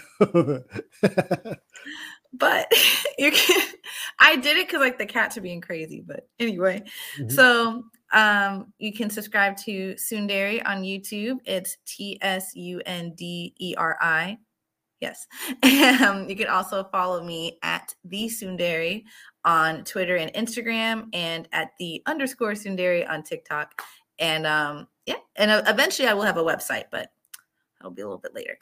but 2.34 2.72
you 3.18 3.32
can 3.32 3.72
I 4.20 4.36
did 4.36 4.58
it 4.58 4.68
because 4.68 4.82
like 4.82 4.98
the 4.98 5.06
cats 5.06 5.38
are 5.38 5.42
being 5.42 5.62
crazy. 5.62 6.04
But 6.06 6.28
anyway, 6.40 6.84
mm-hmm. 7.18 7.30
so 7.30 7.84
um 8.14 8.74
you 8.78 8.94
can 8.94 9.10
subscribe 9.10 9.58
to 9.58 9.94
Tsunderi 9.96 10.62
on 10.66 10.84
YouTube. 10.84 11.38
It's 11.46 11.78
T 11.86 12.18
S 12.22 12.56
U 12.56 12.82
N 12.86 13.14
D 13.16 13.54
E 13.60 13.76
R 13.78 13.98
I. 14.02 14.38
Yes. 15.00 15.28
Um, 16.02 16.28
you 16.28 16.36
can 16.36 16.48
also 16.48 16.84
follow 16.86 17.24
me 17.24 17.60
at 17.62 17.94
the 18.06 18.26
Tsunderi 18.26 19.04
on 19.46 19.84
Twitter 19.84 20.16
and 20.16 20.34
Instagram, 20.34 21.08
and 21.14 21.48
at 21.52 21.72
the 21.80 22.02
underscore 22.06 22.54
Tsunderi 22.54 23.08
on 23.08 23.24
TikTok. 23.24 23.82
And 24.20 24.48
um, 24.48 24.88
yeah, 25.06 25.18
and 25.36 25.52
uh, 25.52 25.64
eventually 25.68 26.08
I 26.08 26.14
will 26.14 26.24
have 26.24 26.38
a 26.38 26.44
website, 26.44 26.86
but 26.92 27.12
that'll 27.78 27.92
be 27.92 28.02
a 28.02 28.06
little 28.06 28.20
bit 28.20 28.34
later 28.34 28.58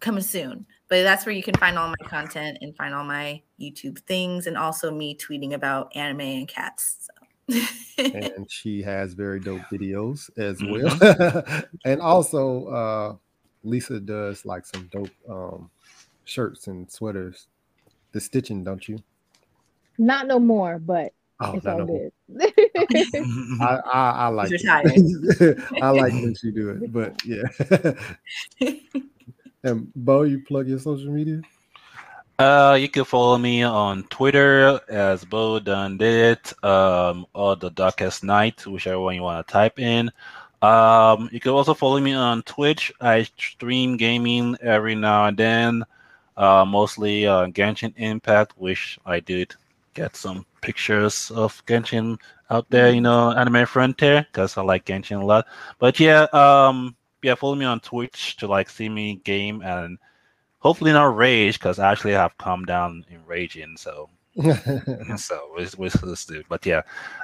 coming 0.00 0.22
soon. 0.22 0.66
But 0.88 1.02
that's 1.02 1.26
where 1.26 1.34
you 1.34 1.42
can 1.42 1.54
find 1.54 1.78
all 1.78 1.88
my 1.88 2.08
content 2.08 2.58
and 2.60 2.76
find 2.76 2.94
all 2.94 3.04
my 3.04 3.42
YouTube 3.60 3.98
things, 4.00 4.46
and 4.46 4.56
also 4.56 4.90
me 4.90 5.16
tweeting 5.16 5.52
about 5.52 5.94
anime 5.96 6.20
and 6.20 6.48
cats. 6.48 6.96
So. 7.00 7.21
and 7.98 8.50
she 8.50 8.82
has 8.82 9.14
very 9.14 9.40
dope 9.40 9.62
videos 9.72 10.30
as 10.38 10.58
mm-hmm. 10.58 10.98
well. 10.98 11.64
and 11.84 12.00
also, 12.00 12.66
uh, 12.66 13.14
Lisa 13.64 14.00
does 14.00 14.44
like 14.44 14.66
some 14.66 14.88
dope 14.92 15.10
um, 15.28 15.70
shirts 16.24 16.66
and 16.66 16.90
sweaters. 16.90 17.46
The 18.12 18.20
stitching, 18.20 18.64
don't 18.64 18.86
you? 18.88 18.98
Not 19.98 20.26
no 20.26 20.38
more, 20.38 20.78
but 20.78 21.12
Oh, 21.44 21.54
it's 21.54 21.66
all 21.66 21.78
no 21.78 21.86
good. 21.86 22.12
I, 23.60 23.80
I, 23.92 24.10
I 24.10 24.28
like 24.28 24.50
it. 24.52 25.58
I 25.82 25.90
like 25.90 26.12
when 26.12 26.34
you 26.40 26.52
do 26.52 26.70
it, 26.70 26.92
but 26.92 27.20
yeah. 27.24 27.42
and 29.64 29.92
Bo, 29.96 30.22
you 30.22 30.44
plug 30.44 30.68
your 30.68 30.78
social 30.78 31.10
media? 31.10 31.42
Uh, 32.42 32.74
you 32.74 32.88
can 32.88 33.04
follow 33.04 33.38
me 33.38 33.62
on 33.62 34.02
Twitter 34.10 34.80
as 34.88 35.24
Bo 35.24 35.60
done 35.60 35.96
did 35.96 36.38
it, 36.38 36.64
um, 36.64 37.24
or 37.34 37.54
the 37.54 37.70
Darkest 37.70 38.24
Night, 38.24 38.66
whichever 38.66 38.98
one 38.98 39.14
you 39.14 39.22
want 39.22 39.46
to 39.46 39.52
type 39.52 39.78
in. 39.78 40.10
Um, 40.60 41.28
you 41.30 41.38
can 41.38 41.52
also 41.52 41.72
follow 41.72 42.00
me 42.00 42.14
on 42.14 42.42
Twitch. 42.42 42.92
I 43.00 43.22
stream 43.22 43.96
gaming 43.96 44.56
every 44.60 44.96
now 44.96 45.26
and 45.26 45.36
then, 45.36 45.84
uh, 46.36 46.64
mostly 46.64 47.28
uh, 47.28 47.46
Genshin 47.46 47.94
Impact, 47.96 48.54
which 48.58 48.98
I 49.06 49.20
did 49.20 49.54
get 49.94 50.16
some 50.16 50.44
pictures 50.62 51.30
of 51.30 51.64
Genshin 51.66 52.18
out 52.50 52.66
there, 52.70 52.90
you 52.92 53.00
know, 53.00 53.30
Anime 53.30 53.66
Frontier, 53.66 54.26
because 54.32 54.56
I 54.56 54.62
like 54.62 54.84
Genshin 54.84 55.22
a 55.22 55.24
lot. 55.24 55.46
But 55.78 56.00
yeah, 56.00 56.26
um, 56.32 56.96
yeah, 57.22 57.36
follow 57.36 57.54
me 57.54 57.66
on 57.66 57.78
Twitch 57.78 58.36
to 58.38 58.48
like 58.48 58.68
see 58.68 58.88
me 58.88 59.20
game 59.22 59.62
and 59.62 59.96
hopefully 60.62 60.92
not 60.92 61.16
rage, 61.16 61.58
because 61.58 61.78
I 61.78 61.90
actually 61.90 62.12
have 62.12 62.38
calmed 62.38 62.66
down 62.66 63.04
in 63.10 63.18
raging. 63.26 63.76
So, 63.76 64.08
so 65.16 65.50
we 65.56 65.66
we 65.76 65.90
let's 66.02 66.24
do. 66.24 66.42
But 66.48 66.64
yeah, 66.64 66.82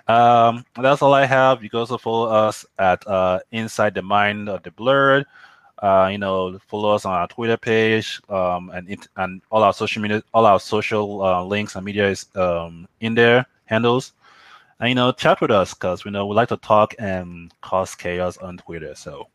um, 0.09 0.65
that's 0.75 1.01
all 1.01 1.15
I 1.15 1.25
have. 1.25 1.63
You 1.63 1.71
can 1.71 1.79
also 1.81 1.99
follow 1.99 2.29
us 2.29 2.67
at 2.79 3.07
uh, 3.07 3.39
Inside 3.53 3.95
the 3.95 4.03
Mind 4.03 4.49
of 4.49 4.63
the 4.65 4.71
Blerd. 4.71 5.25
Uh, 5.79 6.09
you 6.11 6.19
know, 6.19 6.59
follow 6.67 6.93
us 6.93 7.05
on 7.07 7.13
our 7.13 7.29
Twitter 7.29 7.57
page, 7.57 8.21
um, 8.29 8.71
and 8.75 8.91
it, 8.91 9.07
and 9.17 9.41
all 9.51 9.63
our 9.63 9.73
social 9.73 10.03
media, 10.03 10.23
all 10.35 10.45
our 10.45 10.59
social 10.59 11.23
uh, 11.23 11.43
links 11.45 11.77
and 11.77 11.85
media 11.85 12.09
is 12.11 12.27
um, 12.35 12.89
in 13.01 13.15
there 13.15 13.47
handles. 13.67 14.13
And 14.81 14.89
you 14.89 14.97
know, 14.97 15.13
chat 15.13 15.41
with 15.41 15.53
us 15.53 15.75
because 15.75 16.05
we 16.05 16.11
know 16.11 16.27
we 16.27 16.35
like 16.35 16.49
to 16.49 16.57
talk 16.57 16.95
and 16.99 17.53
cause 17.61 17.95
chaos 17.95 18.39
on 18.39 18.59
Twitter. 18.59 18.95
So, 18.97 19.29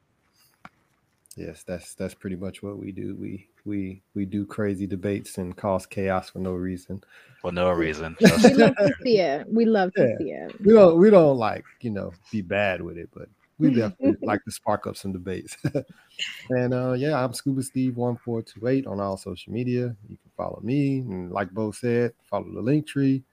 yes, 1.37 1.63
that's 1.63 1.95
that's 1.95 2.13
pretty 2.13 2.35
much 2.35 2.61
what 2.61 2.77
we 2.77 2.91
do. 2.91 3.15
We 3.15 3.47
we 3.65 4.01
we 4.13 4.25
do 4.25 4.45
crazy 4.45 4.87
debates 4.87 5.37
and 5.37 5.55
cause 5.55 5.85
chaos 5.85 6.29
for 6.29 6.39
no 6.39 6.53
reason. 6.53 7.03
For 7.41 7.51
no 7.51 7.71
reason. 7.71 8.15
we 8.19 8.27
love 8.53 8.75
to 8.75 8.93
see 9.03 9.19
it. 9.19 9.47
We 9.49 9.65
love 9.65 9.93
to 9.93 10.15
see 10.17 10.31
it. 10.31 10.61
We 10.61 10.73
don't 10.73 10.97
we 10.97 11.09
don't 11.09 11.37
like 11.37 11.65
you 11.81 11.91
know 11.91 12.11
be 12.31 12.41
bad 12.41 12.81
with 12.81 12.97
it, 12.97 13.09
but 13.13 13.29
we 13.59 13.73
definitely 13.73 14.17
like 14.27 14.43
to 14.43 14.51
spark 14.51 14.87
up 14.87 14.97
some 14.97 15.13
debates. 15.13 15.57
and 16.49 16.73
uh, 16.73 16.93
yeah, 16.93 17.23
I'm 17.23 17.33
Scuba 17.33 17.63
Steve 17.63 17.97
one 17.97 18.17
four 18.17 18.41
two 18.41 18.67
eight 18.67 18.85
on 18.87 18.99
all 18.99 19.17
social 19.17 19.53
media. 19.53 19.95
You 20.07 20.17
can 20.17 20.31
follow 20.35 20.59
me, 20.63 20.99
and 20.99 21.31
like 21.31 21.51
Bo 21.51 21.71
said, 21.71 22.13
follow 22.29 22.51
the 22.53 22.61
link 22.61 22.87
tree. 22.87 23.23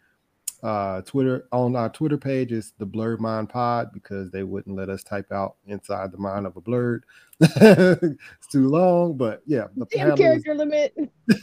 Uh, 0.62 1.00
Twitter 1.02 1.48
on 1.52 1.74
our 1.74 1.88
Twitter 1.88 2.18
page 2.18 2.52
is 2.52 2.74
the 2.78 2.86
Blerd 2.86 3.18
Mind 3.18 3.48
Pod 3.48 3.92
because 3.94 4.30
they 4.30 4.42
wouldn't 4.42 4.76
let 4.76 4.90
us 4.90 5.02
type 5.02 5.32
out 5.32 5.56
inside 5.66 6.12
the 6.12 6.18
mind 6.18 6.46
of 6.46 6.56
a 6.56 6.60
blerd. 6.60 7.00
it's 7.40 8.46
too 8.50 8.68
long, 8.68 9.16
but 9.16 9.42
yeah, 9.46 9.66
the 9.76 9.86
damn 9.86 10.16
character 10.16 10.52
is... 10.52 10.58
limit. 10.58 10.94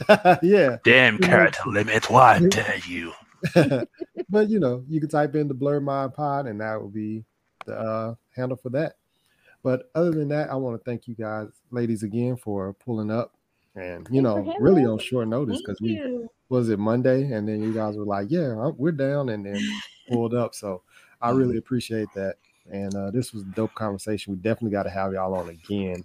yeah, 0.42 0.76
damn 0.84 1.18
character 1.18 1.62
limit. 1.66 2.08
Why 2.08 2.38
dare 2.48 2.78
you? 2.86 3.12
but 4.28 4.48
you 4.48 4.60
know, 4.60 4.84
you 4.88 5.00
can 5.00 5.08
type 5.08 5.34
in 5.34 5.48
the 5.48 5.54
Blerd 5.54 5.82
Mind 5.82 6.14
Pod, 6.14 6.46
and 6.46 6.60
that 6.60 6.80
will 6.80 6.88
be 6.88 7.24
the 7.66 7.76
uh, 7.76 8.14
handle 8.34 8.56
for 8.56 8.70
that. 8.70 8.94
But 9.62 9.90
other 9.94 10.12
than 10.12 10.28
that, 10.28 10.50
I 10.50 10.54
want 10.54 10.78
to 10.78 10.84
thank 10.84 11.08
you 11.08 11.14
guys, 11.14 11.48
ladies, 11.70 12.04
again 12.04 12.36
for 12.36 12.74
pulling 12.74 13.10
up 13.10 13.34
and 13.78 14.06
you 14.10 14.22
know, 14.22 14.54
really 14.60 14.84
on 14.84 14.98
short 14.98 15.28
notice 15.28 15.58
because 15.58 15.80
we 15.80 16.26
was 16.48 16.68
it 16.68 16.78
Monday, 16.78 17.32
and 17.32 17.48
then 17.48 17.62
you 17.62 17.72
guys 17.72 17.96
were 17.96 18.04
like, 18.04 18.28
"Yeah, 18.30 18.70
we're 18.76 18.92
down," 18.92 19.28
and 19.28 19.44
then 19.44 19.60
pulled 20.08 20.34
up. 20.34 20.54
So 20.54 20.82
I 21.20 21.30
really 21.30 21.50
mm-hmm. 21.50 21.58
appreciate 21.58 22.08
that. 22.14 22.36
And 22.70 22.94
uh, 22.94 23.10
this 23.10 23.32
was 23.32 23.42
a 23.42 23.46
dope 23.46 23.74
conversation. 23.74 24.34
We 24.34 24.38
definitely 24.38 24.70
got 24.70 24.84
to 24.84 24.90
have 24.90 25.12
y'all 25.12 25.34
on 25.34 25.48
again 25.48 26.04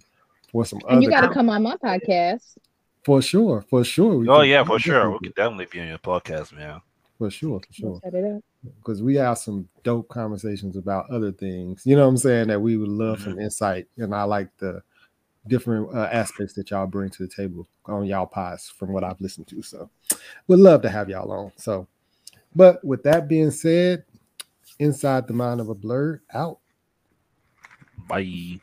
for 0.50 0.64
some. 0.64 0.80
And 0.88 1.02
you 1.02 1.10
got 1.10 1.22
to 1.22 1.28
come 1.32 1.48
on 1.48 1.62
my 1.62 1.76
podcast. 1.76 2.56
For 3.04 3.20
sure, 3.20 3.62
for 3.68 3.84
sure. 3.84 4.16
We 4.16 4.28
oh 4.28 4.40
yeah, 4.40 4.64
for 4.64 4.78
sure. 4.78 5.10
We 5.10 5.18
could 5.18 5.34
definitely 5.34 5.66
be 5.70 5.80
on 5.80 5.88
your 5.88 5.98
podcast, 5.98 6.52
man. 6.54 6.80
For 7.18 7.30
sure, 7.30 7.60
for 7.60 7.72
sure. 7.72 8.40
Because 8.78 9.02
we 9.02 9.16
have 9.16 9.36
some 9.36 9.68
dope 9.82 10.08
conversations 10.08 10.76
about 10.76 11.10
other 11.10 11.30
things. 11.30 11.82
You 11.84 11.96
know 11.96 12.02
what 12.02 12.08
I'm 12.08 12.16
saying? 12.16 12.48
That 12.48 12.60
we 12.60 12.78
would 12.78 12.88
love 12.88 13.18
mm-hmm. 13.18 13.32
some 13.32 13.38
insight, 13.38 13.86
and 13.98 14.14
I 14.14 14.22
like 14.22 14.48
the 14.56 14.82
different 15.46 15.94
uh, 15.94 16.08
aspects 16.10 16.54
that 16.54 16.70
y'all 16.70 16.86
bring 16.86 17.10
to 17.10 17.26
the 17.26 17.28
table 17.28 17.68
on 17.84 18.06
y'all 18.06 18.24
pies 18.24 18.72
from 18.74 18.92
what 18.92 19.04
I've 19.04 19.20
listened 19.20 19.48
to. 19.48 19.60
So, 19.60 19.90
would 20.48 20.58
love 20.58 20.80
to 20.82 20.88
have 20.88 21.10
y'all 21.10 21.30
on. 21.30 21.52
So, 21.56 21.86
but 22.56 22.82
with 22.82 23.02
that 23.02 23.28
being 23.28 23.50
said, 23.50 24.04
inside 24.78 25.26
the 25.26 25.34
mind 25.34 25.60
of 25.60 25.68
a 25.68 25.74
blerd 25.74 26.20
out. 26.32 26.58
Bye. 28.08 28.60